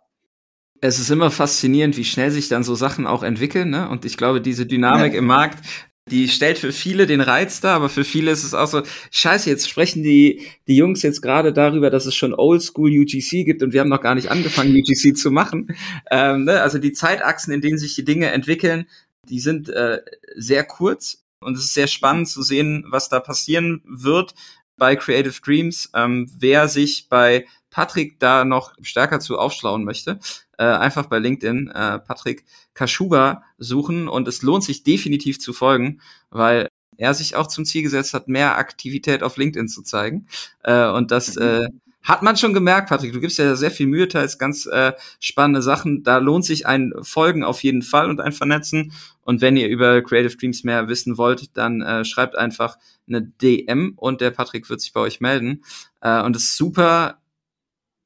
Es 0.81 0.99
ist 0.99 1.11
immer 1.11 1.31
faszinierend, 1.31 1.97
wie 1.97 2.05
schnell 2.05 2.31
sich 2.31 2.49
dann 2.49 2.63
so 2.63 2.75
Sachen 2.75 3.07
auch 3.07 3.23
entwickeln, 3.23 3.71
ne? 3.71 3.89
Und 3.89 4.05
ich 4.05 4.19
glaube, 4.19 4.43
diese 4.43 4.67
Dynamik 4.67 5.15
ja. 5.15 5.19
im 5.19 5.27
Markt, 5.27 5.65
die 6.09 6.29
stellt 6.29 6.59
für 6.59 6.73
viele 6.73 7.07
den 7.07 7.21
Reiz 7.21 7.61
dar, 7.61 7.75
aber 7.75 7.89
für 7.89 8.05
viele 8.05 8.31
ist 8.31 8.45
es 8.45 8.55
auch 8.55 8.69
so, 8.69 8.83
scheiße, 9.11 9.51
jetzt 9.51 9.69
sprechen 9.69 10.05
die, 10.05 10.47
die 10.69 10.77
Jungs 10.77 11.03
jetzt 11.03 11.21
gerade 11.21 11.53
darüber, 11.53 11.91
dass 11.91 12.07
es 12.07 12.15
schon 12.15 12.33
Oldschool 12.33 12.91
UGC 12.91 13.45
gibt 13.45 13.63
und 13.63 13.73
wir 13.73 13.81
haben 13.81 13.89
noch 13.89 14.01
gar 14.01 14.15
nicht 14.15 14.31
angefangen, 14.31 14.77
UGC 14.77 15.17
zu 15.17 15.33
machen. 15.33 15.75
Ähm, 16.11 16.45
ne? 16.45 16.63
Also 16.63 16.79
die 16.79 16.93
Zeitachsen, 16.93 17.53
in 17.53 17.61
denen 17.61 17.79
sich 17.79 17.97
die 17.97 18.05
Dinge 18.05 18.31
entwickeln, 18.31 18.87
die 19.29 19.41
sind 19.41 19.69
äh, 19.69 20.01
sehr 20.37 20.63
kurz 20.63 21.25
und 21.41 21.57
es 21.57 21.65
ist 21.65 21.75
sehr 21.75 21.89
spannend 21.89 22.29
zu 22.29 22.43
sehen, 22.43 22.85
was 22.89 23.09
da 23.09 23.19
passieren 23.19 23.83
wird 23.85 24.35
bei 24.77 24.95
Creative 24.95 25.41
Dreams, 25.43 25.91
ähm, 25.95 26.31
wer 26.39 26.69
sich 26.69 27.09
bei 27.09 27.47
Patrick 27.77 28.19
da 28.19 28.47
noch 28.47 28.73
stärker 28.81 29.21
zu 29.21 29.39
aufschlauen 29.39 29.85
möchte, 29.85 30.19
äh, 30.57 30.65
einfach 30.65 31.09
bei 31.09 31.19
LinkedIn 31.19 31.69
äh, 31.69 31.99
Patrick 31.99 32.47
Kaschuba 32.73 33.43
suchen 33.59 34.09
und 34.09 34.27
es 34.29 34.41
lohnt 34.41 34.65
sich 34.65 34.83
definitiv 34.83 35.39
zu 35.39 35.53
folgen, 35.53 36.01
weil 36.31 36.69
er 36.97 37.13
sich 37.13 37.37
auch 37.37 37.49
zum 37.49 37.67
Ziel 37.67 37.83
gesetzt 37.83 38.15
hat, 38.15 38.29
mehr 38.29 38.57
Aktivität 38.57 39.23
auf 39.23 39.37
LinkedIn 39.37 39.69
zu 39.69 39.83
zeigen. 39.83 40.27
Äh, 40.63 40.89
und 40.89 41.11
das 41.11 41.37
äh, 41.37 41.69
hat 42.03 42.23
man 42.23 42.39
schon 42.39 42.55
gemerkt, 42.55 42.89
Patrick. 42.89 43.13
Du 43.13 43.21
gibst 43.21 43.37
ja 43.37 43.55
sehr 43.57 43.71
viel 43.71 43.89
Mühe, 43.89 44.09
teils 44.09 44.39
ganz 44.39 44.65
äh, 44.65 44.95
spannende 45.21 45.61
Sachen. 45.61 46.03
Da 46.03 46.17
lohnt 46.17 46.47
sich 46.47 46.67
ein 46.67 46.95
Folgen 47.03 47.45
auf 47.45 47.63
jeden 47.63 47.83
Fall 47.83 48.09
und 48.09 48.23
ein 48.23 48.33
Vernetzen. 48.33 48.95
Und 49.21 49.43
wenn 49.43 49.59
ihr 49.59 49.69
über 49.69 50.01
Creative 50.01 50.35
Dreams 50.35 50.65
mehr 50.65 50.89
wissen 50.89 51.19
wollt, 51.19 51.55
dann 51.59 51.83
äh, 51.83 52.07
schreibt 52.07 52.39
einfach 52.39 52.79
eine 53.07 53.21
DM 53.21 53.93
und 53.97 54.23
der 54.23 54.31
Patrick 54.31 54.71
wird 54.71 54.81
sich 54.81 54.95
bei 54.95 55.01
euch 55.01 55.21
melden. 55.21 55.63
Äh, 56.01 56.23
und 56.23 56.35
es 56.37 56.45
ist 56.45 56.57
super 56.57 57.19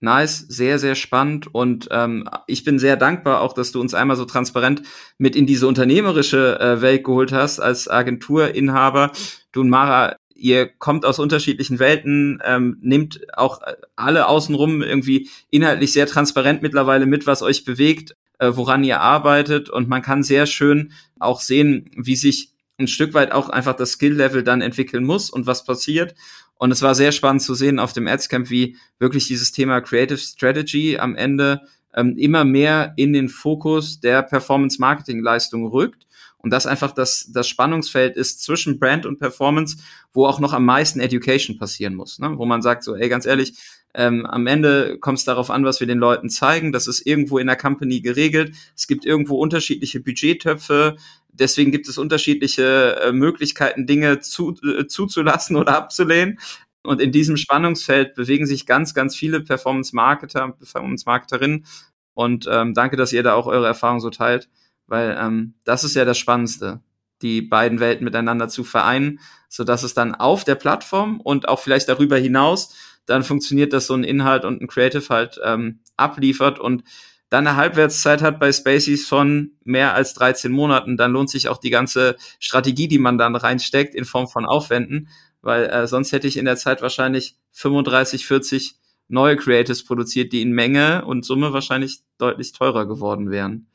nice, 0.00 0.46
sehr, 0.48 0.78
sehr 0.78 0.94
spannend 0.94 1.54
und 1.54 1.88
ähm, 1.90 2.28
ich 2.46 2.64
bin 2.64 2.78
sehr 2.78 2.96
dankbar 2.96 3.42
auch, 3.42 3.52
dass 3.52 3.72
du 3.72 3.80
uns 3.80 3.94
einmal 3.94 4.16
so 4.16 4.24
transparent 4.24 4.82
mit 5.18 5.36
in 5.36 5.46
diese 5.46 5.66
unternehmerische 5.66 6.58
äh, 6.58 6.80
Welt 6.80 7.04
geholt 7.04 7.32
hast 7.32 7.60
als 7.60 7.88
Agenturinhaber. 7.88 9.12
Du 9.52 9.60
und 9.60 9.68
Mara, 9.68 10.16
ihr 10.34 10.66
kommt 10.66 11.04
aus 11.04 11.18
unterschiedlichen 11.18 11.78
Welten, 11.78 12.42
ähm, 12.44 12.78
nehmt 12.80 13.20
auch 13.36 13.60
alle 13.94 14.26
außenrum 14.26 14.82
irgendwie 14.82 15.28
inhaltlich 15.50 15.92
sehr 15.92 16.06
transparent 16.06 16.62
mittlerweile 16.62 17.04
mit, 17.04 17.26
was 17.26 17.42
euch 17.42 17.64
bewegt, 17.64 18.16
äh, 18.38 18.52
woran 18.54 18.82
ihr 18.82 19.00
arbeitet 19.00 19.68
und 19.68 19.88
man 19.88 20.02
kann 20.02 20.22
sehr 20.22 20.46
schön 20.46 20.92
auch 21.18 21.40
sehen, 21.40 21.90
wie 21.94 22.16
sich 22.16 22.52
ein 22.78 22.88
Stück 22.88 23.12
weit 23.12 23.32
auch 23.32 23.50
einfach 23.50 23.76
das 23.76 23.92
Skill-Level 23.92 24.42
dann 24.42 24.62
entwickeln 24.62 25.04
muss 25.04 25.28
und 25.28 25.46
was 25.46 25.64
passiert. 25.64 26.14
Und 26.60 26.72
es 26.72 26.82
war 26.82 26.94
sehr 26.94 27.10
spannend 27.10 27.40
zu 27.40 27.54
sehen 27.54 27.78
auf 27.78 27.94
dem 27.94 28.06
Adscamp, 28.06 28.50
wie 28.50 28.76
wirklich 28.98 29.26
dieses 29.26 29.50
Thema 29.50 29.80
Creative 29.80 30.18
Strategy 30.18 30.98
am 30.98 31.16
Ende 31.16 31.62
ähm, 31.94 32.18
immer 32.18 32.44
mehr 32.44 32.92
in 32.96 33.14
den 33.14 33.30
Fokus 33.30 34.00
der 34.00 34.22
Performance-Marketing-Leistung 34.22 35.66
rückt. 35.66 36.06
Und 36.36 36.50
das 36.50 36.66
einfach 36.66 36.92
das, 36.92 37.30
das 37.32 37.48
Spannungsfeld 37.48 38.14
ist 38.14 38.42
zwischen 38.42 38.78
Brand 38.78 39.06
und 39.06 39.18
Performance, 39.18 39.78
wo 40.12 40.26
auch 40.26 40.38
noch 40.38 40.52
am 40.52 40.66
meisten 40.66 41.00
Education 41.00 41.56
passieren 41.56 41.94
muss. 41.94 42.18
Ne? 42.18 42.36
Wo 42.36 42.44
man 42.44 42.60
sagt 42.60 42.84
so, 42.84 42.94
ey, 42.94 43.08
ganz 43.08 43.24
ehrlich, 43.24 43.54
ähm, 43.94 44.24
am 44.26 44.46
Ende 44.46 44.98
kommt 44.98 45.18
es 45.18 45.24
darauf 45.24 45.50
an, 45.50 45.64
was 45.64 45.80
wir 45.80 45.86
den 45.86 45.98
Leuten 45.98 46.30
zeigen. 46.30 46.72
Das 46.72 46.86
ist 46.86 47.04
irgendwo 47.06 47.38
in 47.38 47.46
der 47.48 47.56
Company 47.56 48.00
geregelt. 48.00 48.54
Es 48.76 48.86
gibt 48.86 49.04
irgendwo 49.04 49.36
unterschiedliche 49.36 50.00
Budgettöpfe. 50.00 50.96
Deswegen 51.32 51.72
gibt 51.72 51.88
es 51.88 51.98
unterschiedliche 51.98 53.00
äh, 53.02 53.12
Möglichkeiten, 53.12 53.86
Dinge 53.86 54.20
zu, 54.20 54.56
äh, 54.62 54.86
zuzulassen 54.86 55.56
oder 55.56 55.76
abzulehnen. 55.76 56.38
Und 56.82 57.00
in 57.00 57.12
diesem 57.12 57.36
Spannungsfeld 57.36 58.14
bewegen 58.14 58.46
sich 58.46 58.64
ganz, 58.64 58.94
ganz 58.94 59.16
viele 59.16 59.40
Performance-Marketer, 59.40 60.52
Performance-Marketerinnen. 60.52 61.66
Und 62.14 62.48
ähm, 62.50 62.74
danke, 62.74 62.96
dass 62.96 63.12
ihr 63.12 63.22
da 63.22 63.34
auch 63.34 63.46
eure 63.46 63.66
Erfahrung 63.66 64.00
so 64.00 64.10
teilt, 64.10 64.48
weil 64.86 65.16
ähm, 65.20 65.54
das 65.64 65.84
ist 65.84 65.94
ja 65.94 66.04
das 66.04 66.18
Spannendste, 66.18 66.80
die 67.22 67.42
beiden 67.42 67.80
Welten 67.80 68.04
miteinander 68.04 68.48
zu 68.48 68.64
vereinen, 68.64 69.20
so 69.48 69.64
dass 69.64 69.82
es 69.82 69.94
dann 69.94 70.14
auf 70.14 70.44
der 70.44 70.54
Plattform 70.54 71.20
und 71.20 71.48
auch 71.48 71.60
vielleicht 71.60 71.88
darüber 71.88 72.16
hinaus 72.16 72.74
dann 73.10 73.24
funktioniert, 73.24 73.72
dass 73.72 73.86
so 73.86 73.94
ein 73.94 74.04
Inhalt 74.04 74.44
und 74.44 74.62
ein 74.62 74.68
Creative 74.68 75.08
halt 75.08 75.40
ähm, 75.44 75.80
abliefert 75.96 76.58
und 76.58 76.84
dann 77.28 77.46
eine 77.46 77.56
Halbwertszeit 77.56 78.22
hat 78.22 78.40
bei 78.40 78.52
Spaceys 78.52 79.06
von 79.06 79.52
mehr 79.62 79.94
als 79.94 80.14
13 80.14 80.50
Monaten, 80.50 80.96
dann 80.96 81.12
lohnt 81.12 81.30
sich 81.30 81.48
auch 81.48 81.58
die 81.58 81.70
ganze 81.70 82.16
Strategie, 82.40 82.88
die 82.88 82.98
man 82.98 83.18
dann 83.18 83.36
reinsteckt, 83.36 83.94
in 83.94 84.04
Form 84.04 84.26
von 84.26 84.46
Aufwänden, 84.46 85.08
weil 85.40 85.64
äh, 85.66 85.86
sonst 85.86 86.12
hätte 86.12 86.26
ich 86.26 86.36
in 86.36 86.44
der 86.44 86.56
Zeit 86.56 86.82
wahrscheinlich 86.82 87.36
35, 87.52 88.26
40 88.26 88.74
neue 89.10 89.36
Creatives 89.36 89.84
produziert, 89.84 90.32
die 90.32 90.42
in 90.42 90.52
Menge 90.52 91.04
und 91.04 91.24
Summe 91.24 91.52
wahrscheinlich 91.52 92.00
deutlich 92.18 92.52
teurer 92.52 92.86
geworden 92.86 93.30
wären. 93.30 93.66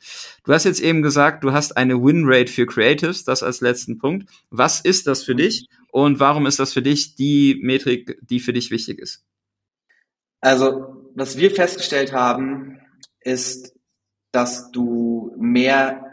Du 0.43 0.53
hast 0.53 0.63
jetzt 0.63 0.81
eben 0.81 1.01
gesagt, 1.01 1.43
du 1.43 1.51
hast 1.51 1.75
eine 1.75 2.01
Win-Rate 2.01 2.51
für 2.51 2.65
Creatives, 2.65 3.25
das 3.25 3.43
als 3.43 3.61
letzten 3.61 3.97
Punkt. 3.97 4.29
Was 4.49 4.79
ist 4.79 5.07
das 5.07 5.23
für 5.23 5.35
dich 5.35 5.67
und 5.95 6.19
warum 6.19 6.45
ist 6.45 6.59
das 6.59 6.73
für 6.73 6.81
dich 6.81 7.15
die 7.15 7.57
Metrik, 7.63 8.19
die 8.21 8.41
für 8.41 8.51
dich 8.51 8.69
wichtig 8.69 8.99
ist? 8.99 9.23
Also, 10.41 11.09
was 11.15 11.37
wir 11.37 11.51
festgestellt 11.51 12.11
haben, 12.11 12.81
ist, 13.21 13.73
dass 14.33 14.71
du 14.71 15.33
mehr 15.37 16.03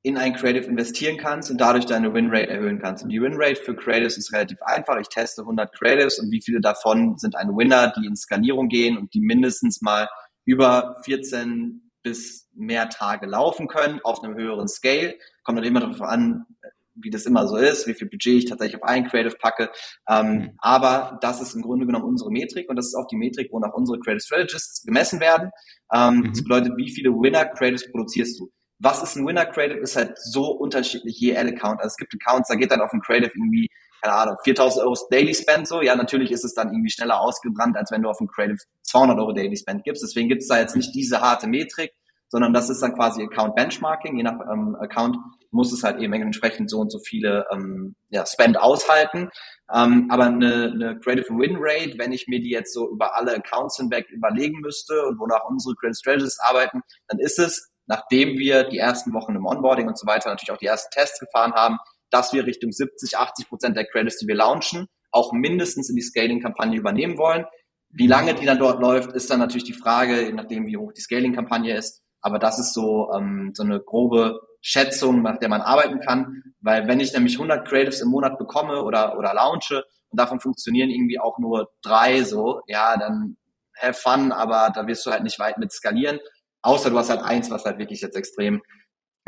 in 0.00 0.16
ein 0.16 0.32
Creative 0.32 0.64
investieren 0.64 1.18
kannst 1.18 1.50
und 1.50 1.60
dadurch 1.60 1.84
deine 1.84 2.14
Winrate 2.14 2.48
erhöhen 2.48 2.78
kannst. 2.78 3.04
Und 3.04 3.10
die 3.10 3.20
Winrate 3.20 3.56
für 3.56 3.76
Creatives 3.76 4.16
ist 4.16 4.32
relativ 4.32 4.62
einfach. 4.62 4.98
Ich 4.98 5.10
teste 5.10 5.42
100 5.42 5.70
Creatives 5.74 6.18
und 6.18 6.30
wie 6.30 6.40
viele 6.40 6.62
davon 6.62 7.18
sind 7.18 7.36
ein 7.36 7.54
Winner, 7.54 7.92
die 7.98 8.06
in 8.06 8.16
Skalierung 8.16 8.70
gehen 8.70 8.96
und 8.96 9.12
die 9.12 9.20
mindestens 9.20 9.82
mal 9.82 10.08
über 10.46 10.96
14 11.04 11.90
bis 12.02 12.48
mehr 12.54 12.88
Tage 12.88 13.26
laufen 13.26 13.68
können 13.68 14.00
auf 14.02 14.24
einem 14.24 14.34
höheren 14.34 14.66
Scale. 14.66 15.18
Kommt 15.42 15.58
dann 15.58 15.66
immer 15.66 15.80
darauf 15.80 16.00
an, 16.00 16.46
wie 17.02 17.10
das 17.10 17.26
immer 17.26 17.46
so 17.48 17.56
ist, 17.56 17.86
wie 17.86 17.94
viel 17.94 18.08
Budget 18.08 18.34
ich 18.34 18.44
tatsächlich 18.46 18.82
auf 18.82 18.88
ein 18.88 19.06
Creative 19.08 19.36
packe. 19.36 19.70
Ähm, 20.08 20.26
mhm. 20.26 20.50
Aber 20.58 21.18
das 21.20 21.40
ist 21.40 21.54
im 21.54 21.62
Grunde 21.62 21.86
genommen 21.86 22.04
unsere 22.04 22.30
Metrik 22.30 22.68
und 22.68 22.76
das 22.76 22.86
ist 22.86 22.94
auch 22.94 23.06
die 23.06 23.16
Metrik, 23.16 23.48
wo 23.52 23.58
nach 23.58 23.72
unsere 23.72 23.98
Creative 24.00 24.20
Strategists 24.20 24.84
gemessen 24.84 25.20
werden. 25.20 25.50
Ähm, 25.92 26.18
mhm. 26.18 26.30
Das 26.32 26.42
bedeutet, 26.42 26.72
wie 26.76 26.90
viele 26.90 27.10
Winner 27.10 27.44
Creatives 27.44 27.90
produzierst 27.90 28.38
du? 28.40 28.50
Was 28.78 29.02
ist 29.02 29.16
ein 29.16 29.26
Winner 29.26 29.46
Creative? 29.46 29.78
Ist 29.78 29.96
halt 29.96 30.18
so 30.18 30.52
unterschiedlich 30.52 31.18
je 31.18 31.36
Ad-Account. 31.36 31.80
Also 31.80 31.88
es 31.88 31.96
gibt 31.96 32.14
Accounts, 32.14 32.48
da 32.48 32.54
geht 32.54 32.70
dann 32.70 32.80
auf 32.80 32.92
ein 32.92 33.00
Creative 33.00 33.32
irgendwie 33.34 33.68
keine 34.02 34.14
Ahnung, 34.14 34.36
4000 34.42 34.84
Euro 34.84 34.94
Daily 35.10 35.34
Spend 35.34 35.68
so, 35.68 35.82
ja, 35.82 35.94
natürlich 35.94 36.30
ist 36.30 36.44
es 36.44 36.54
dann 36.54 36.68
irgendwie 36.68 36.90
schneller 36.90 37.20
ausgebrannt, 37.20 37.76
als 37.76 37.90
wenn 37.90 38.02
du 38.02 38.08
auf 38.08 38.20
ein 38.20 38.28
Creative 38.28 38.58
200 38.84 39.18
Euro 39.18 39.32
Daily 39.32 39.56
Spend 39.56 39.84
gibst. 39.84 40.02
Deswegen 40.02 40.28
gibt 40.28 40.42
es 40.42 40.48
da 40.48 40.58
jetzt 40.58 40.76
nicht 40.76 40.94
diese 40.94 41.20
harte 41.20 41.46
Metrik, 41.46 41.92
sondern 42.30 42.54
das 42.54 42.70
ist 42.70 42.80
dann 42.80 42.94
quasi 42.94 43.22
Account 43.22 43.56
Benchmarking. 43.56 44.16
Je 44.16 44.22
nach 44.22 44.38
ähm, 44.50 44.76
Account 44.80 45.16
muss 45.50 45.72
es 45.72 45.82
halt 45.82 46.00
eben 46.00 46.12
entsprechend 46.12 46.70
so 46.70 46.78
und 46.78 46.90
so 46.90 47.00
viele 47.00 47.44
ähm, 47.52 47.96
ja, 48.08 48.24
Spend 48.24 48.58
aushalten. 48.58 49.28
Ähm, 49.74 50.06
aber 50.10 50.26
eine, 50.26 50.70
eine 50.72 51.00
Creative 51.00 51.28
Win 51.28 51.56
Rate, 51.58 51.98
wenn 51.98 52.12
ich 52.12 52.28
mir 52.28 52.40
die 52.40 52.50
jetzt 52.50 52.72
so 52.72 52.88
über 52.90 53.16
alle 53.16 53.34
Accounts 53.34 53.76
hinweg 53.76 54.08
überlegen 54.10 54.60
müsste 54.60 55.04
und 55.06 55.18
wonach 55.18 55.44
unsere 55.48 55.74
Creative 55.74 55.98
Strategists 55.98 56.40
arbeiten, 56.40 56.82
dann 57.08 57.18
ist 57.18 57.38
es, 57.38 57.68
nachdem 57.86 58.38
wir 58.38 58.64
die 58.64 58.78
ersten 58.78 59.12
Wochen 59.12 59.34
im 59.34 59.44
Onboarding 59.44 59.88
und 59.88 59.98
so 59.98 60.06
weiter 60.06 60.30
natürlich 60.30 60.52
auch 60.52 60.58
die 60.58 60.66
ersten 60.66 60.90
Tests 60.92 61.18
gefahren 61.18 61.52
haben, 61.52 61.78
dass 62.10 62.32
wir 62.32 62.46
Richtung 62.46 62.70
70, 62.70 63.18
80 63.18 63.48
Prozent 63.48 63.76
der 63.76 63.86
Credits, 63.86 64.18
die 64.18 64.28
wir 64.28 64.36
launchen, 64.36 64.86
auch 65.10 65.32
mindestens 65.32 65.90
in 65.90 65.96
die 65.96 66.02
Scaling-Kampagne 66.02 66.78
übernehmen 66.78 67.18
wollen. 67.18 67.44
Wie 67.88 68.06
lange 68.06 68.34
die 68.34 68.46
dann 68.46 68.58
dort 68.58 68.80
läuft, 68.80 69.12
ist 69.12 69.30
dann 69.30 69.40
natürlich 69.40 69.64
die 69.64 69.72
Frage, 69.72 70.26
je 70.26 70.32
nachdem, 70.32 70.66
wie 70.66 70.76
hoch 70.76 70.92
die 70.92 71.00
Scaling-Kampagne 71.00 71.76
ist. 71.76 72.02
Aber 72.20 72.38
das 72.38 72.58
ist 72.58 72.74
so, 72.74 73.12
ähm, 73.14 73.52
so 73.54 73.62
eine 73.62 73.80
grobe 73.80 74.40
Schätzung, 74.60 75.22
nach 75.22 75.38
der 75.38 75.48
man 75.48 75.62
arbeiten 75.62 76.00
kann. 76.00 76.42
Weil 76.60 76.86
wenn 76.86 77.00
ich 77.00 77.12
nämlich 77.12 77.34
100 77.34 77.66
Creatives 77.66 78.00
im 78.00 78.08
Monat 78.08 78.38
bekomme 78.38 78.82
oder, 78.82 79.18
oder 79.18 79.32
launche 79.34 79.84
und 80.10 80.20
davon 80.20 80.40
funktionieren 80.40 80.90
irgendwie 80.90 81.18
auch 81.18 81.38
nur 81.38 81.70
drei 81.82 82.22
so, 82.22 82.60
ja, 82.66 82.96
dann 82.96 83.36
have 83.78 83.94
fun, 83.94 84.32
aber 84.32 84.70
da 84.74 84.86
wirst 84.86 85.06
du 85.06 85.10
halt 85.10 85.22
nicht 85.22 85.38
weit 85.38 85.58
mit 85.58 85.72
skalieren. 85.72 86.18
Außer 86.62 86.90
du 86.90 86.98
hast 86.98 87.08
halt 87.08 87.22
eins, 87.22 87.50
was 87.50 87.64
halt 87.64 87.78
wirklich 87.78 88.02
jetzt 88.02 88.16
extrem 88.16 88.60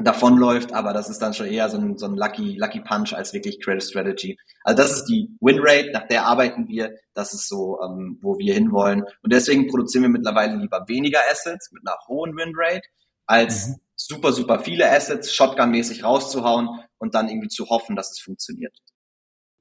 davonläuft, 0.03 0.73
aber 0.73 0.93
das 0.93 1.09
ist 1.09 1.19
dann 1.21 1.35
schon 1.35 1.47
eher 1.47 1.69
so 1.71 1.79
ein, 1.79 1.97
so 1.97 2.07
ein 2.07 2.17
Lucky, 2.17 2.57
Lucky 2.57 2.81
Punch 2.81 3.13
als 3.13 3.33
wirklich 3.33 3.61
Credit 3.61 3.83
Strategy. 3.83 4.39
Also 4.65 4.77
das 4.77 4.93
ist 4.93 5.05
die 5.07 5.31
Win 5.41 5.59
Rate, 5.61 5.91
nach 5.93 6.07
der 6.09 6.27
arbeiten 6.27 6.69
wir, 6.69 6.95
das 7.15 7.35
ist 7.35 7.49
so, 7.49 7.81
ähm, 7.83 8.19
wo 8.21 8.39
wir 8.39 8.55
hinwollen. 8.55 9.05
Und 9.23 9.33
deswegen 9.33 9.69
produzieren 9.69 10.03
wir 10.03 10.11
mittlerweile 10.11 10.57
lieber 10.57 10.85
weniger 10.89 11.21
Assets 11.31 11.73
mit 11.73 11.83
einer 11.87 11.97
hohen 12.09 12.37
Win 12.37 12.53
Rate, 12.57 12.87
als 13.27 13.69
mhm. 13.69 13.75
super, 13.97 14.33
super 14.33 14.61
viele 14.61 14.91
Assets 14.91 15.33
Shotgun-mäßig 15.33 16.05
rauszuhauen 16.05 16.69
und 16.99 17.15
dann 17.15 17.29
irgendwie 17.29 17.49
zu 17.49 17.69
hoffen, 17.69 17.97
dass 17.97 18.13
es 18.13 18.21
funktioniert. 18.21 18.77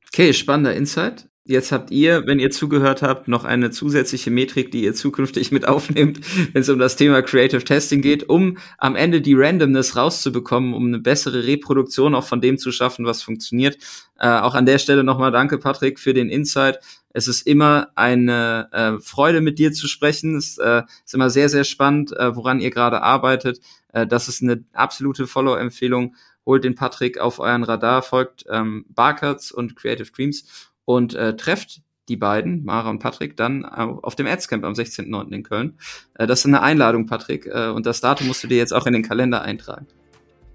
Okay, 0.08 0.34
spannender 0.34 0.76
Insight. 0.76 1.31
Jetzt 1.44 1.72
habt 1.72 1.90
ihr, 1.90 2.28
wenn 2.28 2.40
ihr 2.40 2.52
zugehört 2.52 3.02
habt, 3.02 3.28
noch 3.28 3.46
eine 3.46 3.72
zusätzliche 3.72 4.30
Metrik, 4.30 4.70
die 4.72 4.84
ihr 4.84 4.94
zukünftig 4.94 5.52
mit 5.52 5.68
aufnehmt, 5.68 6.20
wenn 6.54 6.62
es 6.62 6.70
um 6.70 6.78
das 6.78 6.98
Thema 6.98 7.24
Creative 7.24 7.64
Testing 7.64 8.04
geht, 8.04 8.30
um 8.30 8.60
am 8.78 8.96
Ende 8.96 9.22
die 9.22 9.34
Randomness 9.34 9.96
rauszubekommen, 9.96 10.76
um 10.76 10.86
eine 10.86 11.00
bessere 11.00 11.48
Reproduktion 11.48 12.14
auch 12.14 12.26
von 12.26 12.42
dem 12.42 12.60
zu 12.60 12.72
schaffen, 12.72 13.06
was 13.06 13.24
funktioniert. 13.24 13.80
Äh, 14.20 14.28
auch 14.28 14.54
an 14.54 14.68
der 14.68 14.78
Stelle 14.78 15.04
nochmal 15.04 15.32
danke, 15.32 15.58
Patrick, 15.58 16.00
für 16.00 16.14
den 16.14 16.30
Insight. 16.30 16.78
Es 17.10 17.28
ist 17.28 17.48
immer 17.48 17.90
eine 17.96 18.70
äh, 18.72 19.02
Freude, 19.02 19.42
mit 19.42 19.58
dir 19.58 19.72
zu 19.72 19.88
sprechen. 19.88 20.36
Es 20.36 20.60
äh, 20.60 20.84
ist 21.04 21.16
immer 21.16 21.32
sehr, 21.32 21.50
sehr 21.50 21.64
spannend, 21.64 22.16
äh, 22.16 22.36
woran 22.36 22.60
ihr 22.60 22.70
gerade 22.70 23.02
arbeitet. 23.02 23.60
Äh, 23.94 24.06
das 24.06 24.28
ist 24.28 24.44
eine 24.44 24.64
absolute 24.74 25.26
Follow-Empfehlung. 25.26 26.16
Holt 26.46 26.64
den 26.64 26.76
Patrick 26.76 27.20
auf 27.20 27.40
euren 27.40 27.64
Radar, 27.64 28.02
folgt 28.04 28.46
ähm, 28.50 28.86
Barcuts 28.90 29.52
und 29.52 29.76
Creative 29.76 30.12
Dreams 30.12 30.71
und 30.86 31.14
äh, 31.14 31.36
trefft 31.36 31.82
die 32.10 32.18
beiden, 32.18 32.66
Mara 32.66 32.90
und 32.90 33.00
Patrick, 33.00 33.38
dann 33.38 33.64
auf 33.66 34.16
dem 34.16 34.28
Adscamp 34.28 34.66
am 34.66 34.74
16.09. 34.74 35.32
in 35.32 35.44
Köln. 35.44 35.78
Äh, 36.16 36.28
das 36.28 36.40
ist 36.40 36.46
eine 36.48 36.62
Einladung, 36.62 37.06
Patrick, 37.06 37.46
äh, 37.46 37.70
und 37.70 37.86
das 37.86 38.02
Datum 38.02 38.28
musst 38.28 38.44
du 38.44 38.48
dir 38.48 38.58
jetzt 38.58 38.74
auch 38.74 38.86
in 38.86 38.94
den 38.94 39.04
Kalender 39.04 39.42
eintragen. 39.42 39.88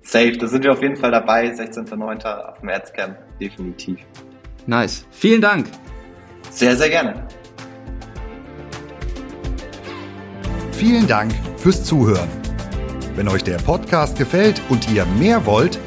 Safe, 0.03 0.33
da 0.33 0.47
sind 0.47 0.63
wir 0.65 0.73
auf 0.73 0.83
jeden 0.83 0.97
Fall 0.97 1.11
dabei, 1.11 1.51
16.09. 1.51 2.25
auf 2.27 2.61
dem 2.61 2.69
Adscamp, 2.69 3.17
definitiv. 3.41 3.99
Nice. 4.67 5.07
Vielen 5.11 5.41
Dank. 5.41 5.67
Sehr, 6.51 6.77
sehr 6.77 6.91
gerne. 6.91 7.27
Vielen 10.73 11.07
Dank 11.07 11.33
fürs 11.57 11.85
Zuhören. 11.85 12.29
Wenn 13.15 13.29
euch 13.29 13.43
der 13.43 13.57
Podcast 13.57 14.19
gefällt 14.19 14.61
und 14.69 14.91
ihr 14.91 15.07
mehr 15.07 15.47
wollt, 15.47 15.79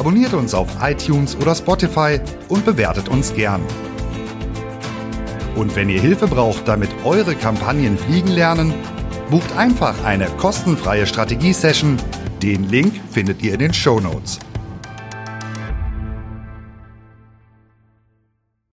Abonniert 0.00 0.32
uns 0.32 0.54
auf 0.54 0.66
iTunes 0.80 1.36
oder 1.36 1.54
Spotify 1.54 2.18
und 2.48 2.64
bewertet 2.64 3.10
uns 3.10 3.34
gern. 3.34 3.60
Und 5.56 5.76
wenn 5.76 5.90
ihr 5.90 6.00
Hilfe 6.00 6.26
braucht, 6.26 6.66
damit 6.66 6.88
eure 7.04 7.34
Kampagnen 7.34 7.98
fliegen 7.98 8.28
lernen, 8.28 8.72
bucht 9.30 9.54
einfach 9.58 10.02
eine 10.02 10.24
kostenfreie 10.38 11.06
Strategie-Session. 11.06 11.98
Den 12.42 12.70
Link 12.70 12.94
findet 13.10 13.42
ihr 13.42 13.52
in 13.52 13.58
den 13.58 13.74
Show 13.74 14.00
Notes. 14.00 14.38